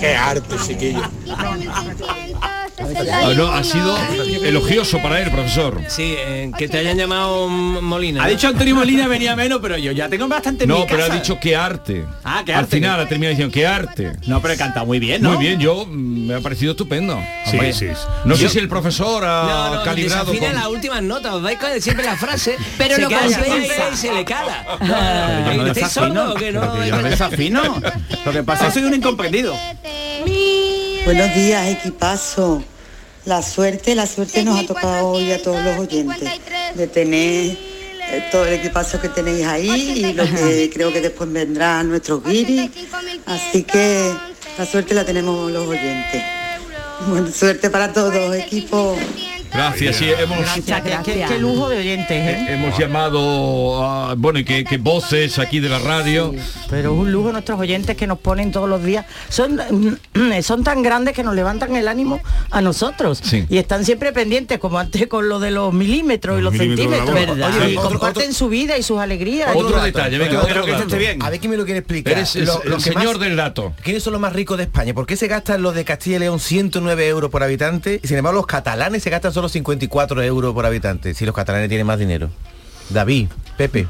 Qué 0.00 0.14
arte, 0.14 0.56
chiquillo. 0.64 1.02
Ah, 2.80 3.32
no, 3.36 3.52
ha 3.52 3.64
sido 3.64 3.96
elogioso 4.44 4.98
para 5.02 5.20
él, 5.20 5.30
profesor. 5.30 5.80
Sí, 5.88 6.14
eh, 6.16 6.50
que 6.56 6.68
te 6.68 6.78
hayan 6.78 6.96
llamado 6.96 7.48
Molina. 7.48 8.22
Ha 8.24 8.28
dicho 8.28 8.48
Antonio 8.48 8.74
Molina 8.74 9.08
venía 9.08 9.34
menos, 9.36 9.58
pero 9.60 9.76
yo 9.78 9.92
ya 9.92 10.08
tengo 10.08 10.28
bastante 10.28 10.64
en 10.64 10.68
No, 10.70 10.80
mi 10.80 10.84
pero 10.88 11.04
ha 11.04 11.08
dicho 11.08 11.38
qué 11.40 11.56
arte. 11.56 12.04
Ah, 12.24 12.42
qué 12.44 12.52
Al 12.54 12.60
arte. 12.60 12.76
final 12.76 13.00
ha 13.00 13.08
terminado 13.08 13.30
diciendo 13.30 13.52
qué 13.52 13.66
arte. 13.66 14.12
No, 14.26 14.40
pero 14.40 14.54
he 14.54 14.56
cantado 14.56 14.86
muy 14.86 14.98
bien, 14.98 15.22
¿no? 15.22 15.30
Muy 15.34 15.38
bien, 15.44 15.58
yo 15.60 15.84
mm, 15.86 16.26
me 16.28 16.34
ha 16.34 16.40
parecido 16.40 16.72
estupendo. 16.72 17.18
Sí, 17.46 17.52
Hombre, 17.52 17.72
sí. 17.72 17.86
No 18.24 18.36
sé 18.36 18.44
Yo- 18.44 18.48
si 18.50 18.58
el 18.58 18.68
profesor 18.68 19.24
ha 19.24 19.42
No, 19.70 19.74
no, 19.76 19.82
calibrado 19.82 20.24
desafina 20.26 20.46
con- 20.52 20.56
las 20.56 20.66
últimas 20.68 21.02
notas, 21.02 21.32
os 21.34 21.42
dais 21.42 21.58
cuenta 21.58 21.80
siempre 21.80 22.04
la 22.04 22.16
frase, 22.16 22.56
Pero 22.78 22.94
se 22.96 23.00
lo 23.02 23.08
queda 23.08 23.20
compensa. 23.20 23.44
siempre 23.44 23.76
y 23.92 23.96
se 23.96 24.12
le 24.12 24.24
cala. 24.24 24.64
No 25.58 25.66
¿Estáis 25.66 25.92
sordos 25.92 26.30
o 26.32 26.34
que 26.34 26.52
no? 26.52 26.74
que 26.74 26.88
yo 26.88 26.96
no 26.96 27.08
desafino. 27.08 27.62
Lo 28.24 28.32
que 28.32 28.42
pasa 28.42 28.68
es 28.68 28.74
que 28.74 28.80
soy 28.80 28.88
un 28.88 28.94
incomprendido. 28.94 29.54
Buenos 31.08 31.34
días, 31.34 31.66
equipazo. 31.68 32.62
La 33.24 33.40
suerte, 33.40 33.94
la 33.94 34.06
suerte 34.06 34.44
nos 34.44 34.60
ha 34.60 34.66
tocado 34.66 35.08
hoy 35.08 35.32
a 35.32 35.42
todos 35.42 35.64
los 35.64 35.78
oyentes 35.78 36.28
de 36.74 36.86
tener 36.86 37.56
eh, 38.10 38.28
todo 38.30 38.44
el 38.44 38.52
equipazo 38.52 39.00
que 39.00 39.08
tenéis 39.08 39.46
ahí 39.46 39.70
y 39.70 40.12
lo 40.12 40.24
que 40.24 40.70
creo 40.70 40.92
que 40.92 41.00
después 41.00 41.32
vendrá 41.32 41.82
nuestros 41.82 42.22
guiris. 42.22 42.70
Así 43.24 43.62
que 43.62 44.12
la 44.58 44.66
suerte 44.66 44.92
la 44.92 45.06
tenemos 45.06 45.50
los 45.50 45.66
oyentes. 45.66 46.22
Bueno, 47.06 47.32
suerte 47.32 47.70
para 47.70 47.90
todos, 47.90 48.36
equipo. 48.36 48.94
Gracias, 49.52 49.96
sí, 49.96 50.10
hemos, 50.10 50.38
Gracias, 50.38 50.82
qué, 50.82 50.98
qué- 51.04 51.24
qué 51.28 51.38
lujo 51.38 51.68
de 51.68 51.78
oyentes, 51.78 52.10
¿eh? 52.10 52.46
hemos 52.48 52.78
llamado 52.78 53.82
a, 53.84 54.14
bueno, 54.14 54.38
y 54.38 54.44
que, 54.44 54.64
que 54.64 54.76
voces 54.76 55.38
aquí 55.38 55.60
de 55.60 55.68
la 55.68 55.78
radio. 55.78 56.34
Pero 56.70 56.92
es 56.92 56.98
un 56.98 57.12
lujo 57.12 57.32
nuestros 57.32 57.58
oyentes 57.58 57.96
que 57.96 58.06
nos 58.06 58.18
ponen 58.18 58.52
todos 58.52 58.68
los 58.68 58.82
días. 58.84 59.06
Son, 59.28 59.58
son 60.42 60.64
tan 60.64 60.82
grandes 60.82 61.14
que 61.14 61.22
nos 61.22 61.34
levantan 61.34 61.74
el 61.76 61.88
ánimo 61.88 62.20
a 62.50 62.60
nosotros. 62.60 63.20
Sí. 63.22 63.46
Y 63.48 63.58
están 63.58 63.84
siempre 63.84 64.12
pendientes, 64.12 64.58
como 64.58 64.78
antes 64.78 65.06
con 65.08 65.28
lo 65.28 65.38
de 65.40 65.50
los 65.50 65.72
milímetros 65.72 66.38
y 66.38 66.42
los 66.42 66.52
milímetros 66.52 67.06
centímetros. 67.06 67.54
Oye, 67.60 67.72
y 67.72 67.76
Otro- 67.76 67.90
comparten 67.90 68.22
otro- 68.24 68.34
su 68.34 68.48
vida 68.48 68.76
y 68.78 68.82
sus 68.82 68.98
alegrías. 68.98 69.50
Otro 69.54 69.80
detalle, 69.82 70.18
venga, 70.18 70.30
Pero 70.30 70.40
otro 70.42 70.52
creo 70.52 70.64
que 70.66 70.70
dato. 70.72 70.84
esté 70.84 70.98
bien. 70.98 71.22
A 71.22 71.30
ver 71.30 71.40
quién 71.40 71.50
me 71.50 71.56
lo 71.56 71.64
quiere 71.64 71.78
explicar. 71.80 72.12
Eres 72.12 72.36
el, 72.36 72.44
Lo- 72.44 72.62
el 72.62 72.70
lo 72.70 72.76
que 72.76 72.82
señor 72.82 73.16
más- 73.18 73.20
del 73.20 73.36
dato. 73.36 73.72
¿Quiénes 73.82 74.02
son 74.02 74.12
los 74.12 74.20
más 74.20 74.32
ricos 74.32 74.56
de 74.58 74.64
España? 74.64 74.94
¿Por 74.94 75.06
qué 75.06 75.16
se 75.16 75.26
gastan 75.28 75.62
los 75.62 75.74
de 75.74 75.84
Castilla 75.84 76.16
y 76.16 76.20
León 76.20 76.38
109 76.40 77.08
euros 77.08 77.30
por 77.30 77.42
habitante 77.42 78.00
y 78.02 78.06
sin 78.06 78.18
embargo 78.18 78.36
los 78.38 78.46
catalanes 78.46 79.02
se 79.02 79.10
gastan 79.10 79.32
solo 79.38 79.48
54 79.48 80.20
euros 80.24 80.52
por 80.52 80.66
habitante? 80.66 81.14
Si 81.14 81.24
los 81.24 81.32
catalanes 81.32 81.68
tienen 81.68 81.86
más 81.86 81.96
dinero. 81.96 82.28
David, 82.90 83.28
Pepe. 83.58 83.88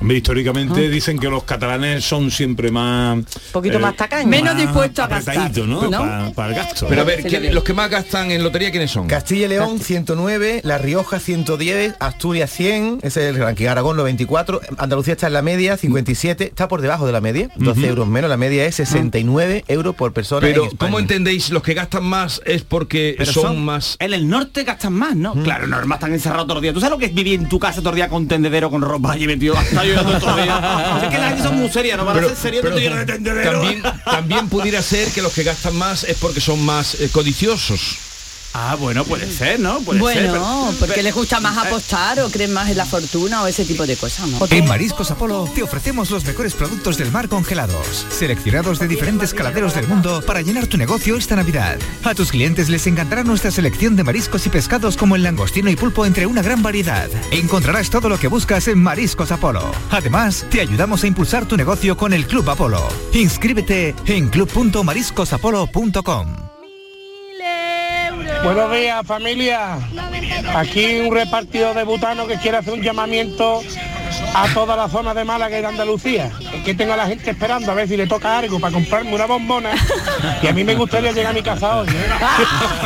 Hombre, 0.00 0.16
históricamente 0.16 0.88
dicen 0.88 1.18
que 1.18 1.28
los 1.28 1.44
catalanes 1.44 2.02
son 2.02 2.30
siempre 2.30 2.70
más... 2.70 3.18
Un 3.18 3.24
poquito 3.52 3.78
más 3.78 3.94
tacaños. 3.94 4.26
Menos 4.26 4.56
dispuestos 4.56 5.04
a 5.04 5.08
gastar, 5.08 5.54
¿no? 5.58 5.90
¿no? 5.90 6.32
Para 6.32 6.48
el 6.48 6.54
gasto. 6.54 6.86
Pero 6.88 7.02
a 7.02 7.04
ver, 7.04 7.22
¿quién- 7.22 7.54
los 7.54 7.62
que 7.62 7.74
más 7.74 7.90
gastan 7.90 8.30
en 8.30 8.42
lotería, 8.42 8.70
¿quiénes 8.70 8.90
son? 8.90 9.06
Castilla 9.08 9.44
y 9.44 9.48
León 9.50 9.80
109, 9.80 10.62
La 10.64 10.78
Rioja 10.78 11.20
110, 11.20 11.94
Asturias 12.00 12.50
100, 12.50 13.00
ese 13.02 13.28
es 13.28 13.36
el 13.36 13.42
ranking, 13.42 13.66
Aragón 13.66 13.98
94, 13.98 14.62
Andalucía 14.78 15.12
está 15.12 15.26
en 15.26 15.34
la 15.34 15.42
media 15.42 15.76
57, 15.76 16.44
está 16.44 16.68
por 16.68 16.80
debajo 16.80 17.04
de 17.04 17.12
la 17.12 17.20
media, 17.20 17.50
12 17.56 17.86
euros 17.86 18.08
menos, 18.08 18.30
la 18.30 18.38
media 18.38 18.64
es 18.64 18.76
69 18.76 19.64
euros 19.68 19.94
por 19.94 20.14
persona. 20.14 20.40
Pero, 20.40 20.64
en. 20.70 20.76
¿cómo 20.78 20.98
entendéis? 20.98 21.50
Los 21.50 21.62
que 21.62 21.74
gastan 21.74 22.04
más 22.04 22.40
es 22.46 22.62
porque 22.62 23.16
son, 23.30 23.62
más... 23.62 23.96
En 24.00 24.14
el 24.14 24.26
norte 24.26 24.64
gastan 24.64 24.94
más, 24.94 25.14
¿no? 25.14 25.34
Claro, 25.34 25.66
no, 25.66 25.84
más 25.86 25.96
están 25.96 26.14
encerrados 26.14 26.46
todos 26.46 26.56
los 26.56 26.62
días. 26.62 26.72
¿Tú 26.72 26.80
sabes 26.80 26.92
lo 26.92 26.98
que 26.98 27.06
es 27.06 27.14
vivir 27.14 27.38
en 27.38 27.48
tu 27.50 27.58
casa 27.58 27.80
todo 27.80 27.90
el 27.90 27.96
día 27.96 28.08
con 28.08 28.26
tendedero, 28.26 28.70
con 28.70 28.80
ropa 28.80 29.01
allí 29.10 29.26
metido? 29.26 29.56
Hasta 29.56 29.84
llorando 29.84 30.12
día. 30.36 31.00
es 31.02 31.08
que 31.10 31.18
la 31.18 31.28
gente 31.28 31.42
son 31.42 31.56
muy 31.58 31.70
seria, 31.70 31.96
no 31.96 32.04
van 32.04 32.14
Pero- 32.14 32.26
a 32.26 32.30
ser 32.30 32.38
serios 32.38 32.62
pero 32.62 32.78
lleno 32.78 32.96
de 32.96 33.06
tendedero. 33.06 33.52
también, 33.60 33.82
también 34.04 34.48
pudiera 34.48 34.82
ser 34.82 35.10
que 35.12 35.22
los 35.22 35.32
que 35.32 35.42
gastan 35.42 35.76
más 35.76 36.04
es 36.04 36.16
porque 36.18 36.40
son 36.40 36.64
más 36.64 36.94
eh, 36.94 37.08
codiciosos. 37.10 37.80
Ah, 38.54 38.76
bueno, 38.78 39.02
puede 39.04 39.32
ser, 39.32 39.58
¿no? 39.60 39.80
Puede 39.80 39.98
bueno, 39.98 40.20
ser, 40.20 40.30
pero- 40.30 40.74
porque 40.78 40.92
pero- 40.94 41.02
les 41.04 41.14
gusta 41.14 41.40
más 41.40 41.56
apostar 41.56 42.20
o 42.20 42.28
creen 42.30 42.52
más 42.52 42.68
en 42.68 42.76
la 42.76 42.84
fortuna 42.84 43.42
o 43.42 43.46
ese 43.46 43.64
tipo 43.64 43.86
de 43.86 43.96
cosas, 43.96 44.28
¿no? 44.28 44.38
En 44.50 44.66
Mariscos 44.68 45.10
Apolo 45.10 45.50
te 45.54 45.62
ofrecemos 45.62 46.10
los 46.10 46.22
mejores 46.24 46.52
productos 46.54 46.98
del 46.98 47.10
mar 47.10 47.28
congelados, 47.28 48.06
seleccionados 48.10 48.78
de 48.78 48.88
diferentes 48.88 49.32
caladeros 49.32 49.74
del 49.74 49.88
mundo 49.88 50.22
para 50.26 50.42
llenar 50.42 50.66
tu 50.66 50.76
negocio 50.76 51.16
esta 51.16 51.34
Navidad. 51.34 51.78
A 52.04 52.14
tus 52.14 52.30
clientes 52.30 52.68
les 52.68 52.86
encantará 52.86 53.24
nuestra 53.24 53.50
selección 53.50 53.96
de 53.96 54.04
mariscos 54.04 54.44
y 54.46 54.50
pescados 54.50 54.98
como 54.98 55.16
el 55.16 55.22
langostino 55.22 55.70
y 55.70 55.76
pulpo 55.76 56.04
entre 56.04 56.26
una 56.26 56.42
gran 56.42 56.62
variedad. 56.62 57.08
Encontrarás 57.30 57.88
todo 57.88 58.10
lo 58.10 58.18
que 58.18 58.28
buscas 58.28 58.68
en 58.68 58.82
Mariscos 58.82 59.32
Apolo. 59.32 59.72
Además, 59.90 60.44
te 60.50 60.60
ayudamos 60.60 61.04
a 61.04 61.06
impulsar 61.06 61.46
tu 61.46 61.56
negocio 61.56 61.96
con 61.96 62.12
el 62.12 62.26
Club 62.26 62.50
Apolo. 62.50 62.86
Inscríbete 63.14 63.94
en 64.06 64.28
club.mariscosapolo.com. 64.28 66.51
Buenos 68.42 68.72
días 68.72 69.06
familia. 69.06 69.78
Aquí 70.54 71.00
un 71.00 71.14
repartido 71.14 71.74
de 71.74 71.84
butano 71.84 72.26
que 72.26 72.36
quiere 72.38 72.56
hacer 72.56 72.72
un 72.74 72.82
llamamiento 72.82 73.62
a 74.34 74.48
toda 74.54 74.76
la 74.76 74.88
zona 74.88 75.12
de 75.14 75.24
Málaga 75.24 75.58
y 75.58 75.60
de 75.60 75.66
Andalucía. 75.66 76.30
Es 76.54 76.62
que 76.64 76.74
tengo 76.74 76.92
a 76.94 76.96
la 76.96 77.06
gente 77.06 77.30
esperando 77.30 77.70
a 77.70 77.74
ver 77.74 77.88
si 77.88 77.96
le 77.96 78.06
toca 78.06 78.38
algo 78.38 78.58
para 78.60 78.72
comprarme 78.72 79.14
una 79.14 79.26
bombona. 79.26 79.70
Y 80.42 80.46
a 80.46 80.52
mí 80.52 80.64
me 80.64 80.74
gustaría 80.74 81.12
llegar 81.12 81.32
a 81.32 81.34
mi 81.34 81.42
casa 81.42 81.78
hoy. 81.78 81.88
¿eh? 81.88 81.92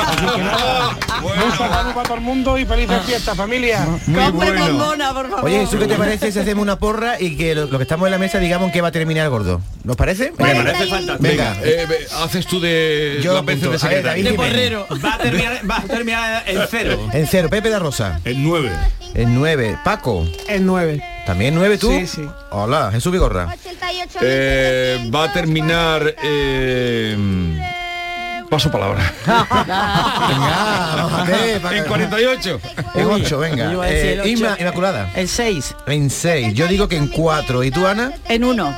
Así 0.07 0.27
que 0.27 0.43
nada, 0.43 0.89
un 1.23 1.53
saludo 1.57 1.95
para 1.95 2.03
todo 2.05 2.15
el 2.15 2.21
mundo 2.23 2.59
y 2.59 2.65
felices 2.65 3.03
fiestas 3.05 3.37
familia. 3.37 3.87
Compre 4.07 4.53
bombona, 4.53 5.13
por 5.13 5.29
favor. 5.31 5.45
Oye, 5.45 5.63
¿eso 5.63 5.79
qué 5.79 5.87
te 5.87 5.95
parece 5.95 6.33
si 6.33 6.39
hacemos 6.39 6.63
una 6.63 6.79
porra 6.79 7.21
y 7.21 7.37
que 7.37 7.55
lo, 7.55 7.67
lo 7.67 7.79
que 7.79 7.83
estamos 7.83 8.07
en 8.07 8.13
la 8.13 8.19
mesa 8.19 8.39
digamos 8.39 8.73
que 8.73 8.81
va 8.81 8.89
a 8.89 8.93
terminar 8.93 9.25
el 9.25 9.31
gordo? 9.31 9.61
¿Nos 9.85 9.97
parece? 9.97 10.33
Me 10.39 10.55
parece 10.55 10.87
fantástico. 10.87 11.19
Venga. 11.21 11.57
Eh, 11.63 11.87
haces 12.23 12.47
tú 12.47 12.61
de 12.61 13.21
Yo 13.23 13.43
veces 13.45 13.63
apunto. 13.63 13.71
de 13.71 13.79
secretario. 13.79 14.25
David 14.25 14.31
Jiménez. 14.31 14.79
Va 15.05 15.15
a 15.15 15.19
terminar, 15.19 15.61
va 15.71 15.77
a 15.79 15.83
terminar 15.83 16.43
en 16.47 16.59
cero. 16.69 17.09
En 17.13 17.27
cero, 17.27 17.49
Pepe 17.51 17.71
da 17.71 17.79
Rosa. 17.79 18.21
En 18.25 18.43
nueve. 18.43 18.71
En 19.15 19.35
nueve. 19.35 19.79
Paco. 19.85 20.27
En 20.49 20.67
nueve. 20.67 21.03
¿También 21.27 21.55
nueve 21.55 21.77
tú? 21.77 21.91
Sí, 21.91 22.07
sí. 22.07 22.29
Hola, 22.51 22.91
Jesús 22.93 23.13
Vigorra. 23.13 23.55
Eh, 24.23 25.11
va 25.15 25.25
a 25.25 25.33
terminar... 25.33 26.15
eh, 26.23 27.17
paso 28.49 28.71
palabra. 28.71 29.13
Venga, 31.27 31.77
en 31.77 31.85
48. 31.85 32.61
En 32.95 33.07
ocho, 33.07 33.39
venga. 33.39 33.73
Yo 33.73 33.83
Eh, 33.85 34.21
el 34.23 34.27
Inmaculada. 34.29 35.11
El 35.17 35.29
6. 35.29 35.75
En 35.89 36.09
seis. 36.11 36.55
Yo 36.55 36.69
digo 36.69 36.87
que 36.89 36.97
en 36.97 37.09
cuatro. 37.09 37.65
¿Y 37.65 37.71
tú, 37.73 37.87
Ana? 37.87 38.13
En 38.29 38.45
uno. 38.45 38.75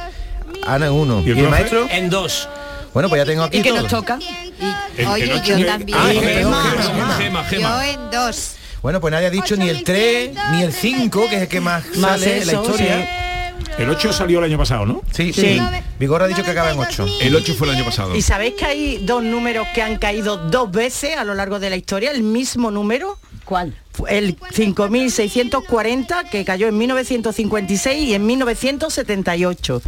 Ana 0.66 0.86
en 0.86 0.92
uno. 0.92 1.20
¿Y 1.20 1.28
¿Y 1.28 1.30
el 1.32 1.38
el, 1.38 1.44
profe? 1.44 1.50
maestro? 1.60 1.86
En 1.90 2.08
dos. 2.10 2.48
Bueno, 2.94 3.08
pues 3.10 3.20
ya 3.20 3.26
tengo 3.26 3.44
aquí 3.44 3.58
¿Y 3.58 3.62
qué 3.62 3.72
nos 3.72 3.86
toca? 3.86 4.18
Y, 4.18 4.54
En- 5.02 5.08
oye, 5.08 5.36
en 5.36 5.42
yo 5.44 5.66
también. 5.66 5.98
Ah, 6.00 6.12
Yo 6.12 6.20
Gema, 6.22 6.64
Gema, 6.80 7.14
Gema, 7.18 7.44
Gema. 7.44 7.88
en 7.88 8.10
dos. 8.10 8.54
Bueno, 8.82 9.00
pues 9.00 9.10
nadie 9.12 9.26
ha 9.26 9.30
dicho 9.30 9.56
ni 9.56 9.68
el 9.68 9.82
3 9.84 10.30
ni 10.52 10.62
el 10.62 10.72
5, 10.72 11.28
que 11.28 11.36
es 11.36 11.42
el 11.42 11.48
que 11.48 11.60
más, 11.60 11.84
Más 11.96 12.20
sale 12.20 12.38
en 12.42 12.46
la 12.46 12.52
historia. 12.52 13.54
El 13.76 13.90
8 13.90 14.12
salió 14.12 14.38
el 14.38 14.44
año 14.46 14.58
pasado, 14.58 14.86
¿no? 14.86 15.02
Sí, 15.12 15.32
Sí. 15.32 15.40
sí. 15.40 15.60
Vigorra 16.00 16.24
ha 16.24 16.28
dicho 16.28 16.42
que 16.44 16.50
acaba 16.50 16.70
en 16.72 16.78
8. 16.78 17.06
El 17.20 17.34
8 17.36 17.54
fue 17.54 17.68
el 17.68 17.74
año 17.76 17.84
pasado. 17.84 18.14
¿Y 18.16 18.22
sabéis 18.22 18.54
que 18.54 18.64
hay 18.64 18.98
dos 19.04 19.22
números 19.22 19.66
que 19.74 19.82
han 19.82 19.98
caído 19.98 20.36
dos 20.48 20.70
veces 20.70 21.16
a 21.16 21.24
lo 21.24 21.34
largo 21.34 21.58
de 21.60 21.70
la 21.70 21.76
historia? 21.76 22.10
El 22.10 22.22
mismo 22.22 22.70
número. 22.70 23.18
¿Cuál? 23.44 23.74
El 24.08 24.36
5640 24.52 26.24
que 26.24 26.44
cayó 26.44 26.68
en 26.68 26.78
1956 26.78 28.08
y 28.08 28.14
en 28.14 28.26
1978. 28.26 29.82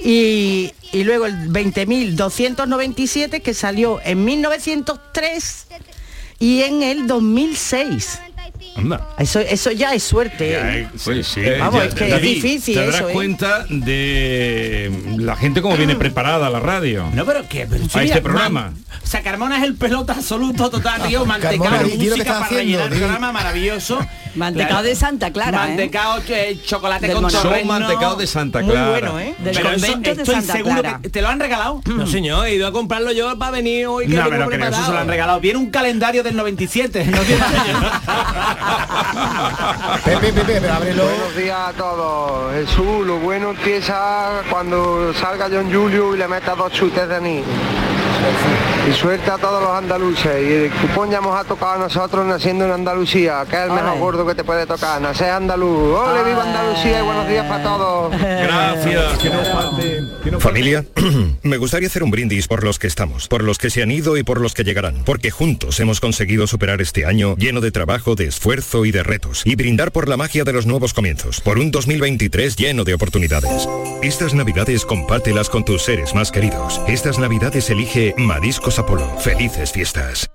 Y, 0.00 0.72
y 0.92 1.04
luego 1.04 1.26
el 1.26 1.52
20297 1.52 3.40
que 3.40 3.54
salió 3.54 4.00
en 4.04 4.24
1903 4.24 5.66
y 6.38 6.62
en 6.62 6.82
el 6.82 7.06
2006. 7.06 8.18
Anda. 8.74 9.06
Eso, 9.18 9.38
eso 9.40 9.70
ya 9.70 9.92
es 9.94 10.02
suerte. 10.02 10.50
Ya, 10.52 10.76
¿eh? 10.76 10.88
sí, 10.96 11.10
Oye, 11.10 11.22
sí. 11.24 11.40
Vamos, 11.58 11.82
ya- 11.82 11.88
es 11.88 11.94
que 11.94 12.14
es 12.14 12.22
difícil 12.22 12.74
Te 12.74 12.80
darás 12.80 12.94
eso, 12.96 13.08
¿eh? 13.10 13.12
cuenta 13.12 13.66
de 13.68 14.90
la 15.18 15.36
gente 15.36 15.60
como 15.60 15.76
viene 15.76 15.94
preparada 15.96 16.46
a 16.46 16.50
la 16.50 16.60
radio. 16.60 17.06
No, 17.14 17.24
pero 17.26 17.46
qué, 17.48 17.66
pero 17.68 17.84
A 17.92 18.02
este 18.02 18.22
programa. 18.22 18.62
man- 18.72 18.74
o 19.02 19.06
sea, 19.06 19.22
Carmona 19.22 19.58
es 19.58 19.64
el 19.64 19.74
pelota 19.74 20.14
absoluto 20.14 20.70
total, 20.70 21.06
tío. 21.06 21.26
Mantecado, 21.26 21.82
lo 21.82 21.88
que 21.90 21.96
música 21.98 22.38
para 22.40 22.48
rellenar 22.48 22.92
el 22.92 22.98
programa 22.98 23.32
maravilloso. 23.32 23.98
Mantecado 24.34 24.70
Claro. 24.72 24.88
de 24.88 24.94
Santa 24.96 25.30
Clara. 25.32 25.58
Mantecado, 25.58 26.22
eh, 26.28 26.58
chocolate 26.64 27.06
Del 27.08 27.16
con 27.16 27.30
torreno. 27.30 27.66
mantecado 27.66 28.16
de 28.16 28.26
Santa 28.26 28.60
Muy 28.60 28.70
Clara. 28.70 28.90
bueno, 28.90 29.20
¿eh? 29.20 29.34
Del 29.38 29.54
Pero 29.54 29.70
eso 29.72 29.86
convento 29.86 30.14
de 30.14 30.22
estoy 30.22 30.34
Santa 30.36 30.52
seguro 30.54 30.80
Clara. 30.80 30.98
que 31.02 31.10
te 31.10 31.20
lo 31.22 31.28
han 31.28 31.40
regalado. 31.40 31.80
No 31.86 32.06
señor, 32.06 32.46
he 32.46 32.54
ido 32.54 32.66
a 32.66 32.72
comprarlo 32.72 33.12
yo 33.12 33.36
para 33.38 33.50
venir 33.52 33.86
hoy 33.86 34.06
que 34.06 34.14
No, 34.16 34.28
tengo 34.28 34.46
pero 34.48 34.66
eso 34.68 34.84
se 34.86 34.92
lo 34.92 34.98
han 34.98 35.08
regalado. 35.08 35.40
Viene 35.40 35.58
un 35.58 35.70
calendario 35.70 36.22
del 36.22 36.36
97. 36.36 37.04
¿no? 37.06 37.18
Pepe, 40.04 40.32
Pepe, 40.32 40.58
pero 40.60 40.72
ábrelo. 40.74 41.04
Buenos 41.04 41.36
días 41.36 41.58
a 41.68 41.72
todos. 41.72 42.52
Jesús, 42.54 43.06
lo 43.06 43.18
bueno 43.18 43.50
empieza 43.50 44.42
cuando 44.50 45.12
salga 45.14 45.48
John 45.50 45.72
Julio 45.72 46.14
y 46.14 46.18
le 46.18 46.28
meta 46.28 46.54
dos 46.54 46.72
chutes 46.72 47.08
de 47.08 47.16
anís. 47.16 47.44
Y 48.88 48.92
suelta 48.94 49.34
a 49.34 49.38
todos 49.38 49.62
los 49.62 49.70
andaluces. 49.70 50.42
Y 50.42 50.52
el 50.52 50.70
cupón 50.72 51.10
ya 51.10 51.20
nos 51.20 51.36
ha 51.36 51.44
tocado 51.44 51.72
a 51.72 51.78
nosotros 51.78 52.26
naciendo 52.26 52.64
en 52.64 52.72
Andalucía, 52.72 53.44
que 53.48 53.56
es 53.56 53.62
el 53.62 53.70
mejor 53.70 53.92
Ay. 53.94 53.98
gordo 54.00 54.26
que 54.26 54.34
te 54.34 54.44
puede 54.44 54.66
tocar. 54.66 55.00
Nacer 55.00 55.30
andaluz. 55.30 55.98
¡Ole, 55.98 56.24
viva 56.24 56.42
Andalucía 56.42 57.00
y 57.00 57.04
buenos 57.04 57.28
días 57.28 57.46
para 57.46 57.62
todos! 57.62 58.12
Gracias, 58.20 59.18
que 59.18 59.30
no 59.30 59.44
falte. 59.44 60.00
que 60.24 60.30
no 60.30 60.40
falte. 60.40 60.40
Familia, 60.40 60.84
me 61.42 61.56
gustaría 61.58 61.88
hacer 61.88 62.02
un 62.02 62.10
brindis 62.10 62.48
por 62.48 62.64
los 62.64 62.78
que 62.78 62.88
estamos, 62.88 63.28
por 63.28 63.44
los 63.44 63.58
que 63.58 63.70
se 63.70 63.82
han 63.82 63.90
ido 63.90 64.16
y 64.16 64.24
por 64.24 64.40
los 64.40 64.54
que 64.54 64.64
llegarán, 64.64 65.02
porque 65.04 65.30
juntos 65.30 65.78
hemos 65.80 66.00
conseguido 66.00 66.46
superar 66.46 66.80
este 66.80 67.06
año 67.06 67.36
lleno 67.36 67.60
de 67.60 67.70
trabajo, 67.70 68.14
de 68.16 68.26
esfuerzo 68.26 68.84
y 68.84 68.90
de 68.90 69.02
retos, 69.02 69.42
y 69.44 69.54
brindar 69.54 69.92
por 69.92 70.08
la 70.08 70.16
magia 70.16 70.44
de 70.44 70.52
los 70.52 70.66
nuevos 70.66 70.92
comienzos, 70.92 71.40
por 71.40 71.58
un 71.58 71.70
2023 71.70 72.56
lleno 72.56 72.84
de 72.84 72.94
oportunidades. 72.94 73.68
Estas 74.02 74.34
navidades 74.34 74.84
compártelas 74.84 75.48
con 75.48 75.64
tus 75.64 75.82
seres 75.82 76.14
más 76.14 76.32
queridos. 76.32 76.80
Estas 76.88 77.18
navidades 77.18 77.70
elige 77.70 78.11
Mariscos 78.16 78.78
Apolo. 78.78 79.18
Felices 79.18 79.72
fiestas. 79.72 80.28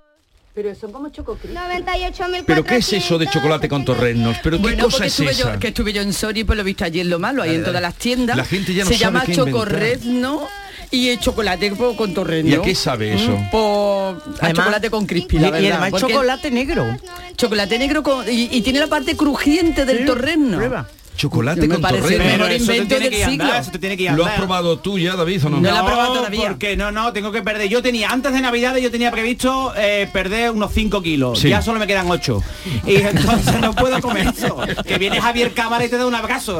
Pero 0.54 0.74
son 0.74 0.90
como 0.92 1.08
chococrisp. 1.10 1.54
98.400. 1.54 2.42
¿Pero 2.46 2.64
qué 2.64 2.76
es 2.78 2.92
eso 2.92 3.16
de 3.18 3.28
chocolate 3.28 3.68
con 3.68 3.84
torrenos? 3.84 4.36
¿Pero 4.42 4.56
qué 4.56 4.62
Bueno, 4.62 4.84
cosa 4.84 5.06
es 5.06 5.12
estuve 5.12 5.30
esa? 5.30 5.52
yo, 5.54 5.60
que 5.60 5.68
estuve 5.68 5.92
yo 5.92 6.02
en 6.02 6.12
Sori, 6.12 6.42
pues 6.42 6.56
lo 6.56 6.62
he 6.62 6.64
visto 6.64 6.84
allí 6.84 6.98
en 7.00 7.10
lo 7.10 7.18
malo, 7.20 7.42
ahí 7.42 7.54
en 7.54 7.64
todas 7.64 7.80
las 7.80 7.94
tiendas. 7.94 8.36
La 8.36 8.44
gente 8.44 8.74
ya 8.74 8.82
no 8.84 8.90
Se 8.90 8.98
sabe 8.98 9.24
llama 9.24 9.32
chocorrezno 9.32 10.48
y 10.90 11.10
el 11.10 11.20
chocolate 11.20 11.70
con 11.96 12.12
torreno. 12.12 12.48
¿Y 12.48 12.54
a 12.54 12.62
qué 12.62 12.74
sabe 12.74 13.14
eso? 13.14 13.36
Mm, 13.36 13.50
po- 13.50 14.16
a 14.16 14.44
Además- 14.46 14.64
chocolate 14.64 14.90
con 14.90 15.06
crispy, 15.06 15.36
Y, 15.36 15.38
la 15.38 15.48
y 15.48 15.50
verdad, 15.52 15.70
además 15.82 15.90
porque- 16.00 16.12
chocolate 16.14 16.50
negro. 16.50 16.96
Chocolate 17.36 17.78
negro 17.78 18.02
con- 18.02 18.28
y, 18.28 18.48
y 18.50 18.60
tiene 18.62 18.80
la 18.80 18.88
parte 18.88 19.16
crujiente 19.16 19.84
del 19.84 20.04
torreno. 20.04 20.56
Prueba. 20.56 20.88
Chocolate 21.18 21.60
Me 21.60 21.74
con 21.74 21.82
parece 21.82 22.06
el 22.06 22.12
torreno. 22.14 22.32
mejor 22.38 22.50
Eso 22.52 22.66
te 22.66 22.72
invento 22.72 22.88
tiene 22.88 23.04
del 23.10 23.18
que 23.18 23.24
andar, 23.24 23.46
siglo. 23.48 23.60
eso 23.60 23.70
te 23.72 23.78
tiene 23.78 23.96
que 23.98 24.10
¿Lo 24.12 24.24
has 24.24 24.34
probado 24.36 24.78
tú 24.78 24.98
ya, 24.98 25.16
David, 25.16 25.44
o 25.44 25.50
no? 25.50 25.60
No 25.60 25.70
lo 25.70 25.76
he 25.76 25.82
probado 25.84 26.14
todavía. 26.14 26.48
Porque 26.48 26.76
no, 26.76 26.90
no, 26.92 27.12
tengo 27.12 27.30
que 27.32 27.42
perder. 27.42 27.68
Yo 27.68 27.82
tenía, 27.82 28.08
antes 28.10 28.32
de 28.32 28.40
Navidades 28.40 28.82
yo 28.82 28.90
tenía 28.90 29.10
previsto 29.10 29.74
eh, 29.76 30.08
perder 30.12 30.52
unos 30.52 30.72
5 30.72 31.02
kilos. 31.02 31.40
Sí. 31.40 31.48
Ya 31.50 31.60
solo 31.60 31.78
me 31.78 31.86
quedan 31.86 32.08
8. 32.10 32.42
Y 32.86 32.96
entonces 32.96 33.60
no 33.60 33.74
puedo 33.74 34.00
comer 34.00 34.28
eso. 34.28 34.56
Que 34.86 34.96
viene 34.98 35.20
Javier 35.20 35.52
Cámara 35.52 35.84
y 35.84 35.88
te 35.90 35.98
da 35.98 36.06
un 36.06 36.14
abrazo. 36.14 36.58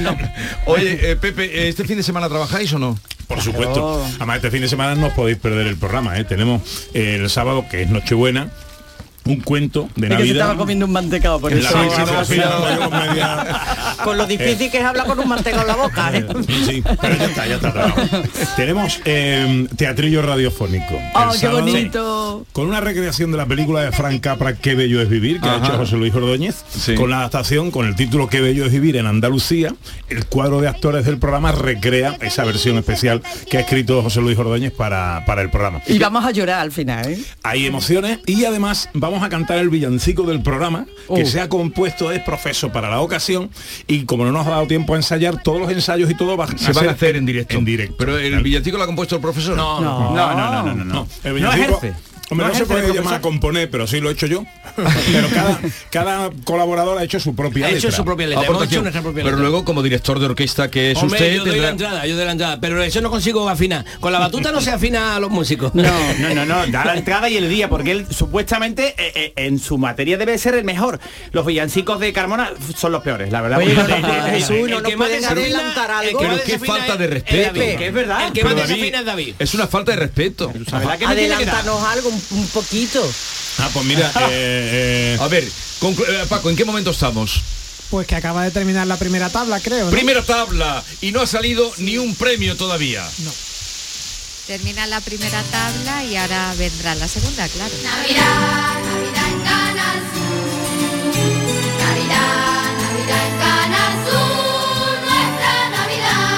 no. 0.00 0.16
Oye, 0.66 1.12
eh, 1.12 1.16
Pepe, 1.16 1.68
¿este 1.68 1.84
fin 1.84 1.96
de 1.96 2.02
semana 2.02 2.28
trabajáis 2.28 2.72
o 2.74 2.78
no? 2.78 2.98
Por 3.28 3.40
supuesto. 3.40 4.04
Además, 4.16 4.36
este 4.36 4.50
fin 4.50 4.60
de 4.60 4.68
semana 4.68 4.94
no 4.94 5.06
os 5.06 5.12
podéis 5.14 5.38
perder 5.38 5.66
el 5.66 5.76
programa. 5.76 6.18
¿eh? 6.18 6.24
Tenemos 6.24 6.60
eh, 6.92 7.18
el 7.20 7.30
sábado, 7.30 7.64
que 7.70 7.82
es 7.82 7.88
Nochebuena, 7.90 8.50
un 9.26 9.40
cuento 9.40 9.88
de 9.96 10.06
Es 10.06 10.08
que 10.08 10.08
se 10.08 10.14
Navidad. 10.18 10.36
estaba 10.42 10.56
comiendo 10.58 10.86
un 10.86 10.92
mantecado 10.92 11.40
por 11.40 11.52
eso. 11.52 11.74
con 14.04 14.18
lo 14.18 14.26
difícil 14.26 14.70
que 14.70 14.78
es 14.78 14.84
hablar 14.84 15.06
con 15.06 15.18
un 15.18 15.28
mantecado 15.28 15.62
en 15.62 15.68
la 15.68 15.76
boca, 15.76 16.10
¿eh? 16.14 16.26
Sí, 16.46 16.64
sí, 16.66 16.82
pero 17.00 17.16
ya 17.16 17.24
está, 17.24 17.46
ya 17.46 17.54
está. 17.56 17.94
Tenemos 18.56 19.00
eh, 19.04 19.66
teatrillo 19.76 20.22
radiofónico. 20.22 20.94
¡Oh, 21.14 21.30
qué 21.32 21.38
sábado, 21.38 21.60
bonito! 21.60 22.46
Con 22.52 22.66
una 22.68 22.80
recreación 22.80 23.30
de 23.32 23.38
la 23.38 23.46
película 23.46 23.82
de 23.82 23.92
Frank 23.92 24.20
Capra, 24.20 24.54
Qué 24.56 24.74
bello 24.74 25.00
es 25.00 25.08
vivir, 25.08 25.40
que 25.40 25.48
ha 25.48 25.56
hecho 25.58 25.72
José 25.76 25.96
Luis 25.96 26.14
Ordóñez, 26.14 26.64
Sí. 26.68 26.94
con 26.94 27.10
la 27.10 27.18
adaptación 27.18 27.70
con 27.70 27.86
el 27.86 27.96
título 27.96 28.28
Qué 28.28 28.40
bello 28.40 28.64
es 28.66 28.72
vivir 28.72 28.96
en 28.96 29.06
Andalucía. 29.06 29.74
El 30.08 30.26
cuadro 30.26 30.60
de 30.60 30.68
actores 30.68 31.04
del 31.06 31.18
programa 31.18 31.52
recrea 31.52 32.16
esa 32.20 32.44
versión 32.44 32.76
especial 32.78 33.22
que 33.50 33.58
ha 33.58 33.60
escrito 33.60 34.02
José 34.02 34.20
Luis 34.20 34.38
Ordóñez 34.38 34.72
para, 34.72 35.24
para 35.26 35.42
el 35.42 35.50
programa. 35.50 35.80
Y 35.86 35.98
vamos 35.98 36.24
a 36.24 36.30
llorar 36.30 36.60
al 36.60 36.72
final, 36.72 37.12
¿eh? 37.12 37.18
Hay 37.42 37.66
emociones 37.66 38.18
y 38.26 38.44
además 38.44 38.88
vamos 38.94 39.13
a 39.22 39.28
cantar 39.28 39.58
el 39.58 39.68
villancico 39.68 40.22
del 40.24 40.42
programa 40.42 40.86
que 41.14 41.22
Oh. 41.22 41.26
se 41.26 41.40
ha 41.40 41.48
compuesto 41.48 42.10
es 42.12 42.20
profeso 42.22 42.72
para 42.72 42.88
la 42.90 43.00
ocasión 43.00 43.50
y 43.86 44.04
como 44.04 44.24
no 44.24 44.32
nos 44.32 44.46
ha 44.46 44.50
dado 44.50 44.66
tiempo 44.66 44.94
a 44.94 44.96
ensayar 44.96 45.42
todos 45.42 45.60
los 45.60 45.70
ensayos 45.70 46.10
y 46.10 46.14
todo 46.14 46.36
va 46.36 46.46
Se 46.56 46.72
van 46.72 46.88
a 46.88 46.92
hacer 46.92 47.16
en 47.16 47.26
directo. 47.26 47.56
en 47.56 47.64
directo 47.64 47.96
Pero 47.98 48.18
el 48.18 48.42
villancico 48.42 48.76
lo 48.78 48.84
ha 48.84 48.86
compuesto 48.86 49.16
el 49.16 49.22
profesor. 49.22 49.56
No, 49.56 49.80
no, 49.80 50.14
no, 50.14 50.34
no, 50.34 50.62
no, 50.64 50.74
no, 50.74 50.84
no. 50.84 51.08
el 51.24 51.32
No 51.42 51.50
villancico- 51.50 51.78
ejerce. 51.78 51.94
Hombre, 52.30 52.46
No 52.46 52.52
no, 52.54 52.58
se 52.58 52.64
puede 52.66 52.86
de 52.86 52.94
llamar 52.94 53.14
a 53.14 53.20
componer, 53.20 53.70
pero 53.70 53.86
sí 53.86 54.00
lo 54.00 54.08
he 54.08 54.12
hecho 54.14 54.26
yo. 54.26 54.44
Pero 55.12 55.28
cada, 55.28 55.60
cada 55.90 56.30
colaborador 56.44 56.98
ha 56.98 57.04
hecho 57.04 57.20
su 57.20 57.36
propia 57.36 57.66
Ha 57.66 57.70
hecho 57.70 57.92
su 57.92 58.04
propia 58.04 58.26
letra. 58.26 58.42
Hemos 58.44 58.54
Aportación. 58.56 58.78
hecho 58.78 58.82
nuestra 58.82 59.02
propia 59.02 59.24
Pero 59.24 59.36
luego, 59.36 59.64
como 59.64 59.82
director 59.82 60.18
de 60.18 60.26
orquesta 60.26 60.70
que 60.70 60.90
es 60.92 60.98
Hombre, 60.98 61.18
usted, 61.20 61.34
yo 61.36 61.44
doy 61.44 61.50
tendrá- 61.52 61.62
la 61.62 61.70
entrada, 61.70 62.06
yo 62.06 62.16
doy 62.16 62.24
la 62.24 62.32
entrada, 62.32 62.60
pero 62.60 62.82
eso 62.82 63.00
no 63.02 63.10
consigo 63.10 63.48
afinar. 63.48 63.84
Con 64.00 64.10
la 64.12 64.18
batuta 64.18 64.50
no 64.52 64.60
se 64.62 64.70
afina 64.70 65.14
a 65.16 65.20
los 65.20 65.30
músicos. 65.30 65.74
No, 65.74 65.82
no, 66.18 66.34
no, 66.34 66.44
no, 66.46 66.66
da 66.68 66.84
la 66.86 66.96
entrada 66.96 67.28
y 67.28 67.36
el 67.36 67.48
día, 67.48 67.68
porque 67.68 67.90
él 67.92 68.06
supuestamente 68.10 68.94
eh, 68.98 69.12
eh, 69.14 69.32
en 69.36 69.58
su 69.58 69.76
materia 69.78 70.16
debe 70.16 70.36
ser 70.38 70.54
el 70.54 70.64
mejor. 70.64 70.98
Los 71.30 71.44
villancicos 71.46 72.00
de 72.00 72.12
Carmona 72.12 72.52
son 72.76 72.90
los 72.92 73.02
peores, 73.02 73.30
la 73.30 73.42
verdad. 73.42 73.58
Oye, 73.58 73.76
Jesús, 74.30 74.50
el 74.56 74.70
no 74.70 74.82
que 74.82 74.94
adelantar 74.94 75.90
el 76.04 76.08
algo. 76.08 76.18
que 76.20 76.26
Pero 76.26 76.42
qué 76.44 76.58
falta 76.58 76.92
es- 76.94 76.98
de 76.98 77.04
es 77.04 77.10
respeto. 77.10 77.52
David, 77.60 77.76
que 77.78 77.86
es 77.86 77.92
verdad. 77.94 78.26
El 78.26 78.32
que 78.32 78.44
más 78.44 78.56
desafina 78.56 79.00
es 79.00 79.04
David. 79.06 79.34
Es 79.38 79.54
una 79.54 79.66
falta 79.68 79.92
de 79.92 79.98
respeto. 79.98 80.50
Adelántanos 81.06 81.82
algo, 81.84 82.10
un, 82.14 82.38
un 82.38 82.46
poquito. 82.48 83.02
Ah, 83.58 83.70
pues 83.72 83.84
mira, 83.84 84.10
eh, 84.30 85.16
eh, 85.16 85.18
A 85.20 85.28
ver, 85.28 85.44
eh, 85.44 86.26
Paco, 86.28 86.50
¿en 86.50 86.56
qué 86.56 86.64
momento 86.64 86.90
estamos? 86.90 87.40
Pues 87.90 88.06
que 88.06 88.16
acaba 88.16 88.42
de 88.44 88.50
terminar 88.50 88.86
la 88.86 88.96
primera 88.96 89.28
tabla, 89.30 89.60
creo. 89.60 89.86
¿no? 89.86 89.90
Primera 89.90 90.22
tabla 90.22 90.82
y 91.00 91.12
no 91.12 91.20
ha 91.20 91.26
salido 91.26 91.70
ni 91.78 91.98
un 91.98 92.14
premio 92.14 92.56
todavía. 92.56 93.06
Termina 94.46 94.86
la 94.86 95.00
primera 95.00 95.42
tabla 95.44 96.04
y 96.04 96.16
ahora 96.16 96.54
vendrá 96.58 96.94
la 96.96 97.08
segunda, 97.08 97.48
claro. 97.48 97.72
Navidad, 97.82 98.82
Navidad 98.84 99.28
en 99.28 99.40
Canal 99.42 100.00
Sur. 100.12 100.44
Navidad, 101.78 102.76
Navidad 102.78 103.26
en 103.26 103.38
Canal 103.38 104.04
Sur. 104.06 105.00
Nuestra 105.00 105.70
Navidad. 105.70 106.34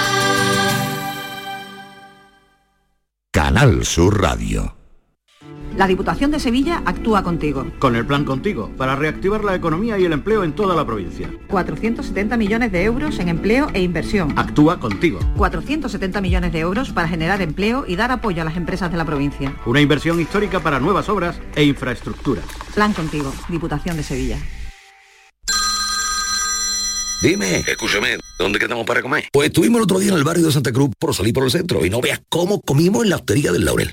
Canal 3.32 3.84
Sur 3.86 4.20
Radio. 4.20 4.75
La 5.76 5.86
Diputación 5.86 6.30
de 6.30 6.40
Sevilla 6.40 6.82
actúa 6.86 7.22
contigo. 7.22 7.66
Con 7.78 7.96
el 7.96 8.06
plan 8.06 8.24
contigo, 8.24 8.70
para 8.78 8.96
reactivar 8.96 9.44
la 9.44 9.54
economía 9.54 9.98
y 9.98 10.06
el 10.06 10.12
empleo 10.14 10.42
en 10.42 10.54
toda 10.54 10.74
la 10.74 10.86
provincia. 10.86 11.30
470 11.48 12.38
millones 12.38 12.72
de 12.72 12.82
euros 12.84 13.18
en 13.18 13.28
empleo 13.28 13.68
e 13.74 13.82
inversión. 13.82 14.32
Actúa 14.38 14.80
contigo. 14.80 15.20
470 15.36 16.22
millones 16.22 16.54
de 16.54 16.60
euros 16.60 16.92
para 16.92 17.08
generar 17.08 17.42
empleo 17.42 17.84
y 17.86 17.96
dar 17.96 18.10
apoyo 18.10 18.40
a 18.40 18.46
las 18.46 18.56
empresas 18.56 18.90
de 18.90 18.96
la 18.96 19.04
provincia. 19.04 19.54
Una 19.66 19.82
inversión 19.82 20.18
histórica 20.18 20.60
para 20.60 20.80
nuevas 20.80 21.10
obras 21.10 21.38
e 21.54 21.64
infraestructuras. 21.64 22.46
Plan 22.74 22.94
contigo, 22.94 23.30
Diputación 23.50 23.98
de 23.98 24.02
Sevilla. 24.02 24.38
Dime, 27.20 27.58
escúchame, 27.66 28.16
¿dónde 28.38 28.58
quedamos 28.58 28.86
para 28.86 29.02
comer? 29.02 29.28
Pues 29.30 29.48
estuvimos 29.48 29.78
el 29.78 29.84
otro 29.84 29.98
día 29.98 30.12
en 30.12 30.18
el 30.18 30.24
barrio 30.24 30.46
de 30.46 30.52
Santa 30.52 30.72
Cruz 30.72 30.90
por 30.98 31.14
salir 31.14 31.34
por 31.34 31.44
el 31.44 31.50
centro 31.50 31.84
y 31.84 31.90
no 31.90 32.00
veas 32.00 32.22
cómo 32.30 32.62
comimos 32.62 33.04
en 33.04 33.10
la 33.10 33.16
hostería 33.16 33.52
del 33.52 33.66
Laurel. 33.66 33.92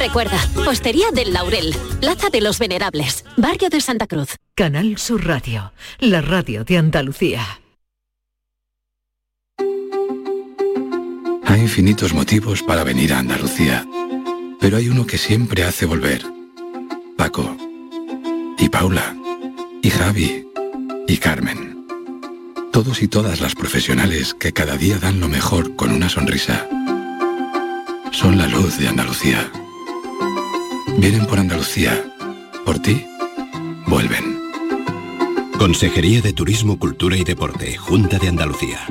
Recuerda, 0.00 0.40
Hostería 0.66 1.10
del 1.12 1.34
Laurel, 1.34 1.76
Plaza 2.00 2.30
de 2.30 2.40
los 2.40 2.58
Venerables, 2.58 3.22
Barrio 3.36 3.68
de 3.68 3.82
Santa 3.82 4.06
Cruz. 4.06 4.36
Canal 4.54 4.96
Sur 4.96 5.26
Radio, 5.26 5.74
la 5.98 6.22
radio 6.22 6.64
de 6.64 6.78
Andalucía. 6.78 7.60
Hay 11.44 11.60
infinitos 11.60 12.14
motivos 12.14 12.62
para 12.62 12.82
venir 12.82 13.12
a 13.12 13.18
Andalucía, 13.18 13.86
pero 14.58 14.78
hay 14.78 14.88
uno 14.88 15.06
que 15.06 15.18
siempre 15.18 15.64
hace 15.64 15.84
volver. 15.84 16.24
Paco, 17.18 17.54
y 18.56 18.70
Paula, 18.70 19.14
y 19.82 19.90
Javi, 19.90 20.48
y 21.08 21.16
Carmen. 21.18 21.86
Todos 22.72 23.02
y 23.02 23.08
todas 23.08 23.42
las 23.42 23.54
profesionales 23.54 24.32
que 24.32 24.54
cada 24.54 24.78
día 24.78 24.98
dan 24.98 25.20
lo 25.20 25.28
mejor 25.28 25.76
con 25.76 25.92
una 25.92 26.08
sonrisa. 26.08 26.66
Son 28.12 28.38
la 28.38 28.46
luz 28.46 28.78
de 28.78 28.88
Andalucía. 28.88 29.52
Vienen 30.98 31.26
por 31.26 31.38
Andalucía. 31.38 32.04
Por 32.64 32.80
ti, 32.80 33.04
vuelven. 33.86 34.38
Consejería 35.58 36.20
de 36.20 36.32
Turismo, 36.32 36.78
Cultura 36.78 37.16
y 37.16 37.24
Deporte, 37.24 37.76
Junta 37.76 38.18
de 38.18 38.28
Andalucía. 38.28 38.86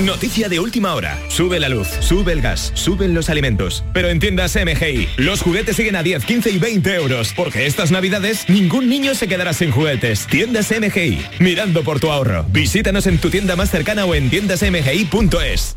Noticia 0.00 0.48
de 0.48 0.58
última 0.60 0.94
hora. 0.94 1.18
Sube 1.28 1.60
la 1.60 1.68
luz, 1.68 1.88
sube 2.00 2.32
el 2.32 2.40
gas, 2.40 2.72
suben 2.74 3.12
los 3.12 3.28
alimentos. 3.28 3.84
Pero 3.92 4.08
en 4.08 4.18
tiendas 4.18 4.56
MGI, 4.56 5.08
los 5.18 5.42
juguetes 5.42 5.76
siguen 5.76 5.94
a 5.94 6.02
10, 6.02 6.24
15 6.24 6.50
y 6.52 6.58
20 6.58 6.94
euros. 6.94 7.34
Porque 7.36 7.66
estas 7.66 7.90
navidades 7.90 8.48
ningún 8.48 8.88
niño 8.88 9.14
se 9.14 9.28
quedará 9.28 9.52
sin 9.52 9.70
juguetes. 9.70 10.26
Tiendas 10.26 10.70
MGI, 10.70 11.20
mirando 11.38 11.82
por 11.84 12.00
tu 12.00 12.10
ahorro. 12.10 12.46
Visítanos 12.48 13.06
en 13.06 13.18
tu 13.18 13.28
tienda 13.28 13.56
más 13.56 13.70
cercana 13.70 14.06
o 14.06 14.14
en 14.14 14.30
tiendasmgi.es. 14.30 15.76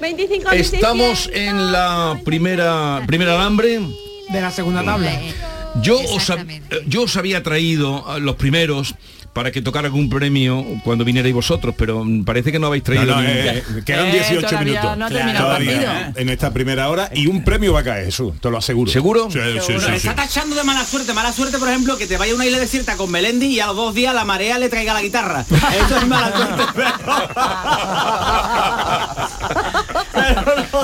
25 0.00 0.50
Estamos 0.52 1.30
en 1.32 1.72
la 1.72 2.20
primera 2.24 3.02
primera 3.06 3.34
alambre 3.34 3.80
de 4.28 4.40
la 4.40 4.50
segunda 4.50 4.84
tabla. 4.84 5.10
Yo 5.82 5.98
os, 6.00 6.30
eh, 6.30 6.60
yo 6.86 7.02
os 7.02 7.16
había 7.16 7.42
traído 7.42 8.08
a 8.08 8.18
los 8.18 8.36
primeros 8.36 8.94
para 9.38 9.52
que 9.52 9.62
tocara 9.62 9.86
algún 9.86 10.10
premio 10.10 10.66
cuando 10.82 11.04
vinierais 11.04 11.32
vosotros, 11.32 11.72
pero 11.78 12.04
parece 12.26 12.50
que 12.50 12.58
no 12.58 12.66
habéis 12.66 12.82
traído 12.82 13.06
No, 13.06 13.22
no, 13.22 13.28
eh, 13.28 13.62
quedan 13.86 14.10
18 14.10 14.58
minutos. 14.58 14.98
Todavía, 15.38 16.12
en 16.16 16.28
esta 16.28 16.52
primera 16.52 16.88
hora 16.88 17.08
y 17.14 17.28
un 17.28 17.44
premio 17.44 17.72
va 17.72 17.80
a 17.80 17.84
caer, 17.84 18.06
Jesús, 18.06 18.34
te 18.40 18.50
lo 18.50 18.58
aseguro. 18.58 18.90
¿Seguro? 18.90 19.30
Sí, 19.30 19.38
sí, 19.38 19.60
Pero 19.68 19.80
sí, 19.80 19.86
sí. 19.90 19.94
está 19.94 20.16
tachando 20.16 20.56
de 20.56 20.64
mala 20.64 20.84
suerte. 20.84 21.14
Mala 21.14 21.32
suerte, 21.32 21.56
por 21.58 21.68
ejemplo, 21.68 21.96
que 21.96 22.08
te 22.08 22.16
vaya 22.16 22.32
a 22.32 22.34
una 22.34 22.46
isla 22.46 22.58
desierta 22.58 22.96
con 22.96 23.12
Melendi 23.12 23.46
y 23.46 23.60
a 23.60 23.68
los 23.68 23.76
dos 23.76 23.94
días 23.94 24.12
la 24.12 24.24
marea 24.24 24.58
le 24.58 24.68
traiga 24.68 24.92
la 24.92 25.02
guitarra. 25.02 25.44
Eso 25.86 25.98
es 25.98 26.06
mala 26.08 26.32
suerte. 26.36 26.82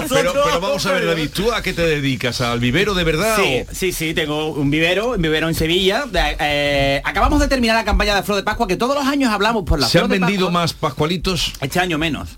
Pero, 0.09 0.33
pero 0.33 0.61
vamos 0.61 0.85
a 0.87 0.93
ver, 0.93 1.07
David, 1.07 1.31
¿tú 1.35 1.53
a 1.53 1.63
qué 1.63 1.73
te 1.73 1.83
dedicas? 1.87 2.41
¿Al 2.41 2.61
vivero 2.61 2.95
de 2.95 3.05
verdad? 3.05 3.37
Sí, 3.37 3.65
o- 3.69 3.75
sí, 3.75 3.93
sí, 3.93 4.15
tengo 4.15 4.49
un 4.53 4.71
vivero, 4.71 5.11
un 5.13 5.23
vivero 5.23 5.49
en 5.49 5.55
Sevilla. 5.55 6.05
Eh, 6.41 7.01
acabamos 7.05 7.41
de 7.41 7.49
terminar 7.49 7.77
la 7.77 7.85
campaña 7.85 8.15
de 8.15 8.23
Flor 8.23 8.37
de 8.39 8.43
Pascua, 8.45 8.67
que 8.69 8.77
todos 8.77 8.95
los 8.95 9.07
años 9.07 9.31
hablamos 9.33 9.65
por 9.65 9.81
la 9.81 9.89
¿Se 9.89 9.99
han 9.99 10.09
vendido 10.09 10.47
Pascua. 10.47 10.51
más 10.51 10.73
pascualitos? 10.75 11.53
Este 11.61 11.81
año 11.81 11.99
menos. 11.99 12.31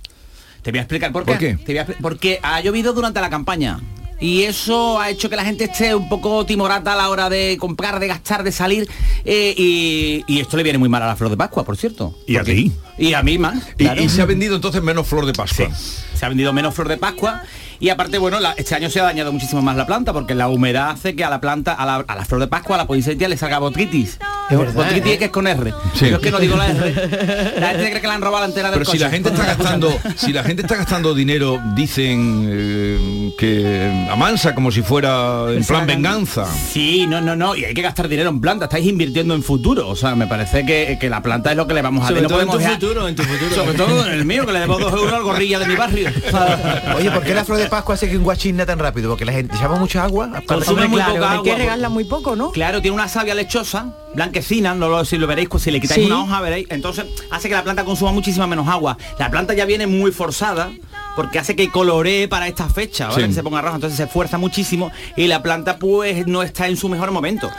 Te 0.62 0.70
voy 0.70 0.78
a 0.78 0.82
explicar 0.82 1.12
por 1.12 1.24
qué. 1.24 1.30
¿Por 1.32 1.38
qué? 1.38 1.56
Te 1.56 1.72
voy 1.72 1.78
a 1.78 1.86
expli- 1.86 1.96
porque 2.00 2.40
ha 2.42 2.60
llovido 2.60 2.92
durante 2.92 3.20
la 3.20 3.30
campaña. 3.30 3.80
Y 4.18 4.44
eso 4.44 4.98
ha 4.98 5.10
hecho 5.10 5.28
que 5.28 5.36
la 5.36 5.44
gente 5.44 5.64
esté 5.64 5.94
un 5.94 6.08
poco 6.08 6.46
timorata 6.46 6.94
a 6.94 6.96
la 6.96 7.10
hora 7.10 7.28
de 7.28 7.58
comprar, 7.60 8.00
de 8.00 8.06
gastar, 8.06 8.42
de 8.44 8.50
salir. 8.50 8.88
eh, 9.26 9.54
y, 9.56 10.24
y 10.26 10.40
esto 10.40 10.56
le 10.56 10.62
viene 10.62 10.78
muy 10.78 10.88
mal 10.88 11.02
a 11.02 11.06
la 11.06 11.16
flor 11.16 11.30
de 11.30 11.36
Pascua, 11.36 11.64
por 11.64 11.76
cierto. 11.76 12.18
¿Y 12.26 12.36
a 12.36 12.42
ti? 12.42 12.72
Y 12.96 13.12
a 13.12 13.22
mí 13.22 13.36
más. 13.36 13.62
Claro. 13.76 14.02
y 14.02 14.08
se 14.08 14.22
ha 14.22 14.24
vendido 14.24 14.56
entonces 14.56 14.82
menos 14.82 15.06
flor 15.06 15.26
de 15.26 15.34
Pascua. 15.34 15.68
Se 15.74 16.24
ha 16.24 16.28
vendido 16.30 16.52
menos 16.54 16.74
flor 16.74 16.88
de 16.88 16.96
Pascua 16.96 17.42
Y 17.80 17.88
aparte, 17.90 18.18
bueno, 18.18 18.40
la- 18.40 18.52
este 18.52 18.74
año 18.74 18.88
se 18.90 19.00
ha 19.00 19.04
dañado 19.04 19.32
muchísimo 19.32 19.62
más 19.62 19.76
la 19.76 19.86
planta 19.86 20.12
porque 20.12 20.34
la 20.34 20.48
humedad 20.48 20.90
hace 20.90 21.14
que 21.14 21.24
a 21.24 21.30
la 21.30 21.40
planta, 21.40 21.72
a 21.72 21.84
la, 21.86 21.96
a 22.06 22.14
la 22.16 22.24
flor 22.24 22.40
de 22.40 22.46
Pascua, 22.46 22.76
a 22.76 22.78
la 22.78 22.86
poinsettia 22.86 23.28
le 23.28 23.36
salga 23.36 23.58
botritis. 23.58 24.18
Botritis 24.50 25.12
¿eh? 25.14 25.18
que 25.18 25.24
es 25.26 25.30
con 25.30 25.46
R. 25.46 25.72
Sí. 25.94 26.08
Yo 26.08 26.16
es 26.16 26.22
que 26.22 26.30
no 26.30 26.38
digo 26.38 26.56
la 26.56 26.68
R. 26.68 27.56
La 27.60 27.68
gente 27.70 27.90
cree 27.90 28.00
que 28.00 28.06
la 28.06 28.14
han 28.14 28.20
robado 28.22 28.40
la 28.44 28.46
entera 28.48 28.70
del 28.70 28.78
Pero 28.78 28.84
si 28.84 28.92
coche. 28.92 29.04
la 29.04 29.10
gente 29.10 29.28
está 29.30 29.44
gastando, 29.44 29.98
si 30.16 30.32
la 30.32 30.44
gente 30.44 30.62
está 30.62 30.76
gastando 30.76 31.14
dinero, 31.14 31.60
dicen 31.74 32.46
eh, 32.48 33.32
que 33.38 34.08
amansa 34.10 34.54
como 34.54 34.70
si 34.70 34.82
fuera 34.82 35.46
en 35.50 35.64
plan 35.64 35.86
venganza. 35.86 36.46
Sí, 36.46 37.06
no, 37.06 37.20
no, 37.20 37.34
no, 37.36 37.56
y 37.56 37.64
hay 37.64 37.74
que 37.74 37.82
gastar 37.82 38.08
dinero 38.08 38.30
en 38.30 38.40
planta, 38.40 38.66
estáis 38.66 38.86
invirtiendo 38.86 39.34
en 39.34 39.42
futuro, 39.42 39.88
o 39.88 39.96
sea, 39.96 40.14
me 40.14 40.26
parece 40.26 40.64
que, 40.64 40.96
que 41.00 41.08
la 41.10 41.22
planta 41.22 41.50
es 41.50 41.56
lo 41.56 41.66
que 41.66 41.74
le 41.74 41.82
vamos 41.82 42.04
a 42.04 42.08
Sobre 42.08 42.22
todo 42.22 42.40
en 42.42 42.50
tu 42.50 42.60
futuro, 42.60 43.08
en 43.08 43.16
tu 43.16 43.22
futuro. 43.22 43.54
Sobre 43.54 43.74
todo 43.76 44.06
en 44.06 44.12
el 44.12 44.24
mío, 44.24 44.46
que 44.46 44.52
le 44.52 44.60
debo 44.60 44.78
dos 44.78 44.92
euros 44.92 45.12
al 45.12 45.22
gorrilla 45.22 45.58
de 45.58 45.66
mi 45.66 45.74
barrio. 45.76 46.10
Oye, 46.96 47.10
¿por 47.10 47.22
qué 47.24 47.34
la 47.34 47.44
flor 47.44 47.58
de 47.58 47.65
Pascua 47.70 47.94
hace 47.94 48.08
que 48.08 48.16
un 48.16 48.24
guachina 48.24 48.64
tan 48.66 48.78
rápido? 48.78 49.08
Porque 49.10 49.24
la 49.24 49.32
gente 49.32 49.56
echamos 49.56 49.78
mucha 49.80 50.02
agua. 50.04 50.42
Consume 50.46 50.88
muy 50.88 51.00
poca 51.00 51.32
agua. 51.32 51.54
regarla 51.56 51.88
muy 51.88 52.04
poco, 52.04 52.36
¿no? 52.36 52.50
Claro, 52.50 52.80
tiene 52.82 52.94
una 52.94 53.08
savia 53.08 53.34
lechosa, 53.34 53.94
blanquecina, 54.14 54.74
no 54.74 54.88
lo 54.88 55.04
si 55.04 55.18
lo 55.18 55.26
veréis, 55.26 55.48
pues 55.48 55.62
si 55.62 55.70
le 55.70 55.80
quitáis 55.80 56.00
Sí. 56.00 56.06
una 56.06 56.22
hoja 56.22 56.40
veréis, 56.40 56.66
entonces 56.70 57.06
hace 57.30 57.48
que 57.48 57.54
la 57.54 57.62
planta 57.64 57.84
consuma 57.84 58.12
muchísima 58.12 58.46
menos 58.46 58.66
agua. 58.68 58.96
La 59.18 59.30
planta 59.30 59.54
ya 59.54 59.64
viene 59.64 59.86
muy 59.86 60.12
forzada 60.12 60.70
porque 61.14 61.38
hace 61.38 61.56
que 61.56 61.70
coloree 61.70 62.28
para 62.28 62.46
esta 62.48 62.68
fecha, 62.68 63.08
¿vale? 63.08 63.22
Sí. 63.22 63.28
Que 63.28 63.34
se 63.34 63.42
ponga 63.42 63.62
roja, 63.62 63.76
entonces 63.76 63.96
se 63.96 64.04
esfuerza 64.04 64.38
muchísimo 64.38 64.90
y 65.16 65.26
la 65.26 65.42
planta 65.42 65.78
pues 65.78 66.26
no 66.26 66.42
está 66.42 66.66
en 66.68 66.76
su 66.76 66.88
mejor 66.88 67.10
momento. 67.10 67.50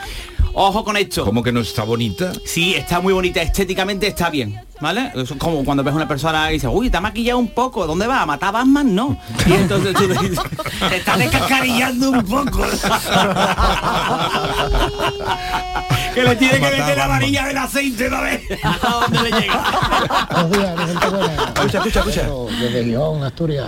Ojo 0.54 0.84
con 0.84 0.96
esto. 0.96 1.24
Como 1.24 1.42
que 1.42 1.52
no 1.52 1.60
está 1.60 1.84
bonita. 1.84 2.32
Sí, 2.44 2.74
está 2.74 3.00
muy 3.00 3.12
bonita, 3.12 3.42
estéticamente 3.42 4.06
está 4.06 4.30
bien, 4.30 4.60
¿vale? 4.80 5.10
Eso 5.14 5.34
es 5.34 5.40
como 5.40 5.64
cuando 5.64 5.84
ves 5.84 5.92
a 5.92 5.96
una 5.96 6.08
persona 6.08 6.50
y 6.50 6.54
dices, 6.54 6.70
uy, 6.72 6.90
te 6.90 6.96
ha 6.96 7.00
maquillado 7.00 7.38
un 7.38 7.48
poco, 7.48 7.86
¿dónde 7.86 8.06
va? 8.06 8.22
¿A 8.22 8.26
matar 8.26 8.48
a 8.48 8.52
Batman? 8.52 8.94
No. 8.94 9.18
Y 9.46 9.52
entonces 9.52 9.94
tú 9.94 10.08
dices, 10.08 10.38
te 10.88 10.96
está 10.96 11.16
descascarillando 11.16 12.10
un 12.10 12.22
poco. 12.24 12.62
que 16.14 16.22
le 16.22 16.36
tiene 16.36 16.54
que 16.54 16.60
meter 16.60 16.96
la 16.96 17.06
varilla 17.06 17.46
del 17.46 17.58
aceite, 17.58 18.10
¿no 18.10 18.22
ves? 18.22 18.40
¿A 18.64 19.00
dónde 19.00 19.30
le 19.30 19.40
llega? 19.40 19.62
Escucha, 21.54 21.78
escucha, 21.78 22.00
escucha. 22.00 22.28
Desde 22.60 22.86
León, 22.86 23.22
Asturias. 23.22 23.66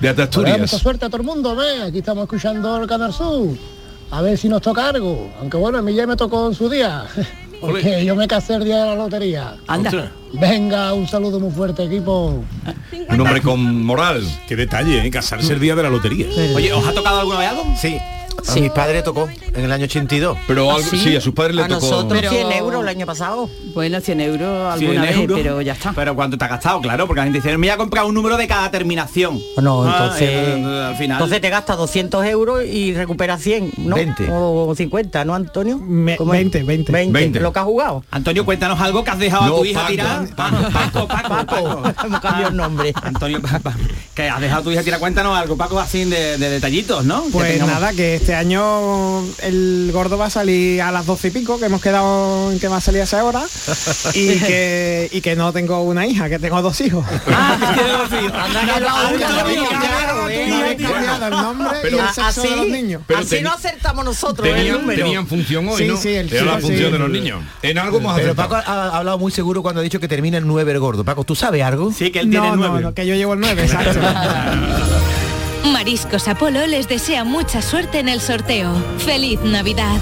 De 0.00 0.10
Hola, 0.10 0.24
Asturias. 0.24 0.58
mucha 0.60 0.78
suerte 0.78 1.06
a 1.06 1.08
todo 1.08 1.20
el 1.20 1.26
mundo, 1.26 1.56
ve. 1.56 1.82
Aquí 1.82 1.98
estamos 1.98 2.22
escuchando 2.24 2.76
el 2.76 2.86
Canal 2.86 3.12
Sur. 3.12 3.48
A 4.10 4.22
ver 4.22 4.38
si 4.38 4.48
nos 4.48 4.62
toca 4.62 4.88
algo. 4.88 5.30
Aunque 5.40 5.56
bueno, 5.56 5.78
a 5.78 5.82
mí 5.82 5.94
ya 5.94 6.06
me 6.06 6.16
tocó 6.16 6.48
en 6.48 6.54
su 6.54 6.68
día. 6.68 7.04
Porque 7.60 8.04
yo 8.04 8.14
me 8.14 8.28
casé 8.28 8.54
el 8.54 8.64
día 8.64 8.84
de 8.84 8.86
la 8.86 8.94
lotería. 8.94 9.56
Anda. 9.66 10.12
Venga, 10.32 10.92
un 10.92 11.08
saludo 11.08 11.40
muy 11.40 11.50
fuerte, 11.50 11.84
equipo. 11.84 12.44
Un 13.08 13.20
hombre 13.20 13.40
con 13.42 13.84
moral. 13.84 14.22
Qué 14.46 14.54
detalle, 14.54 15.04
¿eh? 15.04 15.10
Casarse 15.10 15.54
el 15.54 15.60
día 15.60 15.74
de 15.74 15.82
la 15.82 15.90
lotería. 15.90 16.28
Oye, 16.54 16.72
¿os 16.72 16.86
ha 16.86 16.92
tocado 16.92 17.20
alguna 17.20 17.38
vez 17.40 17.48
algo? 17.48 17.64
Sí. 17.76 17.98
A 18.46 18.54
mi 18.54 18.70
padre 18.70 19.02
tocó 19.02 19.28
en 19.54 19.64
el 19.64 19.72
año 19.72 19.84
82. 19.84 20.38
Pero 20.46 20.70
algo, 20.70 20.88
sí, 20.88 21.14
a 21.16 21.20
sus 21.20 21.34
padres 21.34 21.56
le 21.56 21.62
A 21.64 21.68
tocó. 21.68 21.80
nosotros 21.80 22.20
Pero- 22.20 22.30
100 22.30 22.52
euros 22.52 22.82
el 22.82 22.88
año 22.88 23.04
pasado. 23.06 23.50
Bueno, 23.74 24.00
100 24.00 24.20
euros 24.20 24.78
100 24.78 24.90
alguna 24.90 25.02
vez, 25.06 25.16
euros. 25.16 25.38
pero 25.38 25.60
ya 25.60 25.72
está. 25.72 25.92
Pero 25.92 26.14
¿cuánto 26.14 26.38
te 26.38 26.44
ha 26.44 26.48
gastado? 26.48 26.80
Claro, 26.80 27.06
porque 27.06 27.18
la 27.18 27.24
gente 27.24 27.38
dice, 27.40 27.50
me 27.58 27.66
voy 27.66 27.68
a 27.70 27.76
comprar 27.76 28.04
un 28.04 28.14
número 28.14 28.36
de 28.36 28.46
cada 28.48 28.70
terminación. 28.70 29.38
No, 29.60 29.82
Ah, 29.84 29.94
entonces, 30.02 30.28
eh, 30.30 30.84
al 30.88 30.96
final. 30.96 31.16
entonces 31.18 31.40
te 31.40 31.50
gastas 31.50 31.76
200 31.76 32.24
euros 32.26 32.64
y 32.64 32.94
recuperas 32.94 33.42
100, 33.42 33.72
¿no? 33.78 33.96
20. 33.96 34.28
O 34.30 34.74
50, 34.74 35.24
¿no, 35.24 35.34
Antonio? 35.34 35.78
Me- 35.78 36.16
¿Cómo 36.16 36.32
es? 36.34 36.40
20, 36.40 36.62
20. 36.62 36.92
20, 36.92 37.12
20. 37.12 37.40
lo 37.40 37.52
que 37.52 37.58
has 37.58 37.64
jugado. 37.64 38.04
Antonio, 38.10 38.44
cuéntanos 38.44 38.80
algo 38.80 39.04
que 39.04 39.10
has 39.10 39.18
dejado 39.18 39.46
No, 39.46 39.54
a 39.54 39.58
tu 39.58 39.64
hija 39.66 39.80
Paco, 39.80 39.90
tirar. 39.90 40.26
Ah, 40.38 40.70
Paco, 40.72 41.06
Paco, 41.08 41.28
Paco. 41.46 41.82
Hemos 42.06 42.20
cambiado 42.20 42.48
el 42.48 42.56
nombre. 42.56 42.92
Antonio, 43.02 43.40
pa- 43.42 43.58
pa- 43.62 43.74
que 44.14 44.28
has 44.28 44.40
dejado 44.40 44.60
a 44.60 44.64
tu 44.64 44.70
hija 44.72 44.82
tirar. 44.82 45.00
Cuéntanos 45.00 45.36
algo, 45.36 45.56
Paco, 45.56 45.78
así 45.78 46.04
de, 46.04 46.38
de 46.38 46.50
detallitos, 46.50 47.04
¿no? 47.04 47.24
Pues 47.30 47.58
nada, 47.60 47.92
que 47.92 48.16
este 48.28 48.36
año 48.36 49.24
el 49.40 49.88
gordo 49.90 50.18
va 50.18 50.26
a 50.26 50.30
salir 50.30 50.82
a 50.82 50.92
las 50.92 51.06
12 51.06 51.28
y 51.28 51.30
pico, 51.30 51.58
que 51.58 51.64
hemos 51.64 51.80
quedado 51.80 52.52
en 52.52 52.60
que 52.60 52.68
va 52.68 52.76
a 52.76 52.80
salir 52.82 53.00
a 53.00 53.04
esa 53.04 53.24
hora, 53.24 53.42
y 54.12 54.38
que, 54.38 55.08
y 55.12 55.22
que 55.22 55.34
no 55.34 55.50
tengo 55.54 55.80
una 55.80 56.06
hija, 56.06 56.28
que 56.28 56.38
tengo 56.38 56.60
dos 56.60 56.78
hijos. 56.82 57.06
Ah, 57.26 57.56
eh. 58.12 58.28
No 60.78 61.26
el 61.26 61.30
nombre 61.30 61.78
Pero- 61.80 61.96
y 61.96 62.00
el 62.00 62.08
sexo 62.10 62.42
de 62.42 62.56
los 62.56 62.68
niños. 62.68 63.02
Pero 63.06 63.20
así 63.20 63.40
no 63.40 63.50
acertamos 63.50 64.04
nosotros 64.04 64.46
el 64.46 64.54
Tenían, 64.56 64.80
número. 64.82 65.02
tenían 65.04 65.26
función 65.26 65.66
hoy, 65.66 65.78
Sí, 65.78 65.86
¿no? 65.88 65.96
sí, 65.96 66.10
el- 66.14 66.30
Era 66.30 66.44
la 66.44 66.52
función 66.58 66.76
sí. 66.86 66.92
de 66.92 66.98
los 66.98 67.08
niños. 67.10 67.42
En 67.62 67.78
algo 67.78 67.96
hemos 67.96 68.14
Pero 68.14 68.32
acertado. 68.32 68.48
Paco 68.50 68.70
ha, 68.70 68.88
ha 68.90 68.98
hablado 68.98 69.16
muy 69.18 69.32
seguro 69.32 69.62
cuando 69.62 69.80
ha 69.80 69.84
dicho 69.84 70.00
que 70.00 70.08
termina 70.08 70.36
en 70.36 70.46
9 70.46 70.70
el 70.72 70.80
gordo. 70.80 71.02
Paco, 71.02 71.24
¿tú 71.24 71.34
sabes 71.34 71.62
algo? 71.62 71.90
Sí, 71.92 72.10
que 72.10 72.20
él 72.20 72.28
tiene 72.28 72.46
No, 72.46 72.56
no, 72.56 72.68
nueve. 72.68 72.80
no, 72.82 72.92
que 72.92 73.06
yo 73.06 73.14
llevo 73.14 73.32
el 73.32 73.40
9, 73.40 73.62
exacto. 73.62 73.98
Mariscos 75.64 76.28
Apolo 76.28 76.66
les 76.66 76.88
desea 76.88 77.24
mucha 77.24 77.62
suerte 77.62 77.98
en 77.98 78.08
el 78.08 78.20
sorteo. 78.20 78.74
¡Feliz 78.98 79.40
Navidad! 79.40 79.98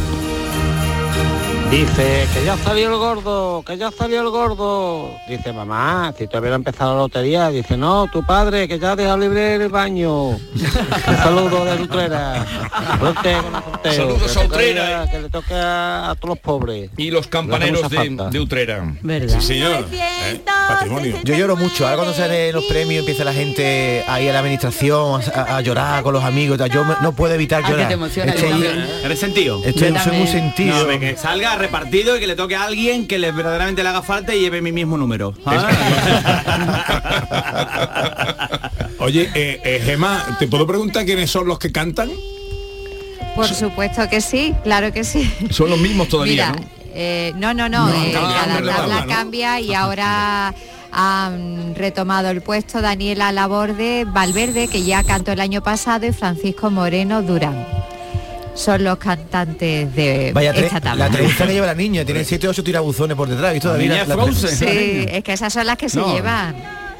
Dice, 1.70 2.26
que 2.32 2.44
ya 2.44 2.56
salió 2.56 2.88
el 2.88 2.96
gordo, 2.96 3.62
que 3.66 3.76
ya 3.76 3.90
salió 3.90 4.20
el 4.22 4.30
gordo. 4.30 5.10
Dice, 5.28 5.52
mamá, 5.52 6.14
si 6.16 6.26
todavía 6.28 6.50
no 6.50 6.54
ha 6.54 6.56
empezado 6.58 6.94
la 6.94 7.00
lotería. 7.02 7.48
Dice, 7.50 7.76
no, 7.76 8.06
tu 8.10 8.24
padre, 8.24 8.68
que 8.68 8.78
ya 8.78 8.92
ha 8.92 8.96
dejado 8.96 9.18
libre 9.18 9.56
el 9.56 9.68
baño. 9.68 10.26
Un 10.28 10.40
saludo 11.22 11.64
de 11.64 11.82
Utrera. 11.82 12.46
Saludos 13.84 14.36
a 14.36 14.40
Utrera. 14.44 15.10
Que 15.10 15.18
le 15.20 15.28
toque 15.28 15.54
a, 15.54 16.10
a 16.10 16.14
todos 16.14 16.30
los 16.30 16.38
pobres. 16.38 16.90
Y 16.96 17.10
los 17.10 17.26
campaneros 17.26 17.90
de, 17.90 18.38
Utrera. 18.40 18.94
¿Verdad? 19.02 19.40
Sí, 19.40 19.46
señor. 19.46 19.86
¿eh? 19.92 20.40
Patrimonio. 20.46 21.16
Yo 21.24 21.34
lloro 21.34 21.56
mucho. 21.56 21.84
Ahora 21.84 21.96
cuando 21.96 22.14
salen 22.14 22.54
los 22.54 22.64
premios 22.64 23.00
empieza 23.00 23.24
la 23.24 23.32
gente 23.32 24.04
ahí 24.08 24.28
a 24.28 24.32
la 24.32 24.38
administración 24.38 25.20
a, 25.34 25.56
a 25.56 25.60
llorar 25.62 26.02
con 26.04 26.12
los 26.14 26.22
amigos. 26.24 26.58
Yo 26.72 26.84
me- 26.84 26.94
no 27.02 27.12
puedo 27.12 27.34
evitar 27.34 27.62
que 27.64 27.72
llorar. 27.72 27.88
te 27.88 27.94
emociona, 27.94 28.32
Estoy- 28.32 28.62
yo. 28.62 28.70
¿Eres 29.04 29.18
sentido? 29.18 29.60
estoy- 29.64 29.92
Yo 29.92 30.00
soy 30.00 30.16
muy 30.16 30.26
sentido. 30.28 30.74
No, 30.74 30.80
hombre, 30.82 31.00
que 31.00 31.16
salga 31.16 31.55
repartido 31.56 32.16
y 32.16 32.20
que 32.20 32.26
le 32.26 32.36
toque 32.36 32.56
a 32.56 32.64
alguien 32.64 33.06
que 33.06 33.18
le 33.18 33.32
verdaderamente 33.32 33.82
le 33.82 33.88
haga 33.88 34.02
falta 34.02 34.34
y 34.34 34.40
lleve 34.40 34.60
mi 34.62 34.72
mismo 34.72 34.96
número. 34.96 35.34
Ah. 35.44 35.68
Oye, 38.98 39.30
eh, 39.34 39.60
eh, 39.64 39.82
Gemma, 39.84 40.36
¿te 40.38 40.46
puedo 40.48 40.66
preguntar 40.66 41.04
quiénes 41.04 41.30
son 41.30 41.46
los 41.46 41.58
que 41.58 41.70
cantan? 41.72 42.10
Por 43.34 43.46
supuesto 43.48 44.08
que 44.08 44.20
sí, 44.20 44.54
claro 44.64 44.92
que 44.92 45.04
sí. 45.04 45.30
Son 45.50 45.68
los 45.68 45.78
mismos 45.78 46.08
todavía, 46.08 46.52
Mira, 46.52 46.60
¿no? 46.60 46.68
eh, 46.94 47.32
no, 47.36 47.52
no, 47.52 47.68
no, 47.68 47.86
No, 47.86 47.92
eh, 47.92 47.96
hombre, 47.96 48.12
tabla 48.12 48.74
tabla, 48.74 49.00
¿no? 49.02 49.06
cambia 49.06 49.60
y 49.60 49.74
ahora 49.74 50.54
han 50.90 51.74
retomado 51.74 52.30
el 52.30 52.40
puesto 52.40 52.80
Daniela 52.80 53.30
Laborde 53.32 54.06
Valverde, 54.06 54.68
que 54.68 54.82
ya 54.82 55.04
cantó 55.04 55.32
el 55.32 55.40
año 55.40 55.62
pasado, 55.62 56.06
y 56.06 56.12
Francisco 56.12 56.70
Moreno 56.70 57.20
Durán. 57.22 57.66
Son 58.56 58.82
los 58.82 58.96
cantantes 58.98 59.94
de 59.94 60.32
Vaya 60.34 60.52
tre- 60.54 60.64
esta 60.64 60.80
tabla. 60.80 61.08
la 61.08 61.14
trenza 61.14 61.46
que 61.46 61.52
lleva 61.54 61.66
la 61.66 61.74
niña, 61.74 62.04
tiene 62.04 62.24
7 62.24 62.48
o 62.48 62.50
8 62.50 62.64
tirabuzones 62.64 63.16
por 63.16 63.28
detrás 63.28 63.54
y 63.54 63.60
todavía 63.60 63.88
niña 64.04 64.16
la-. 64.16 64.32
Sí, 64.32 65.06
es 65.08 65.22
que 65.22 65.32
esas 65.34 65.52
son 65.52 65.66
las 65.66 65.76
que 65.76 65.88
se 65.88 65.98
No. 65.98 66.14
llevan. 66.14 66.56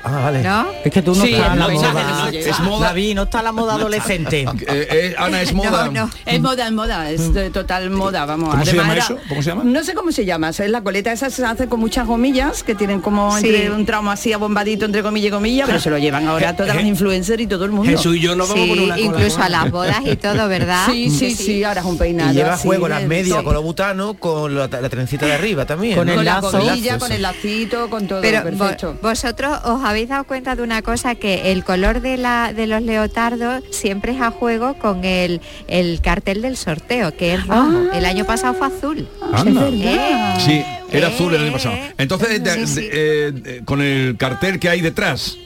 Ah, 0.06 0.20
vale. 0.24 0.42
¿No? 0.42 0.66
Es 0.84 0.92
que 0.92 1.02
tú 1.02 1.14
no 1.14 1.22
Sí, 1.24 1.34
estás 1.34 1.52
en 1.52 1.58
la 1.58 1.66
no, 1.68 1.74
moda. 1.74 1.92
no, 1.92 2.22
no, 2.24 2.28
Es 2.38 2.60
moda. 2.60 2.86
David, 2.88 3.14
no 3.16 3.22
está 3.24 3.42
la 3.42 3.52
moda 3.52 3.74
adolescente. 3.74 4.46
Eh, 4.68 4.88
eh, 4.90 5.14
Ana, 5.18 5.42
es 5.42 5.52
moda. 5.54 5.86
No, 5.86 5.92
no. 6.06 6.10
Es 6.24 6.40
moda, 6.40 6.66
es 6.66 6.72
moda, 6.72 7.10
es 7.10 7.32
de 7.34 7.50
total 7.50 7.90
moda, 7.90 8.24
vamos. 8.26 8.50
¿Cómo 8.50 8.64
se 8.64 8.70
Además 8.70 8.84
llama 8.86 8.92
era- 8.94 9.04
eso? 9.04 9.18
¿Cómo 9.28 9.42
se 9.42 9.50
llama? 9.50 9.62
No 9.64 9.84
sé 9.84 9.94
cómo 9.94 10.12
se 10.12 10.24
llama, 10.24 10.48
es 10.50 10.58
la 10.70 10.80
coleta 10.82 11.12
esa 11.12 11.30
se 11.30 11.44
hace 11.44 11.66
con 11.68 11.80
muchas 11.80 12.06
gomillas 12.06 12.62
que 12.62 12.74
tienen 12.74 13.00
como 13.00 13.36
Sí. 13.38 13.46
entre 13.48 13.70
un 13.70 13.86
tramo 13.86 14.10
así 14.10 14.32
abombadito 14.32 14.84
entre 14.84 15.02
comilla 15.02 15.28
y 15.28 15.30
comilla, 15.30 15.66
pero 15.66 15.80
se 15.80 15.90
lo 15.90 15.98
llevan 15.98 16.26
ahora 16.26 16.54
todas 16.56 16.74
las 16.76 16.84
influencers 16.84 17.40
y 17.42 17.46
todo 17.46 17.64
el 17.64 17.70
mundo. 17.72 17.90
Jesús 17.90 18.16
y 18.16 18.20
yo 18.20 18.34
nos 18.36 18.48
vamos 18.48 18.64
Sí, 18.64 18.70
con 18.70 18.78
una 18.80 18.94
cola. 18.96 19.06
incluso 19.06 19.42
a 19.42 19.48
las 19.48 19.70
bodas 19.70 20.00
y 20.04 20.16
todo, 20.16 20.48
¿verdad? 20.48 20.86
Sí, 20.90 21.10
sí, 21.10 21.34
sí, 21.34 21.64
ahora 21.64 21.80
es 21.80 21.86
un 21.86 21.98
peinado. 21.98 22.32
Y 22.32 22.34
lleva 22.36 22.54
así 22.54 22.66
juego 22.66 22.88
las 22.88 23.02
medias 23.04 23.42
con 23.42 23.54
los 23.54 23.62
butanos, 23.62 24.16
con 24.18 24.54
la, 24.54 24.68
la 24.68 24.88
trencita 24.88 25.26
de 25.26 25.32
arriba 25.34 25.64
también. 25.64 25.96
Con 25.96 26.06
¿no? 26.06 26.12
el 26.12 26.18
con 26.18 26.24
la 26.24 26.40
comilla, 26.40 26.98
con 26.98 27.12
el 27.12 27.22
lacito, 27.22 27.88
con 27.90 28.06
todo 28.06 28.20
Pero 28.20 28.42
perfecto. 28.42 28.96
vosotros 29.02 29.58
os 29.64 29.82
habéis 29.84 29.95
dado 30.04 30.24
cuenta 30.24 30.54
de 30.54 30.62
una 30.62 30.82
cosa 30.82 31.14
que 31.14 31.52
el 31.52 31.64
color 31.64 32.02
de 32.02 32.18
la 32.18 32.52
de 32.52 32.66
los 32.66 32.82
leotardos 32.82 33.62
siempre 33.70 34.12
es 34.12 34.20
a 34.20 34.30
juego 34.30 34.74
con 34.74 35.04
el, 35.04 35.40
el 35.68 36.00
cartel 36.02 36.42
del 36.42 36.58
sorteo, 36.58 37.16
que 37.16 37.32
es 37.34 37.46
rojo. 37.46 37.88
Ah. 37.92 37.96
el 37.96 38.04
año 38.04 38.26
pasado 38.26 38.52
fue 38.54 38.66
azul. 38.66 39.08
Anda. 39.32 39.68
Eh, 39.70 40.34
Sí, 40.44 40.62
era 40.92 41.08
Eh, 41.08 41.14
azul 41.14 41.34
el 41.34 41.42
año 41.44 41.52
pasado. 41.52 41.76
Entonces, 41.96 42.44
de- 42.44 42.50
sí, 42.52 42.60
de- 42.60 42.66
sí. 42.66 42.88
eh, 42.92 43.32
de- 43.34 43.64
con 43.64 43.80
el 43.80 44.16
cartel 44.18 44.58
que 44.60 44.68
hay 44.68 44.82
detrás. 44.82 45.38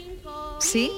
Sí. 0.59 0.91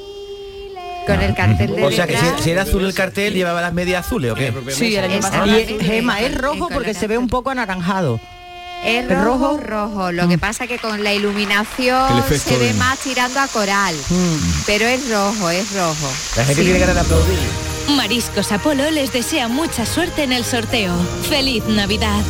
Con 1.07 1.20
el 1.20 1.34
cartel 1.34 1.74
de 1.74 1.84
O 1.84 1.90
sea 1.90 2.07
que 2.07 2.16
si, 2.16 2.24
si 2.44 2.50
era 2.50 2.62
azul 2.62 2.84
el 2.84 2.94
cartel, 2.94 3.34
llevaba 3.34 3.61
las 3.61 3.72
medias 3.72 4.07
azules 4.07 4.30
o 4.30 4.34
qué? 4.36 4.53
Sí, 4.70 4.94
el 4.94 5.05
año 5.05 5.20
pasado. 5.20 5.46
Y 5.46 5.50
es- 5.61 5.82
Gema, 5.84 6.20
es 6.20 6.34
rojo 6.38 6.68
porque 6.72 6.94
se 6.94 7.07
ve 7.09 7.18
un 7.18 7.28
poco 7.28 7.50
anaranjado. 7.50 8.20
Es 8.85 9.05
¿Es 9.09 9.09
rojo, 9.24 9.57
rojo? 9.57 9.59
rojo. 9.59 10.12
Lo 10.12 10.28
que 10.28 10.39
pasa 10.39 10.66
que 10.66 10.78
con 10.78 11.05
la 11.05 11.12
iluminación 11.12 12.22
se 12.28 12.59
ve 12.59 12.66
de- 12.68 12.74
más 12.74 12.99
tirando 12.99 13.39
a 13.41 13.47
coral. 13.49 13.95
Pero 14.66 14.87
es 14.87 15.09
rojo, 15.09 15.51
es 15.51 15.72
rojo. 15.72 16.12
La 16.37 16.45
gente 16.45 16.62
Sí. 16.62 16.64
tiene 16.64 16.78
ganas 16.80 16.95
de 16.97 17.01
aplaudir. 17.03 17.39
Mariscos 17.97 18.51
Apolo 18.53 18.91
les 18.91 19.12
desea 19.12 19.49
mucha 19.49 19.87
suerte 19.87 20.24
en 20.24 20.33
el 20.33 20.45
sorteo. 20.45 20.95
¡Feliz 21.28 21.64
Navidad! 21.66 22.20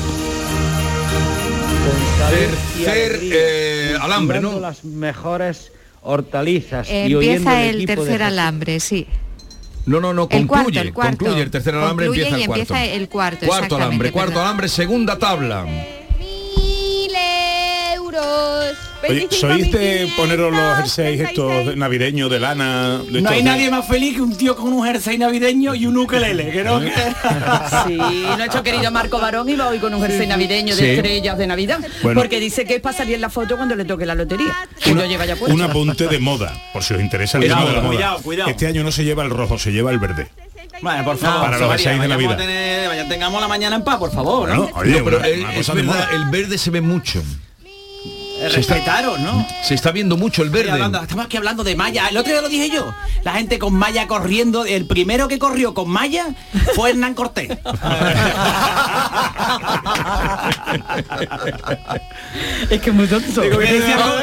Tercer 2.31 3.21
eh, 3.23 3.97
alambre, 4.01 4.41
¿no? 4.41 4.59
las 4.61 4.85
mejores 4.85 5.73
hortalizas 6.03 6.89
y 6.89 7.15
oyendo 7.15 7.21
Empieza 7.51 7.63
el 7.63 7.69
el 7.71 7.77
equipo 7.83 8.03
de 8.03 8.09
tercer 8.09 8.23
alambre, 8.23 8.81
sí. 8.81 9.07
No, 9.85 10.01
no, 10.01 10.13
no, 10.15 10.29
El 10.31 10.47
cuarto, 10.47 10.65
concluye, 10.65 10.81
el 10.81 10.93
cuarto. 10.95 11.17
concluye 11.19 11.43
el 11.43 11.51
tercer 11.51 11.75
alambre, 11.75 12.07
Concluye 12.07 12.23
empieza 12.29 12.39
y 12.39 12.43
el 12.43 12.47
cuarto. 12.47 12.75
empieza 12.75 12.85
el 12.95 13.09
cuarto, 13.09 13.47
Cuarto 13.47 13.65
exactamente, 13.65 13.85
alambre, 13.85 14.13
cuarto 14.13 14.41
alambre, 14.41 14.69
segunda 14.69 15.19
tabla. 15.19 15.67
Euros. 18.13 18.77
Oye, 19.03 19.15
25 19.27 19.35
¿sois 19.41 19.73
de 19.73 20.13
poneros 20.17 20.53
los 20.53 20.77
jerseys 20.77 21.21
estos 21.21 21.77
navideños 21.77 22.31
de 22.31 22.39
lana? 22.39 22.99
de 22.99 23.21
No 23.21 23.31
hay 23.31 23.39
de- 23.39 23.43
nadie 23.43 23.71
más 23.71 23.87
feliz 23.87 24.15
que 24.15 24.21
un 24.23 24.37
tío 24.37 24.55
con 24.55 24.73
un 24.73 24.85
jersey 24.87 25.19
navideño 25.19 25.75
y 25.75 25.87
un 25.87 25.97
ukelele, 25.99 26.53
que 26.53 26.63
no 26.63 26.79
que- 26.81 26.93
Sí, 27.87 27.99
nuestro 28.37 28.63
querido 28.63 28.91
Marco 28.93 29.19
Barón 29.19 29.49
iba 29.49 29.67
hoy 29.69 29.79
con 29.79 29.93
un 29.95 30.03
jersey 30.03 30.27
navideño 30.29 30.77
de 30.77 30.83
Sí. 30.83 30.91
estrellas 30.91 31.37
de 31.37 31.47
Navidad, 31.49 31.81
Bueno. 32.03 32.21
porque 32.21 32.39
dice 32.39 32.65
que 32.65 32.77
es 32.77 32.81
para 32.81 32.97
salir 32.97 33.17
en 33.17 33.21
la 33.23 33.31
foto 33.31 33.57
cuando 33.57 33.75
le 33.75 33.85
toque 33.85 34.07
la 34.07 34.15
lotería. 34.15 34.55
No 34.95 35.05
lleva 35.05 35.27
ya. 35.27 35.37
Un 35.49 35.63
apunte 35.63 36.07
de 36.07 36.19
moda, 36.21 36.53
por 36.73 36.85
si 36.85 36.95
os 36.95 37.01
interesa 37.01 37.39
el 37.39 37.45
Cuidado, 37.45 37.61
tema 37.67 37.71
de 37.71 37.77
la 37.77 37.83
moda. 37.83 37.95
cuidado, 37.97 38.23
cuidado. 38.23 38.51
Este 38.51 38.67
año 38.69 38.85
no 38.85 38.93
se 38.93 39.03
lleva 39.05 39.25
el 39.25 39.31
rojo, 39.31 39.59
se 39.59 39.73
lleva 39.73 39.91
el 39.91 39.99
verde. 39.99 40.29
Bueno, 40.81 41.05
por 41.05 41.17
favor, 41.17 41.43
Para 41.43 41.59
los 41.59 41.69
María, 41.69 41.91
jerseys 41.91 42.03
de 42.03 42.09
vayamos 42.09 42.09
Navidad. 42.09 42.33
a 42.33 42.37
tener- 42.37 42.89
vaya, 42.89 43.09
tengamos 43.09 43.41
la 43.41 43.49
mañana 43.49 43.77
en 43.77 43.85
paz, 43.85 43.99
por 43.99 44.13
favor, 44.13 44.49
¿no? 44.49 44.63
Bueno, 44.63 44.77
oye, 44.77 44.99
No, 44.99 45.05
pero 45.05 45.19
una- 45.19 45.29
eh, 45.29 45.41
una 45.41 45.53
es 45.55 45.75
verdad, 45.75 46.09
el 46.15 46.25
verde 46.31 46.59
se 46.59 46.71
ve 46.71 46.81
mucho. 46.81 47.23
Se 48.51 48.61
está- 48.61 48.75
Respetaros, 48.75 49.21
¿no? 49.21 49.47
Se 49.63 49.75
está 49.75 49.91
viendo 49.93 50.17
mucho 50.17 50.43
el 50.43 50.49
Estoy 50.49 50.63
verde. 50.63 50.73
hablando- 50.73 51.03
estamos 51.03 51.25
aquí 51.27 51.37
hablando 51.37 51.65
de 51.65 51.77
malla. 51.77 52.09
El 52.09 52.17
otro 52.17 52.33
día 52.33 52.43
lo 52.43 52.49
dije 52.49 52.71
yo. 52.71 52.93
La 53.25 53.33
gente 53.35 53.59
con 53.59 53.75
malla 53.75 54.07
corriendo. 54.09 54.65
El 54.65 54.87
primero 54.87 55.29
que 55.29 55.39
corrió 55.39 55.75
con 55.75 55.89
malla 55.89 56.27
fue 56.75 56.91
Hernán 56.91 57.15
Cortés. 57.15 57.51
es 62.71 62.81
que 62.81 62.91
es 62.91 62.97
muy 62.97 63.07
tonto. 63.07 63.41
Digo, 63.43 63.57
voy 63.57 63.67
a 63.67 63.73
decir 63.73 63.93
algo, 63.95 64.15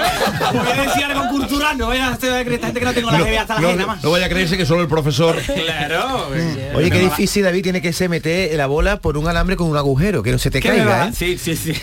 voy 0.64 0.72
a 0.72 0.82
decir 0.84 1.04
algo 1.06 1.30
cultural. 1.30 1.78
No 1.78 1.88
vaya 1.88 2.08
a 2.08 2.14
hacer 2.14 2.48
esta 2.52 2.68
gente 2.68 2.80
que 2.80 2.86
no 2.86 2.94
tengo 2.94 3.12
la 3.12 3.18
No, 3.20 3.26
GB 3.26 3.38
hasta 3.40 3.56
la 3.56 3.62
no, 3.62 3.70
G 3.70 3.76
nada 3.76 3.88
más. 3.88 4.04
no 4.04 4.12
vaya 4.12 4.26
a 4.26 4.30
creerse 4.30 4.58
que 4.58 4.66
solo 4.66 4.82
el 4.82 4.88
profesor. 4.88 5.38
Claro. 5.42 6.30
Oye, 6.76 6.90
qué 6.92 7.00
difícil, 7.00 7.44
David, 7.44 7.64
tiene 7.64 7.82
que 7.82 7.94
ser 7.94 8.10
meter 8.10 8.56
la 8.56 8.66
bola 8.68 8.98
por 8.98 9.18
un 9.18 9.28
alambre 9.28 9.56
con 9.56 9.68
un 9.70 9.78
agujero, 9.78 10.24
que 10.24 10.32
no 10.32 10.38
se 10.40 10.50
te 10.52 10.60
¿Qué 10.60 10.70
me 10.72 10.78
caiga? 10.78 11.08
¿eh? 11.08 11.12
Sí, 11.16 11.38
sí, 11.38 11.56
sí. 11.56 11.74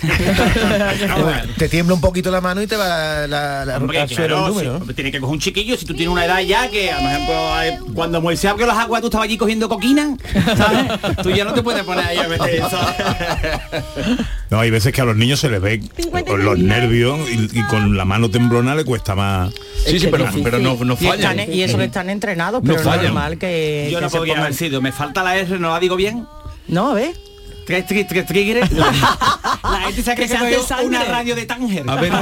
Te 1.59 1.69
tiembla 1.69 1.95
un 1.95 2.01
poquito 2.01 2.26
la 2.31 2.41
mano 2.41 2.63
y 2.63 2.67
te 2.67 2.77
va 2.77 2.87
la, 2.87 3.27
la, 3.27 3.65
la- 3.65 3.77
Hombre, 3.79 4.01
al 4.01 4.09
suelo 4.09 4.37
claro, 4.37 4.47
el 4.47 4.53
número, 4.55 4.79
sí, 4.81 4.85
¿no? 4.89 4.95
Tiene 4.95 5.13
que 5.13 5.21
coger 5.21 5.33
un 5.35 5.41
chiquillo, 5.41 5.77
si 5.77 5.85
tú 5.87 5.95
tienes 5.95 6.13
una 6.13 6.25
edad 6.25 6.41
ya 6.41 6.69
que, 6.71 6.91
a 6.91 7.01
lo 7.01 7.09
ejemplo, 7.09 7.63
eh, 7.63 7.79
cuando 7.95 8.21
Moisés 8.21 8.51
abrió 8.51 8.67
las 8.67 8.79
aguas, 8.79 9.01
tú 9.01 9.09
estabas 9.09 9.27
allí 9.27 9.37
cogiendo 9.37 9.69
coquina, 9.69 10.17
¿sabes? 10.57 11.17
tú 11.23 11.31
ya 11.31 11.45
no 11.45 11.53
te 11.55 11.63
puedes 11.63 11.83
poner 11.85 12.05
ahí 12.07 12.19
a 12.19 12.29
meter 12.29 12.55
eso. 12.57 12.79
No, 14.49 14.61
hay 14.61 14.71
veces 14.71 14.93
que 14.93 15.01
a 15.01 15.05
los 15.05 15.17
niños 15.17 15.41
se 15.41 15.51
les 15.51 15.61
ve 15.61 15.83
con 16.25 16.45
los 16.45 16.57
nervios 16.57 17.19
y, 17.29 17.59
y 17.59 17.63
con 17.65 17.97
la 17.97 18.05
mano 18.05 18.31
temblona 18.31 18.77
le 18.77 18.85
cuesta 18.85 19.17
más. 19.17 19.53
Sí, 19.85 19.99
sí, 19.99 20.07
pero, 20.09 20.27
pero 20.45 20.61
no, 20.61 20.77
no 20.85 20.97
Y, 21.01 21.07
están- 21.09 21.37
fallan. 21.37 21.53
y 21.53 21.63
eso 21.63 21.77
que 21.79 21.85
están 21.87 22.11
entrenados, 22.11 22.63
No 22.63 22.69
pero 22.69 22.77
es 22.79 22.85
fallan. 22.87 23.05
normal 23.07 23.39
que, 23.39 23.89
Yo 23.91 23.99
que 23.99 24.05
no 24.05 24.11
podría 24.11 24.39
haber 24.39 24.55
sido, 24.55 24.81
me 24.81 24.93
falta 24.93 25.25
la 25.25 25.37
R, 25.37 25.59
no 25.59 25.71
la 25.71 25.81
digo 25.81 25.97
bien. 25.97 26.27
No, 26.69 26.93
a 26.93 26.95
ver. 26.95 27.15
Tres, 27.67 27.85
tres, 27.87 28.07
tres, 28.07 28.27
tigres. 28.27 28.71
La, 28.73 28.87
la 29.63 29.81
gente 29.87 30.03
se 30.03 30.13
ha 30.13 30.15
Que 30.15 30.29
se 30.29 30.37
una 30.85 31.05
radio 31.05 31.35
de 31.35 31.47
Tánger. 31.47 31.85
A 31.89 31.97
ver, 31.97 32.13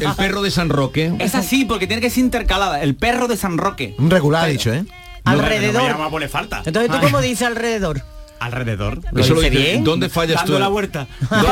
el 0.00 0.12
perro 0.14 0.42
de 0.42 0.50
San 0.50 0.68
Roque. 0.68 1.12
Es 1.18 1.34
así, 1.34 1.64
porque 1.64 1.86
tiene 1.86 2.02
que 2.02 2.10
ser 2.10 2.24
intercalada. 2.24 2.82
El 2.82 2.94
perro 2.94 3.26
de 3.26 3.36
San 3.36 3.56
Roque. 3.58 3.94
Un 3.98 4.10
regular, 4.10 4.44
ha 4.44 4.48
dicho, 4.48 4.72
¿eh? 4.72 4.84
Alrededor. 5.24 5.90
No 5.98 6.04
me 6.04 6.10
poner 6.10 6.28
falta. 6.28 6.62
Entonces 6.64 6.90
tú 6.90 6.96
Ay. 6.98 7.02
cómo 7.04 7.20
dices 7.20 7.46
alrededor. 7.46 8.02
Alrededor. 8.40 9.00
Eso 9.16 9.34
lo 9.34 9.40
dice 9.42 9.50
bien. 9.54 9.84
¿Dónde 9.84 10.08
fallas 10.08 10.36
Dando 10.36 10.54
tú? 10.54 10.58
la 10.58 10.68
vuelta. 10.68 11.06
¿Dónde, 11.28 11.48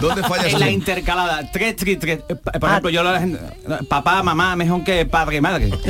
dónde 0.00 0.22
fallas 0.22 0.46
en 0.46 0.52
tú? 0.52 0.58
la 0.58 0.70
intercalada. 0.70 1.50
Tres, 1.52 1.76
tres, 1.76 1.98
tres. 1.98 2.20
Eh, 2.30 2.34
Por 2.34 2.64
Ah. 2.64 2.68
ejemplo, 2.70 2.88
yo 2.90 3.02
la 3.02 3.18
gente- 3.20 3.38
papá, 3.88 4.22
mamá, 4.22 4.56
mejor 4.56 4.82
que 4.82 5.04
padre 5.04 5.36
y 5.36 5.40
madre. 5.42 5.70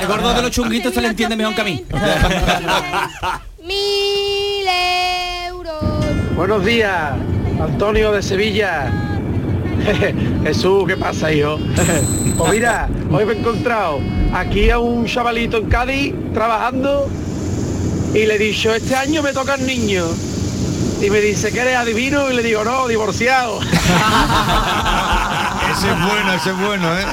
Al 0.00 0.06
gordo 0.06 0.34
de 0.34 0.42
los 0.42 0.50
chunguitos 0.52 0.94
se 0.94 1.00
le 1.00 1.08
entiende 1.08 1.34
mejor 1.36 1.54
que 1.56 1.60
a 1.60 1.64
mí. 1.64 1.84
Mil 3.66 4.66
euros. 5.48 5.74
Buenos 6.36 6.64
días, 6.64 7.14
Antonio 7.60 8.12
de 8.12 8.22
Sevilla. 8.22 8.92
Jesús, 10.44 10.84
¿qué 10.86 10.96
pasa, 10.96 11.32
hijo? 11.32 11.58
Pues 12.36 12.52
mira, 12.52 12.88
hoy 13.10 13.24
me 13.24 13.32
he 13.32 13.38
encontrado 13.38 13.98
aquí 14.34 14.68
a 14.68 14.78
un 14.78 15.06
chavalito 15.06 15.56
en 15.56 15.70
Cádiz 15.70 16.14
trabajando 16.34 17.08
y 18.14 18.26
le 18.26 18.34
he 18.34 18.38
dicho, 18.38 18.74
este 18.74 18.94
año 18.94 19.22
me 19.22 19.32
tocan 19.32 19.66
niños. 19.66 20.10
Y 21.00 21.08
me 21.08 21.20
dice 21.20 21.50
que 21.50 21.60
eres 21.60 21.76
adivino 21.76 22.30
y 22.30 22.34
le 22.36 22.42
digo, 22.42 22.62
no, 22.62 22.86
divorciado. 22.88 23.60
Ese 25.72 25.90
es 25.90 25.98
bueno, 26.06 26.32
ese 26.34 26.50
es 26.50 26.58
bueno, 26.58 26.98
¿eh? 26.98 27.04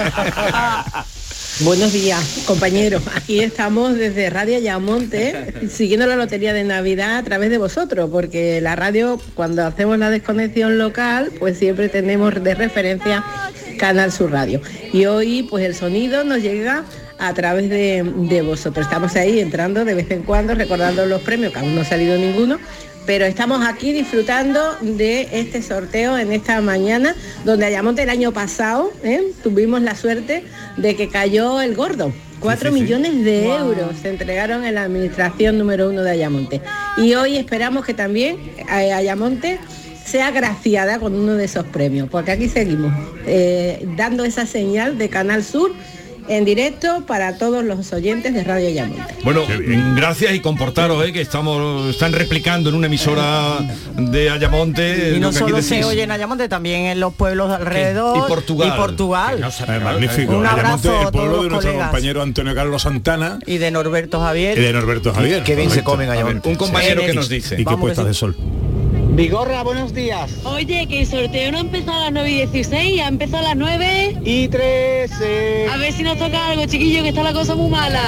Buenos 1.59 1.93
días, 1.93 2.45
compañeros. 2.47 3.03
Aquí 3.15 3.39
estamos 3.39 3.95
desde 3.95 4.31
Radio 4.31 4.57
Ayamonte, 4.57 5.53
siguiendo 5.69 6.07
la 6.07 6.15
lotería 6.15 6.51
de 6.51 6.63
Navidad 6.63 7.17
a 7.17 7.23
través 7.23 7.51
de 7.51 7.59
vosotros, 7.59 8.09
porque 8.11 8.59
la 8.59 8.75
radio, 8.75 9.19
cuando 9.35 9.63
hacemos 9.63 9.99
la 9.99 10.09
desconexión 10.09 10.79
local, 10.79 11.31
pues 11.37 11.59
siempre 11.59 11.89
tenemos 11.89 12.43
de 12.43 12.55
referencia 12.55 13.23
Canal 13.77 14.11
Sur 14.11 14.31
Radio. 14.31 14.61
Y 14.91 15.05
hoy, 15.05 15.43
pues 15.43 15.63
el 15.63 15.75
sonido 15.75 16.23
nos 16.23 16.41
llega 16.41 16.85
a 17.19 17.33
través 17.35 17.69
de, 17.69 18.03
de 18.03 18.41
vosotros. 18.41 18.87
Estamos 18.87 19.15
ahí 19.15 19.39
entrando 19.39 19.85
de 19.85 19.93
vez 19.93 20.09
en 20.09 20.23
cuando, 20.23 20.55
recordando 20.55 21.05
los 21.05 21.21
premios, 21.21 21.53
que 21.53 21.59
aún 21.59 21.75
no 21.75 21.81
ha 21.81 21.85
salido 21.85 22.17
ninguno, 22.17 22.57
pero 23.05 23.25
estamos 23.25 23.65
aquí 23.65 23.91
disfrutando 23.91 24.59
de 24.81 25.27
este 25.31 25.61
sorteo 25.61 26.17
en 26.17 26.31
esta 26.31 26.61
mañana, 26.61 27.15
donde 27.45 27.65
Ayamonte 27.65 28.03
el 28.03 28.09
año 28.09 28.31
pasado 28.31 28.91
¿eh? 29.03 29.21
tuvimos 29.43 29.81
la 29.81 29.95
suerte 29.95 30.43
de 30.77 30.95
que 30.95 31.09
cayó 31.09 31.61
el 31.61 31.75
gordo. 31.75 32.13
4 32.39 32.71
millones 32.73 33.23
de 33.23 33.45
euros 33.45 33.95
se 34.01 34.09
entregaron 34.09 34.65
en 34.65 34.75
la 34.75 34.83
administración 34.83 35.57
número 35.57 35.89
uno 35.89 36.03
de 36.03 36.11
Ayamonte. 36.11 36.61
Y 36.97 37.13
hoy 37.13 37.37
esperamos 37.37 37.85
que 37.85 37.93
también 37.93 38.37
eh, 38.69 38.91
Ayamonte 38.91 39.59
sea 40.05 40.31
graciada 40.31 40.99
con 40.99 41.15
uno 41.15 41.35
de 41.35 41.45
esos 41.45 41.65
premios, 41.65 42.09
porque 42.09 42.31
aquí 42.31 42.49
seguimos 42.49 42.93
eh, 43.25 43.87
dando 43.95 44.25
esa 44.25 44.45
señal 44.45 44.97
de 44.97 45.09
Canal 45.09 45.43
Sur 45.43 45.71
en 46.27 46.45
directo 46.45 47.03
para 47.05 47.37
todos 47.37 47.63
los 47.63 47.91
oyentes 47.93 48.33
de 48.33 48.43
Radio 48.43 48.67
Ayamonte. 48.67 49.15
Bueno, 49.23 49.41
mm, 49.45 49.95
gracias 49.95 50.33
y 50.33 50.39
comportaros, 50.39 51.05
¿eh? 51.05 51.11
que 51.13 51.21
estamos 51.21 51.89
están 51.89 52.13
replicando 52.13 52.69
en 52.69 52.75
una 52.75 52.87
emisora 52.87 53.57
de 53.97 54.29
Ayamonte. 54.29 55.13
Y 55.15 55.19
no 55.19 55.31
solo 55.31 55.61
se 55.61 55.83
oye 55.83 56.03
en 56.03 56.11
Ayamonte, 56.11 56.47
también 56.49 56.81
en 56.85 56.99
los 56.99 57.13
pueblos 57.13 57.49
de 57.49 57.55
alrededor. 57.55 58.17
Y 58.17 58.21
Portugal. 58.27 58.73
Y 58.73 58.77
Portugal. 58.79 59.39
Eh, 59.67 59.79
magnífico. 59.79 60.37
Un 60.37 60.45
Ayamonte, 60.45 60.87
abrazo 60.89 61.01
el 61.01 61.07
a 61.07 61.11
todos 61.11 61.11
pueblo 61.11 61.43
de 61.43 61.49
nuestro 61.49 61.71
colegas. 61.71 61.89
compañero 61.89 62.21
Antonio 62.21 62.55
Carlos 62.55 62.81
Santana 62.81 63.39
Y 63.45 63.57
de 63.57 63.71
Norberto 63.71 64.19
Javier. 64.19 64.57
y 64.57 64.61
de 64.61 64.73
Norberto 64.73 65.13
Javier. 65.13 65.43
Qué 65.43 65.55
bien 65.55 65.69
se 65.69 65.83
comen 65.83 66.09
Ayamonte. 66.09 66.49
Un 66.49 66.55
compañero 66.55 67.01
Sí. 67.01 67.07
que 67.07 67.13
nos 67.13 67.29
dice. 67.29 67.55
¿Y 67.59 67.65
qué 67.65 67.77
puestas 67.77 68.05
que 68.05 68.09
de 68.09 68.13
sol? 68.13 68.35
Vigorra, 69.15 69.61
buenos 69.61 69.93
días. 69.93 70.31
Oye, 70.43 70.87
que 70.87 71.01
el 71.01 71.07
sorteo 71.07 71.51
no 71.51 71.59
ha 71.59 71.61
empezado 71.61 71.97
a 71.97 71.99
las 72.05 72.11
9 72.13 72.31
y 72.31 72.35
16, 72.47 73.01
ha 73.01 73.07
empezado 73.07 73.45
a 73.45 73.49
las 73.49 73.55
9. 73.57 74.17
Y 74.25 74.47
13. 74.47 75.67
A 75.71 75.77
ver 75.77 75.93
si 75.93 76.01
nos 76.01 76.17
toca 76.17 76.47
algo, 76.47 76.65
chiquillo, 76.65 77.03
que 77.03 77.09
está 77.09 77.21
la 77.21 77.31
cosa 77.31 77.53
muy 77.53 77.69
mala. 77.69 78.01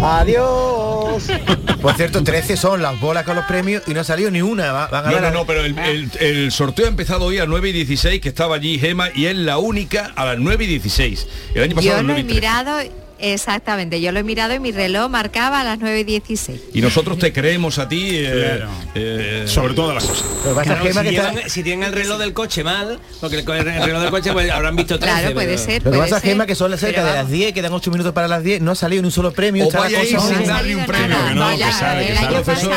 Adiós. 0.00 1.24
Por 1.82 1.94
cierto, 1.96 2.22
13 2.22 2.56
son 2.56 2.82
las 2.82 3.00
bolas 3.00 3.24
con 3.24 3.34
los 3.34 3.44
premios 3.46 3.82
y 3.88 3.94
no 3.94 4.00
ha 4.00 4.04
salido 4.04 4.30
ni 4.30 4.42
una. 4.42 4.70
Va- 4.70 4.86
Van 4.86 5.06
a 5.06 5.10
No, 5.10 5.14
dar 5.14 5.22
no, 5.22 5.28
a- 5.28 5.30
no, 5.32 5.46
pero 5.46 5.64
el, 5.64 5.76
el- 5.76 6.10
el 6.20 6.52
sorteo 6.52 6.86
ha 6.86 6.88
empezado 6.88 7.24
hoy 7.24 7.38
a 7.38 7.46
9 7.46 7.70
y 7.70 7.72
16, 7.72 8.20
que 8.20 8.28
estaba 8.28 8.54
allí 8.54 8.78
Gema, 8.78 9.08
y 9.12 9.26
es 9.26 9.34
la 9.34 9.58
única 9.58 10.12
a 10.14 10.24
las 10.24 10.38
9 10.38 10.64
y 10.64 10.66
16. 10.68 11.26
El 11.56 11.62
año 11.64 11.74
pasado 11.74 11.94
a 11.94 11.96
Yo 11.96 12.02
las 12.02 12.02
lo 12.02 12.12
9 12.14 12.20
he 12.20 12.22
y 12.22 12.26
13. 12.26 12.40
mirado, 12.40 12.78
exactamente, 13.18 14.00
yo 14.00 14.12
lo 14.12 14.18
he 14.20 14.22
mirado 14.22 14.54
y 14.54 14.60
mi 14.60 14.72
reloj 14.72 15.10
marcaba 15.10 15.60
a 15.60 15.64
las 15.64 15.78
9 15.78 16.00
y 16.00 16.04
16. 16.04 16.60
Y 16.74 16.80
nosotros 16.80 17.18
te 17.18 17.32
creemos 17.32 17.78
a 17.78 17.88
ti 17.88 18.10
eh, 18.12 18.54
Claro. 18.56 18.70
eh, 18.94 19.44
Sobre 19.46 19.74
todas 19.74 19.94
las 19.94 20.04
cosas. 20.04 20.26
Claro, 20.64 20.84
si, 20.84 21.10
llevan- 21.10 21.48
si 21.48 21.62
tienen 21.62 21.84
el 21.88 21.92
reloj 21.92 22.18
del 22.18 22.32
coche 22.32 22.62
mal, 22.64 22.98
porque 23.20 23.38
el, 23.38 23.46
reloj 23.46 24.02
del 24.02 24.10
coche 24.10 24.32
pues, 24.32 24.50
habrán 24.50 24.76
visto 24.76 24.98
13. 24.98 25.18
Claro, 25.20 25.34
puede 25.34 25.46
pero- 25.46 25.58
ser, 25.58 25.82
puede 25.82 25.98
pasa. 25.98 26.20
Gema 26.20 26.46
que 26.46 26.54
son 26.54 26.70
las 26.70 26.80
cerca 26.80 26.96
Pero 26.96 27.06
de 27.06 27.12
las 27.14 27.24
vamos. 27.24 27.32
10, 27.38 27.52
quedan 27.52 27.72
8 27.72 27.90
minutos 27.90 28.12
para 28.12 28.28
las 28.28 28.42
10, 28.42 28.60
no 28.62 28.72
ha 28.72 28.74
salido 28.74 29.02
ni 29.02 29.06
un 29.06 29.12
solo 29.12 29.32
premio. 29.32 29.66
O 29.66 29.70
vaya 29.70 29.98
a 30.00 30.04
ir 30.04 30.16
cosa- 30.16 30.28
sin 30.28 30.40
No 30.40 30.46
darle 30.46 30.76
un 30.76 30.86
premio, 30.86 31.08
nada. 31.08 31.28
que 31.28 31.34
no, 31.34 31.40
Vaya, 31.40 31.66
que 31.66 31.72
sale, 31.72 32.06
que 32.06 32.12
año 32.18 32.42
profesor. 32.42 32.72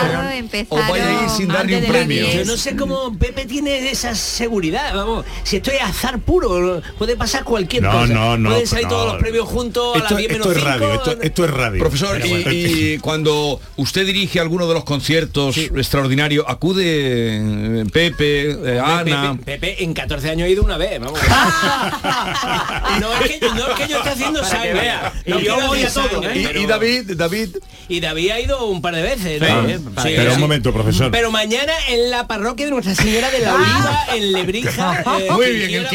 O 0.70 0.76
vaya 0.78 1.08
a 1.20 1.24
ir 1.24 1.30
sin 1.30 1.48
darle 1.48 1.78
un 1.78 1.86
premio. 1.86 2.24
10. 2.26 2.36
Yo 2.36 2.46
no 2.46 2.58
sé 2.58 2.76
cómo 2.76 3.18
Pepe 3.18 3.46
tiene 3.46 3.90
esa 3.92 4.16
seguridad, 4.16 4.94
vamos. 4.94 5.26
Si 5.44 5.58
esto 5.58 5.72
es 5.72 5.82
azar 5.82 6.20
puro, 6.20 6.82
puede 6.98 7.16
pasar 7.16 7.44
cualquier 7.44 7.84
No, 7.84 7.92
cosa. 7.92 8.14
no, 8.14 8.38
no, 8.38 8.50
Pueden 8.50 8.68
salir 8.68 8.84
no. 8.86 8.90
todos 8.90 9.14
los 9.14 9.22
premios 9.22 9.48
juntos 9.48 9.96
a 9.96 10.00
las 10.00 10.18
10 10.18 10.27
esto 10.32 10.50
menos 10.50 10.58
es 10.58 10.64
radio, 10.64 10.90
5. 10.92 10.94
esto, 11.12 11.22
esto 11.24 11.46
es 11.46 11.52
radio. 11.52 11.80
Profesor, 11.80 12.18
Pero 12.22 12.26
y, 12.28 12.30
bueno. 12.44 12.52
y 12.54 12.98
cuando 13.00 13.60
usted 13.78 14.06
dirige 14.06 14.40
alguno 14.40 14.68
de 14.68 14.74
los 14.74 14.84
conciertos 14.84 15.58
extraordinarios, 15.58 16.46
acude 16.48 16.84
eh, 16.86 17.86
Pepe, 17.92 18.52
eh, 18.52 18.80
Ana. 18.84 19.38
Pepe, 19.44 19.58
Pepe 19.60 19.84
en 19.84 19.94
14 19.94 20.30
años 20.30 20.46
ha 20.46 20.50
ido 20.50 20.64
una 20.64 20.78
vez, 20.78 21.00
vamos. 21.00 21.20
no, 23.02 23.14
es 23.24 23.30
que, 23.32 23.40
no 23.50 23.68
es 23.70 23.76
que 23.76 23.88
yo 23.88 23.98
esté 23.98 24.10
haciendo 24.10 24.44
sangre. 24.44 24.74
vea. 24.74 25.14
No 25.26 25.40
Y 25.40 25.46
yo 25.46 25.56
voy 25.68 25.84
a 25.84 25.90
todo, 25.92 26.10
sangre, 26.10 26.42
¿eh? 26.42 26.52
Y, 26.56 26.64
y 26.64 26.66
David, 26.66 27.12
David. 27.16 27.50
Y 27.90 28.00
David 28.00 28.30
ha 28.32 28.40
ido 28.40 28.66
un 28.66 28.82
par 28.82 28.96
de 28.96 29.02
veces, 29.02 29.42
¿no? 29.42 29.48
Ah, 29.48 29.64
Eh, 29.68 29.80
para 29.96 30.10
pero 30.10 30.30
que- 30.30 30.36
un 30.36 30.40
momento, 30.42 30.74
profesor. 30.74 31.12
Pero 31.12 31.32
mañana 31.32 31.72
en 31.90 32.10
la 32.12 32.28
parroquia 32.28 32.66
de 32.66 32.72
Nuestra 32.72 32.96
Señora 32.96 33.30
de 33.32 33.40
la 33.40 33.56
Oliva, 33.56 34.06
en 34.16 34.32
Lebrija. 34.34 35.04
eh, 35.20 35.28
Muy 35.32 35.52
bien, 35.52 35.74
el 35.74 35.84
las 35.84 35.94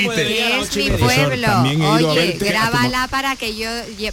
Es 0.68 0.76
mi. 0.76 0.88
Profesor, 0.90 1.28
pueblo. 1.28 1.48
he 1.66 1.76
Oye, 2.06 2.14
verte 2.38 2.48
a 2.48 2.52
grábala 2.70 3.08
para 3.08 3.36
que 3.36 3.56
yo 3.56 3.68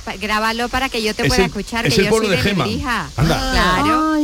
pa- 0.10 0.18
grábalo 0.18 0.70
para 0.70 0.89
que 0.89 1.01
yo 1.03 1.14
te 1.14 1.24
Es 1.24 1.28
pueda 1.28 1.43
el- 1.43 1.49
escuchar, 1.49 1.86
es 1.86 1.93
que 1.93 2.01
el 2.01 2.05
yo 2.07 2.10
pueblo 2.12 2.28
soy 2.30 2.38
de 2.38 2.43
Gema. 2.43 2.66
Lebrija. 2.66 3.10
Anda. 3.16 3.51
Claro. 3.51 4.16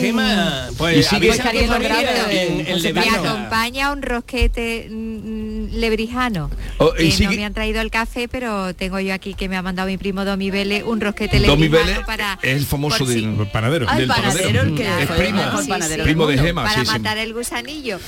Gema, 0.00 0.68
Y 0.70 0.74
pues 0.76 1.06
sigue- 1.06 1.30
avisa 1.32 1.48
a 1.48 1.52
tu 1.52 1.58
familia 1.66 2.30
en, 2.30 2.60
en 2.60 2.66
Me 2.66 2.80
Lebrija. 2.80 3.16
acompaña 3.20 3.92
un 3.92 4.02
rosquete 4.02 4.88
mm, 4.90 5.59
lebrijano. 5.72 6.50
Oh, 6.78 6.92
y 6.98 7.10
sigue- 7.12 7.30
no 7.30 7.36
me 7.36 7.44
han 7.44 7.54
traído 7.54 7.80
el 7.80 7.90
café, 7.90 8.28
pero 8.28 8.74
tengo 8.74 8.98
yo 9.00 9.14
aquí 9.14 9.34
que 9.34 9.48
me 9.48 9.56
ha 9.56 9.62
mandado 9.62 9.88
mi 9.88 9.96
primo 9.96 10.24
Domi 10.24 10.50
Vélez 10.50 10.82
un 10.84 11.00
rosquete 11.00 11.38
Domi 11.40 11.64
lebrijano 11.68 11.86
Vélez 11.92 12.06
para 12.06 12.38
es 12.42 12.56
el 12.56 12.66
famoso 12.66 13.04
del 13.04 13.34
panadero. 13.52 13.86
Ah, 13.88 13.92
el 13.92 13.98
del 13.98 14.08
panadero, 14.08 14.60
el 14.62 14.74
que 14.74 14.82
es 15.02 15.06
fue 15.06 15.16
el 15.16 15.22
primo, 15.22 15.36
mejor 15.42 15.68
panadero 15.68 16.04
primo 16.04 16.26
de. 16.26 16.38
Gema, 16.38 16.62
para 16.64 16.80
sí, 16.80 16.86
sí. 16.86 16.92
matar 16.92 17.18
el 17.18 17.34
gusanillo. 17.34 17.98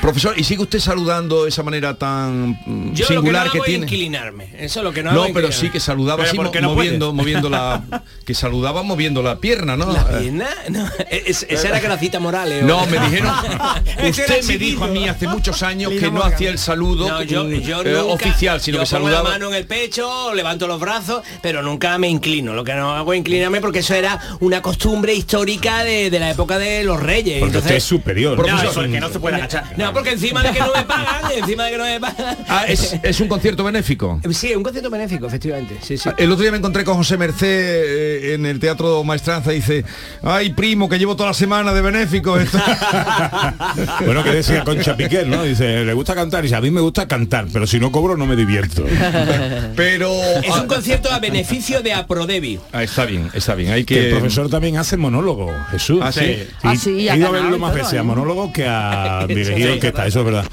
Profesor, 0.00 0.34
¿y 0.38 0.44
sigue 0.44 0.62
usted 0.62 0.78
saludando 0.80 1.42
de 1.44 1.48
esa 1.48 1.62
manera 1.62 1.94
tan 1.98 2.58
Yo 2.94 3.06
singular 3.06 3.46
lo 3.46 3.52
que, 3.52 3.58
no 3.58 3.62
hago 3.62 3.64
tiene? 3.64 3.84
inclinarme. 3.86 4.50
Eso 4.58 4.80
es 4.80 4.84
lo 4.84 4.92
que 4.92 5.02
no, 5.02 5.12
No, 5.12 5.24
hago 5.24 5.34
pero 5.34 5.50
sí 5.52 5.70
que 5.70 5.80
saludaba 5.80 6.18
Pero 6.18 6.28
así, 6.28 6.36
¿por 6.36 6.46
mo- 6.46 6.52
qué 6.52 6.60
no 6.60 6.74
moviendo, 6.74 7.06
puedes? 7.10 7.16
moviendo 7.16 7.50
la 7.50 7.82
que 8.26 8.34
saludaba 8.34 8.82
moviendo 8.82 9.22
la 9.22 9.38
pierna, 9.40 9.76
¿no? 9.76 9.92
¿La 9.92 10.06
pierna? 10.18 10.48
No, 10.68 10.88
es- 11.10 11.44
esa 11.48 11.68
era 11.68 11.80
Gracita 11.80 12.20
Morales. 12.20 12.62
No, 12.64 12.86
me 12.86 12.98
dijeron, 13.00 13.32
usted 14.08 14.44
me 14.44 14.58
dijo 14.58 14.84
a 14.84 14.88
mí 14.88 15.08
hace 15.08 15.26
muchos 15.26 15.62
años 15.62 15.90
que 15.98 16.10
no 16.10 16.22
hacía 16.22 16.50
el 16.50 16.58
saludo 16.58 16.93
No, 16.94 17.22
yo, 17.22 17.48
yo 17.50 17.80
eh, 17.82 17.92
nunca- 17.92 18.04
oficial, 18.04 18.60
sino 18.60 18.78
yo 18.78 18.84
que 18.84 18.90
pongo 18.90 19.06
saludaba. 19.08 19.28
la 19.30 19.34
mano 19.38 19.48
en 19.50 19.54
el 19.56 19.66
pecho, 19.66 20.32
levanto 20.34 20.66
los 20.66 20.80
brazos, 20.80 21.22
pero 21.42 21.62
nunca 21.62 21.96
me 21.98 22.08
inclino. 22.08 22.54
Lo 22.54 22.64
que 22.64 22.74
no 22.74 22.92
hago 22.94 23.12
es 23.12 23.18
inclinarme 23.18 23.60
porque 23.60 23.80
eso 23.80 23.94
era 23.94 24.18
una 24.40 24.62
costumbre 24.62 25.14
histórica 25.14 25.84
de, 25.84 26.10
de 26.10 26.18
la 26.20 26.30
época 26.30 26.58
de 26.58 26.84
los 26.84 27.00
reyes. 27.00 27.40
Porque 27.40 27.58
usted 27.58 27.76
es 27.76 27.84
superior. 27.84 28.36
No, 28.36 28.44
porque 28.74 29.00
no 29.00 29.08
se 29.08 29.18
puede 29.20 29.36
agachar. 29.38 29.64
No, 29.76 29.92
porque 29.92 30.10
encima 30.10 30.42
de 30.42 30.50
que 30.52 30.60
no 30.60 30.72
me 30.74 30.82
pagan, 30.84 31.32
encima 31.36 31.64
de 31.64 31.70
que 31.72 31.78
no 31.78 31.84
me 31.84 32.00
pagan. 32.00 32.36
Ah, 32.48 32.64
es, 32.68 32.96
es 33.02 33.20
un 33.20 33.28
concierto 33.28 33.64
benéfico. 33.64 34.20
Sí, 34.32 34.54
un 34.54 34.62
concierto 34.62 34.90
benéfico, 34.90 35.26
efectivamente. 35.26 35.78
Sí, 35.82 35.96
sí. 35.98 36.08
El 36.18 36.30
otro 36.30 36.42
día 36.42 36.50
me 36.50 36.58
encontré 36.58 36.84
con 36.84 36.96
José 36.96 37.16
Merced 37.16 37.46
eh, 37.48 38.34
en 38.34 38.46
el 38.46 38.58
Teatro 38.60 39.02
Maestranza 39.04 39.52
y 39.52 39.56
dice, 39.56 39.84
ay 40.22 40.50
primo, 40.52 40.88
que 40.88 40.98
llevo 40.98 41.16
toda 41.16 41.30
la 41.30 41.34
semana 41.34 41.72
de 41.72 41.80
benéfico. 41.82 42.38
esto". 42.38 42.58
Bueno, 44.04 44.22
que 44.22 44.30
decía 44.30 44.64
Concha 44.64 44.96
Piquer, 44.96 45.26
¿no? 45.26 45.42
Dice, 45.42 45.84
le 45.84 45.92
gusta 45.94 46.14
cantar 46.14 46.40
y 46.44 46.48
dice, 46.48 46.56
a 46.56 46.60
mí 46.60 46.70
me 46.74 46.80
gusta 46.80 47.08
cantar, 47.08 47.46
pero 47.52 47.66
si 47.66 47.80
no 47.80 47.90
cobro 47.90 48.16
no 48.16 48.26
me 48.26 48.36
divierto. 48.36 48.84
pero 49.76 50.12
Es 50.42 50.50
un 50.54 50.66
concierto 50.66 51.10
a 51.10 51.18
beneficio 51.18 51.82
de 51.82 51.92
Aprodevi. 51.94 52.60
Ah, 52.72 52.82
está 52.82 53.06
bien, 53.06 53.30
está 53.32 53.54
bien. 53.54 53.72
Hay 53.72 53.84
Que 53.84 53.94
que 53.94 54.04
el 54.08 54.10
profesor 54.18 54.50
también 54.50 54.76
hace 54.76 54.96
monólogo, 54.96 55.52
Jesús. 55.70 56.00
Ah, 56.02 56.12
¿sí? 56.12 56.44
Ah, 56.62 56.76
sí, 56.76 57.06
he 57.06 57.10
ha 57.10 57.16
ido 57.16 57.28
a 57.28 57.30
verlo 57.30 57.58
más 57.58 57.72
veces 57.74 57.94
a 57.94 57.96
¿eh? 57.98 58.02
monólogo 58.02 58.52
que 58.52 58.66
a 58.66 59.20
Eso 59.24 59.26
dirigir 59.28 59.66
sí, 59.66 59.72
orquesta, 59.72 60.06
eso 60.06 60.18
es 60.20 60.24
verdad. 60.26 60.44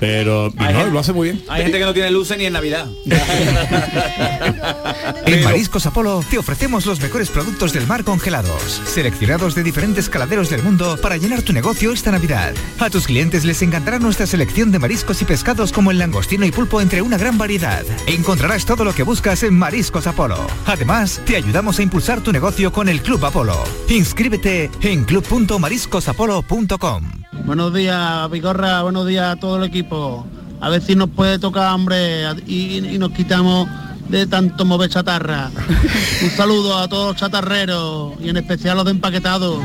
Pero 0.00 0.48
y 0.48 0.56
no, 0.60 0.66
gente- 0.66 0.90
lo 0.90 0.98
hace 0.98 1.12
muy 1.12 1.28
bien. 1.30 1.44
Hay 1.48 1.62
gente 1.62 1.78
que 1.78 1.84
no 1.84 1.94
tiene 1.94 2.10
luces 2.10 2.36
ni 2.38 2.44
en 2.46 2.52
Navidad. 2.52 2.86
En 5.26 5.44
Mariscos 5.44 5.84
Apolo 5.86 6.24
te 6.30 6.38
ofrecemos 6.38 6.86
los 6.86 7.00
mejores 7.00 7.28
productos 7.30 7.72
del 7.72 7.86
mar 7.86 8.02
congelados, 8.04 8.80
seleccionados 8.86 9.54
de 9.54 9.62
diferentes 9.62 10.08
caladeros 10.08 10.48
del 10.50 10.62
mundo 10.62 10.98
para 11.02 11.16
llenar 11.16 11.42
tu 11.42 11.52
negocio 11.52 11.92
esta 11.92 12.10
Navidad. 12.10 12.54
A 12.78 12.88
tus 12.90 13.06
clientes 13.06 13.44
les 13.44 13.60
encantará 13.62 13.98
nuestra 13.98 14.26
selección 14.26 14.70
de 14.72 14.78
mariscos 14.78 15.20
y 15.20 15.24
pescados 15.26 15.67
como 15.72 15.90
el 15.90 15.98
langostino 15.98 16.44
y 16.44 16.50
pulpo 16.50 16.80
entre 16.80 17.02
una 17.02 17.16
gran 17.16 17.38
variedad. 17.38 17.84
Encontrarás 18.06 18.64
todo 18.64 18.84
lo 18.84 18.94
que 18.94 19.02
buscas 19.02 19.42
en 19.42 19.58
Mariscos 19.58 20.06
Apolo. 20.06 20.46
Además, 20.66 21.20
te 21.26 21.36
ayudamos 21.36 21.78
a 21.78 21.82
impulsar 21.82 22.20
tu 22.20 22.32
negocio 22.32 22.72
con 22.72 22.88
el 22.88 23.02
Club 23.02 23.24
Apolo. 23.24 23.56
Inscríbete 23.88 24.70
en 24.82 25.04
club.mariscosapolo.com. 25.04 27.10
Buenos 27.44 27.74
días, 27.74 28.28
Pigorra, 28.30 28.82
buenos 28.82 29.06
días 29.06 29.36
a 29.36 29.36
todo 29.36 29.58
el 29.58 29.64
equipo. 29.64 30.26
A 30.60 30.68
ver 30.68 30.82
si 30.82 30.96
nos 30.96 31.10
puede 31.10 31.38
tocar 31.38 31.68
hambre 31.68 32.24
y, 32.46 32.78
y 32.78 32.98
nos 32.98 33.12
quitamos 33.12 33.68
de 34.08 34.26
tanto 34.26 34.64
mover 34.64 34.90
chatarra. 34.90 35.50
Un 36.22 36.30
saludo 36.30 36.78
a 36.78 36.88
todos 36.88 37.12
los 37.12 37.16
chatarreros 37.16 38.14
y 38.20 38.30
en 38.30 38.38
especial 38.38 38.72
a 38.72 38.76
los 38.76 38.84
de 38.86 38.92
empaquetados. 38.92 39.62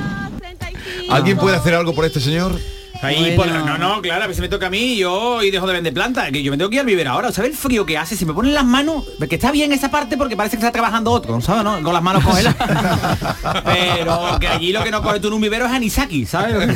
¿Alguien 1.10 1.38
puede 1.38 1.56
hacer 1.56 1.76
algo 1.76 1.94
por 1.94 2.06
este 2.06 2.20
señor? 2.20 2.60
Ahí, 3.04 3.36
por- 3.36 3.48
no, 3.48 3.78
no, 3.78 4.02
claro, 4.02 4.26
a 4.30 4.34
si 4.34 4.42
me 4.42 4.48
toca 4.50 4.68
a 4.68 4.70
mí 4.70 4.96
yo 4.98 5.44
y 5.44 5.52
dejo 5.52 5.68
de 5.68 5.74
vender 5.74 5.94
planta, 5.94 6.32
que 6.32 6.42
yo 6.42 6.52
me 6.52 6.58
tengo 6.58 6.70
que 6.70 6.76
ir 6.78 6.80
al 6.82 6.86
vivir 6.86 7.08
ahora. 7.08 7.32
¿Sabes 7.32 7.52
el 7.52 7.58
frío 7.58 7.86
que 7.86 7.98
hace? 7.98 8.16
Si 8.16 8.26
me 8.26 8.34
ponen 8.34 8.54
las 8.54 8.66
manos, 8.66 9.04
que 9.30 9.36
está 9.36 9.52
bien 9.52 9.72
esa 9.74 9.92
parte 9.92 10.18
porque 10.18 10.36
parece 10.38 10.58
que 10.58 10.62
está 10.62 10.72
trabajando 10.72 11.12
otro, 11.12 11.40
¿sabes? 11.42 11.64
No? 11.64 11.82
Con 11.84 11.94
las 11.94 12.02
manos 12.04 12.24
congeladas. 12.24 12.56
Pero 13.66 14.40
que 14.40 14.48
allí 14.48 14.72
lo 14.72 14.84
que 14.84 14.92
no 14.92 15.02
coge 15.04 15.20
tú 15.20 15.28
en 15.28 15.34
un 15.34 15.42
vivero 15.42 15.66
es 15.66 15.72
anisaki, 15.72 16.26
¿sabes? 16.26 16.56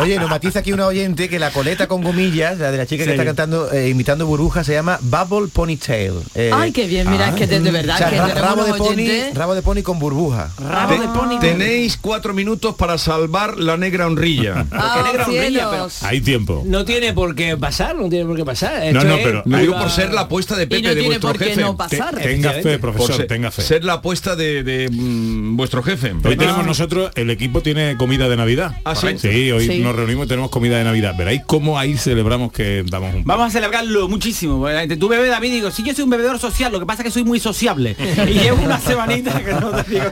Oye, 0.00 0.18
nos 0.18 0.28
matiza 0.28 0.58
aquí 0.60 0.72
una 0.72 0.86
oyente 0.86 1.28
que 1.28 1.38
la 1.38 1.50
coleta 1.50 1.86
con 1.86 2.02
gomillas, 2.02 2.58
la 2.58 2.70
de 2.70 2.78
la 2.78 2.86
chica 2.86 3.04
que 3.04 3.10
Sí. 3.10 3.12
está 3.12 3.24
cantando, 3.24 3.70
eh, 3.72 3.88
imitando 3.88 4.26
burbuja, 4.26 4.64
se 4.64 4.72
llama 4.72 4.98
Bubble 5.00 5.48
Ponytail. 5.52 6.12
Eh, 6.34 6.50
Ay, 6.52 6.72
qué 6.72 6.86
bien, 6.86 7.10
mira, 7.10 7.28
es 7.28 7.34
que 7.34 7.46
de, 7.46 7.60
de 7.60 7.70
verdad 7.70 7.94
o 7.96 7.98
sea, 7.98 8.10
que 8.10 8.16
ra- 8.18 8.34
rabo, 8.34 8.64
de 8.64 8.74
pony, 8.74 9.32
rabo 9.34 9.54
de 9.54 9.62
pony 9.62 9.82
con 9.82 9.98
burbuja. 9.98 10.50
Rabo 10.58 10.94
de 11.00 11.08
pony. 11.08 11.38
Tenéis 11.40 11.96
cuatro 12.00 12.34
minutos 12.34 12.74
para 12.74 12.98
salvar 12.98 13.56
la 13.58 13.76
negra 13.86 14.06
honrilla. 14.06 14.66
Ah, 14.72 15.02
negra 15.06 15.26
honrilla, 15.26 15.70
pero- 15.70 15.88
Hay 16.02 16.20
tiempo. 16.20 16.62
No 16.66 16.84
tiene 16.84 17.12
por 17.12 17.34
qué 17.34 17.56
pasar, 17.56 17.96
no 17.96 18.08
tiene 18.08 18.24
por 18.26 18.36
qué 18.36 18.44
pasar. 18.44 18.78
No, 18.92 19.00
Esto 19.00 19.04
no, 19.04 19.14
es- 19.16 19.24
pero 19.24 19.42
digo 19.46 19.78
por 19.78 19.90
ser 19.90 20.12
la 20.12 20.22
apuesta 20.22 20.56
de 20.56 20.66
Pepe, 20.66 20.78
Y 20.78 20.82
no 20.82 20.88
de 20.90 20.94
tiene 20.94 21.08
vuestro 21.08 21.28
por 21.30 21.38
qué 21.38 21.44
jefe. 21.46 21.60
no 21.60 21.76
pasar. 21.76 22.14
Te- 22.16 22.22
tenga 22.22 22.52
fe, 22.52 22.78
profesor, 22.78 23.16
ser- 23.16 23.26
tenga 23.26 23.50
fe. 23.50 23.62
Ser 23.62 23.84
la 23.84 23.94
apuesta 23.94 24.36
de, 24.36 24.62
de, 24.62 24.88
mm, 24.90 25.56
vuestro 25.56 25.82
jefe. 25.82 26.12
Hoy 26.24 26.36
tenemos 26.36 26.66
nosotros, 26.66 27.10
el 27.14 27.30
equipo 27.30 27.60
tiene 27.62 27.96
comida 27.96 28.28
de 28.28 28.36
Navidad. 28.36 28.72
Ah, 28.84 28.94
¿sí? 28.94 29.08
Sí, 29.18 29.50
hoy 29.52 29.66
Sí. 29.66 29.78
nos 29.78 29.94
reunimos 29.96 30.26
y 30.26 30.28
tenemos 30.28 30.50
comida 30.50 30.78
de 30.78 30.84
Navidad. 30.84 31.14
Veréis 31.16 31.42
cómo 31.46 31.78
ahí 31.78 31.96
celebramos 31.96 32.52
que 32.52 32.84
damos 32.88 33.14
un 33.14 33.24
Vamos 33.24 33.46
a 33.48 33.50
celebrarlo 33.50 34.08
muchísimo. 34.08 34.60
porque 34.60 34.96
Tú 34.96 35.08
bebes, 35.08 35.30
David, 35.30 35.50
digo, 35.52 35.70
si 35.70 35.82
yo 35.84 35.94
soy 35.94 36.04
un 36.04 36.10
bebedor 36.10 36.38
social, 36.38 36.72
lo 36.72 36.80
que 36.80 36.86
pasa 36.86 37.02
es 37.02 37.06
que 37.06 37.10
soy 37.12 37.24
muy 37.24 37.40
sociable. 37.40 37.96
y 38.28 38.32
llevo 38.32 38.62
una 38.62 38.78
semanita 38.80 39.42
que 39.44 39.52
no 39.52 39.70
te 39.82 39.90
digo. 39.90 40.04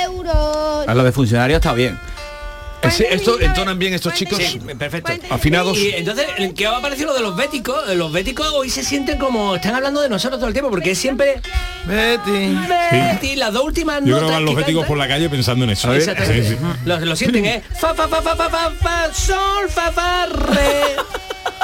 euros 0.04 0.88
A 0.88 0.94
lo 0.94 1.04
de 1.04 1.12
funcionario 1.12 1.56
está 1.56 1.72
bien. 1.72 1.98
Ese- 2.82 3.14
¿Esto 3.14 3.40
entonan 3.40 3.78
bien 3.78 3.94
estos 3.94 4.12
chicos? 4.14 4.38
Sí, 4.38 4.58
perfecto. 4.78 5.12
Afinados. 5.30 5.78
Y 5.78 5.90
entonces, 5.94 6.26
¿qué 6.56 6.66
va 6.66 6.78
a 6.78 6.82
parecer 6.82 7.06
lo 7.06 7.14
de 7.14 7.20
los 7.20 7.36
béticos? 7.36 7.94
Los 7.94 8.12
béticos 8.12 8.46
hoy 8.52 8.70
se 8.70 8.82
sienten 8.82 9.18
como, 9.18 9.56
están 9.56 9.74
hablando 9.74 10.00
de 10.00 10.08
nosotros 10.08 10.38
todo 10.40 10.48
el 10.48 10.52
tiempo, 10.54 10.70
porque 10.70 10.92
es 10.92 10.98
siempre... 10.98 11.40
Betty. 11.86 12.56
Betty, 12.90 13.36
las 13.36 13.52
dos 13.52 13.64
últimas 13.64 14.00
Yo 14.00 14.04
creo 14.04 14.14
notas 14.20 14.26
que 14.28 14.32
van 14.34 14.44
los 14.44 14.54
que 14.54 14.60
béticos 14.60 14.82
cantan- 14.82 14.88
por 14.88 14.98
la 14.98 15.08
calle 15.08 15.28
pensando 15.28 15.64
en 15.64 15.70
eso. 15.70 15.92
Sí, 15.94 16.00
sí. 16.44 16.56
Lo, 16.84 16.98
lo 17.00 17.16
sienten, 17.16 17.46
¿eh? 17.46 17.62
Fa, 17.78 17.94
fa, 17.94 18.08
fa, 18.08 18.20
fa, 18.22 18.36
fa, 18.36 18.50
fa, 18.50 18.70
fa, 18.80 19.14
sol, 19.14 19.68
fa, 19.68 19.92
fa, 19.92 20.26
re. 20.26 20.96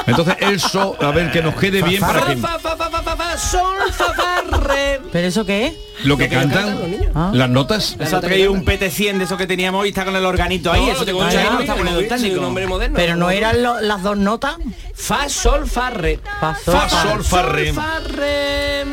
Entonces 0.09 0.37
eso, 0.41 0.97
a 1.01 1.11
ver, 1.11 1.31
que 1.31 1.43
nos 1.43 1.55
quede 1.55 1.83
bien 1.83 2.01
para 2.01 2.23
que 2.27 2.37
Fa, 2.37 2.59
fa, 2.59 2.77
fa, 2.77 2.89
fa, 2.91 3.03
fa, 3.03 3.17
fa, 3.17 3.39
sol, 3.39 3.77
fa, 3.93 4.15
fa, 4.15 4.41
re. 4.59 5.01
¿Pero 5.13 5.29
eso 5.29 5.45
qué 5.45 5.67
es? 5.69 5.75
lo 6.05 6.17
que 6.17 6.25
Lo 6.25 6.31
que 6.31 6.37
cantan 6.37 6.91
niños. 6.91 7.35
las 7.35 7.49
notas. 7.51 7.97
Eso 7.99 8.17
ha 8.17 8.21
traído 8.21 8.53
un 8.53 8.65
PT100 8.65 9.19
de 9.19 9.25
eso 9.25 9.37
que 9.37 9.47
teníamos 9.47 9.85
y 9.87 9.89
está 9.91 10.05
con 10.05 10.15
el 10.17 10.25
organito 10.25 10.73
ahí. 10.73 10.87
No, 10.87 10.93
eso 10.93 11.05
te 11.05 11.13
el. 11.13 12.93
Pero 12.95 13.17
no 13.17 13.31
eran 13.31 13.63
lo- 13.63 13.81
las 13.81 14.03
dos 14.03 14.17
notas. 14.17 14.57
Fa, 14.95 15.29
sol, 15.29 15.69
fa, 15.69 15.91
re. 15.91 16.21
Fa, 16.41 16.55
Fa, 16.55 16.89
sol, 16.89 17.25
fa, 17.25 17.43
re. 17.43 17.73
fa, 17.73 17.99
re. 18.01 18.85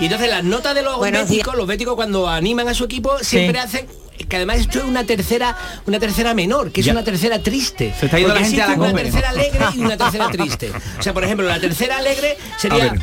Y 0.00 0.04
entonces 0.06 0.30
las 0.30 0.42
notas 0.42 0.74
de 0.74 0.82
los 0.82 0.98
béticos, 1.00 1.54
los 1.54 1.66
béticos 1.66 1.94
cuando 1.94 2.28
animan 2.28 2.68
a 2.68 2.74
su 2.74 2.84
equipo 2.84 3.18
siempre 3.20 3.60
Sí. 3.60 3.66
hacen 3.66 3.86
que 4.28 4.36
además 4.36 4.58
esto 4.58 4.78
es 4.78 4.84
una 4.84 5.04
tercera 5.04 5.56
una 5.86 5.98
tercera 5.98 6.32
menor 6.34 6.70
que 6.72 6.80
es 6.80 6.86
Ya. 6.86 6.92
una 6.92 7.04
tercera 7.04 7.38
triste. 7.42 7.94
Se 7.98 8.06
está 8.06 8.18
yendo 8.18 8.34
la 8.34 8.40
gente 8.40 8.62
a 8.62 8.68
la 8.68 8.74
una 8.74 8.92
tercera 8.94 9.30
alegre 9.30 9.60
y 9.74 9.80
una 9.80 9.96
tercera 9.96 10.28
triste. 10.32 10.72
O 10.98 11.02
sea 11.02 11.12
por 11.12 11.24
ejemplo 11.24 11.46
la 11.46 11.58
tercera 11.60 11.98
alegre 11.98 12.36
sería 12.58 12.94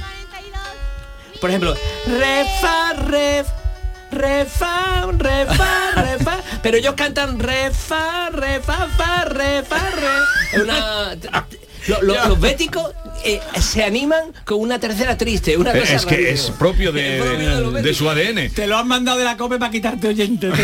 por 1.41 1.49
ejemplo 1.49 1.74
re 2.07 2.45
fa 2.62 2.93
re 2.93 3.45
re 4.12 4.45
fa 4.45 5.07
re 5.18 5.45
fa 5.45 5.91
re 5.95 6.18
fa 6.24 6.39
pero 6.64 6.78
ellos 6.78 6.95
cantan 6.95 7.39
re 7.39 7.72
fa 7.72 8.30
re 8.32 8.60
fa 8.62 8.88
fa 8.97 9.24
re. 9.26 9.60
Es 10.53 10.62
una 10.62 11.16
lo- 11.88 12.01
lo- 12.01 12.28
los 12.28 12.39
béticos 12.39 12.91
eh, 13.26 13.40
se 13.60 13.84
animan 13.84 14.24
con 14.46 14.60
una 14.60 14.80
tercera 14.80 15.18
triste. 15.18 15.58
Una 15.58 15.72
cosa 15.72 15.94
Es 15.96 16.06
que 16.06 16.16
rara. 16.16 16.30
es 16.30 16.52
propio 16.52 16.92
de, 16.92 17.82
de 17.82 17.94
su 17.94 18.10
ADN. 18.10 18.52
Te 18.54 18.68
lo 18.68 18.78
han 18.78 18.88
mandado 18.88 19.18
de 19.18 19.26
la 19.26 19.38
COPE 19.38 19.58
para 19.60 19.72
quitarte 19.72 20.08
oyente. 20.08 20.50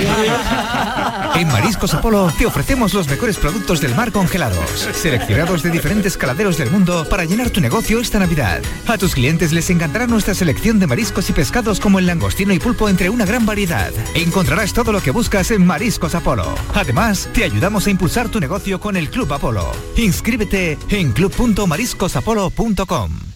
En 1.35 1.47
Mariscos 1.49 1.93
Apolo 1.93 2.31
te 2.37 2.45
ofrecemos 2.45 2.93
los 2.93 3.07
mejores 3.09 3.37
productos 3.37 3.81
del 3.81 3.93
mar 3.93 4.11
congelados, 4.13 4.87
seleccionados 4.93 5.63
de 5.63 5.69
diferentes 5.69 6.15
caladeros 6.15 6.57
del 6.57 6.71
mundo 6.71 7.05
para 7.09 7.25
llenar 7.25 7.49
tu 7.49 7.59
negocio 7.59 7.99
esta 7.99 8.19
Navidad. 8.19 8.61
A 8.87 8.97
tus 8.97 9.13
clientes 9.13 9.51
les 9.51 9.69
encantará 9.69 10.07
nuestra 10.07 10.33
selección 10.33 10.79
de 10.79 10.87
mariscos 10.87 11.29
y 11.29 11.33
pescados 11.33 11.81
como 11.81 11.99
el 11.99 12.05
langostino 12.05 12.53
y 12.53 12.59
pulpo 12.59 12.87
entre 12.87 13.09
una 13.09 13.25
gran 13.25 13.45
variedad. 13.45 13.91
Encontrarás 14.13 14.73
todo 14.73 14.93
lo 14.93 15.01
que 15.01 15.11
buscas 15.11 15.51
en 15.51 15.65
Mariscos 15.65 16.15
Apolo. 16.15 16.55
Además, 16.73 17.27
te 17.33 17.43
ayudamos 17.43 17.85
a 17.87 17.89
impulsar 17.89 18.29
tu 18.29 18.39
negocio 18.39 18.79
con 18.79 18.95
el 18.95 19.09
Club 19.09 19.33
Apolo. 19.33 19.71
Inscríbete 19.97 20.77
en 20.89 21.13
club.mariscosapolo.com. 22.49 23.34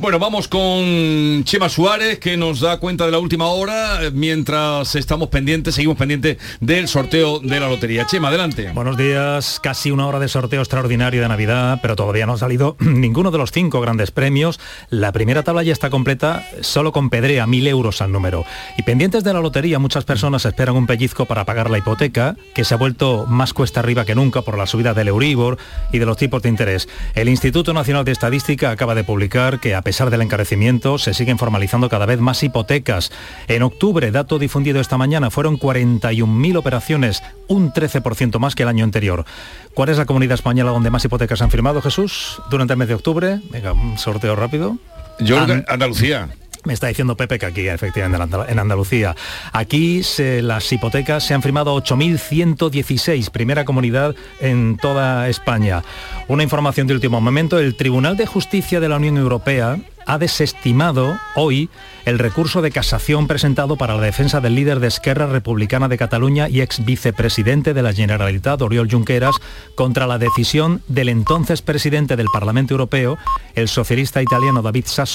Bueno, 0.00 0.20
vamos 0.20 0.46
con 0.46 1.42
Chema 1.42 1.68
Suárez, 1.68 2.20
que 2.20 2.36
nos 2.36 2.60
da 2.60 2.78
cuenta 2.78 3.04
de 3.04 3.10
la 3.10 3.18
última 3.18 3.48
hora, 3.48 3.98
mientras 4.12 4.94
estamos 4.94 5.28
pendientes, 5.28 5.74
seguimos 5.74 5.98
pendientes 5.98 6.38
del 6.60 6.86
sorteo 6.86 7.40
de 7.40 7.58
la 7.58 7.68
lotería. 7.68 8.06
Chema, 8.06 8.28
adelante. 8.28 8.70
Buenos 8.72 8.96
días, 8.96 9.58
casi 9.60 9.90
una 9.90 10.06
hora 10.06 10.20
de 10.20 10.28
sorteo 10.28 10.60
extraordinario 10.60 11.20
de 11.20 11.26
Navidad, 11.26 11.80
pero 11.82 11.96
todavía 11.96 12.26
no 12.26 12.34
ha 12.34 12.38
salido 12.38 12.76
ninguno 12.80 13.32
de 13.32 13.38
los 13.38 13.50
cinco 13.50 13.80
grandes 13.80 14.12
premios. 14.12 14.60
La 14.88 15.10
primera 15.10 15.42
tabla 15.42 15.64
ya 15.64 15.72
está 15.72 15.90
completa, 15.90 16.46
solo 16.60 16.92
con 16.92 17.10
Pedrea, 17.10 17.48
mil 17.48 17.66
euros 17.66 18.00
al 18.00 18.12
número. 18.12 18.44
Y 18.76 18.84
pendientes 18.84 19.24
de 19.24 19.32
la 19.32 19.40
lotería, 19.40 19.80
muchas 19.80 20.04
personas 20.04 20.44
esperan 20.44 20.76
un 20.76 20.86
pellizco 20.86 21.26
para 21.26 21.44
pagar 21.44 21.70
la 21.70 21.78
hipoteca, 21.78 22.36
que 22.54 22.62
se 22.62 22.74
ha 22.74 22.76
vuelto 22.76 23.26
más 23.26 23.52
cuesta 23.52 23.80
arriba 23.80 24.04
que 24.04 24.14
nunca 24.14 24.42
por 24.42 24.58
la 24.58 24.68
subida 24.68 24.94
del 24.94 25.08
Euribor 25.08 25.58
y 25.92 25.98
de 25.98 26.06
los 26.06 26.16
tipos 26.16 26.40
de 26.42 26.50
interés. 26.50 26.88
El 27.16 27.28
Instituto 27.28 27.74
Nacional 27.74 28.04
de 28.04 28.12
Estadística 28.12 28.70
acaba 28.70 28.94
de 28.94 29.02
publicar 29.02 29.58
que 29.58 29.74
a 29.74 29.87
pesar 29.88 30.10
del 30.10 30.20
encarecimiento 30.20 30.98
se 30.98 31.14
siguen 31.14 31.38
formalizando 31.38 31.88
cada 31.88 32.04
vez 32.04 32.20
más 32.20 32.42
hipotecas. 32.42 33.10
En 33.46 33.62
octubre, 33.62 34.10
dato 34.10 34.38
difundido 34.38 34.82
esta 34.82 34.98
mañana, 34.98 35.30
fueron 35.30 35.58
41.000 35.58 36.58
operaciones, 36.58 37.22
un 37.46 37.72
13% 37.72 38.38
más 38.38 38.54
que 38.54 38.64
el 38.64 38.68
año 38.68 38.84
anterior. 38.84 39.24
¿Cuál 39.72 39.88
es 39.88 39.96
la 39.96 40.04
comunidad 40.04 40.34
española 40.34 40.72
donde 40.72 40.90
más 40.90 41.06
hipotecas 41.06 41.40
han 41.40 41.50
firmado, 41.50 41.80
Jesús, 41.80 42.42
durante 42.50 42.74
el 42.74 42.78
mes 42.78 42.88
de 42.88 42.96
octubre? 42.96 43.40
Venga, 43.50 43.72
un 43.72 43.96
sorteo 43.96 44.36
rápido. 44.36 44.76
Yo 45.20 45.42
creo 45.42 45.64
que 45.64 45.72
Andalucía. 45.72 46.28
Me 46.64 46.74
está 46.74 46.88
diciendo 46.88 47.16
Pepe 47.16 47.38
que 47.38 47.46
aquí, 47.46 47.68
efectivamente, 47.68 48.22
en 48.22 48.30
Andal- 48.30 48.46
en 48.48 48.58
Andalucía. 48.58 49.14
Aquí 49.52 50.02
se- 50.02 50.42
las 50.42 50.70
hipotecas 50.72 51.24
se 51.24 51.34
han 51.34 51.42
firmado 51.42 51.74
8.116, 51.74 53.30
primera 53.30 53.64
comunidad 53.64 54.14
en 54.40 54.76
toda 54.76 55.28
España. 55.28 55.82
Una 56.26 56.42
información 56.42 56.86
de 56.86 56.94
último 56.94 57.20
momento, 57.20 57.58
el 57.58 57.74
Tribunal 57.76 58.16
de 58.16 58.26
Justicia 58.26 58.80
de 58.80 58.88
la 58.88 58.96
Unión 58.96 59.16
Europea 59.16 59.78
ha 60.06 60.16
desestimado 60.18 61.18
hoy 61.34 61.68
el 62.06 62.18
recurso 62.18 62.62
de 62.62 62.70
casación 62.70 63.26
presentado 63.26 63.76
para 63.76 63.94
la 63.94 64.00
defensa 64.00 64.40
del 64.40 64.54
líder 64.54 64.80
de 64.80 64.86
Esquerra 64.86 65.26
Republicana 65.26 65.86
de 65.88 65.98
Cataluña 65.98 66.48
y 66.48 66.62
ex 66.62 66.82
vicepresidente 66.82 67.74
de 67.74 67.82
la 67.82 67.92
Generalitat, 67.92 68.62
Oriol 68.62 68.90
Junqueras, 68.90 69.34
contra 69.74 70.06
la 70.06 70.16
decisión 70.16 70.80
del 70.88 71.10
entonces 71.10 71.60
presidente 71.60 72.16
del 72.16 72.28
Parlamento 72.32 72.72
Europeo, 72.72 73.18
el 73.54 73.68
socialista 73.68 74.22
italiano 74.22 74.62
David 74.62 74.84
Sassoli, 74.86 75.06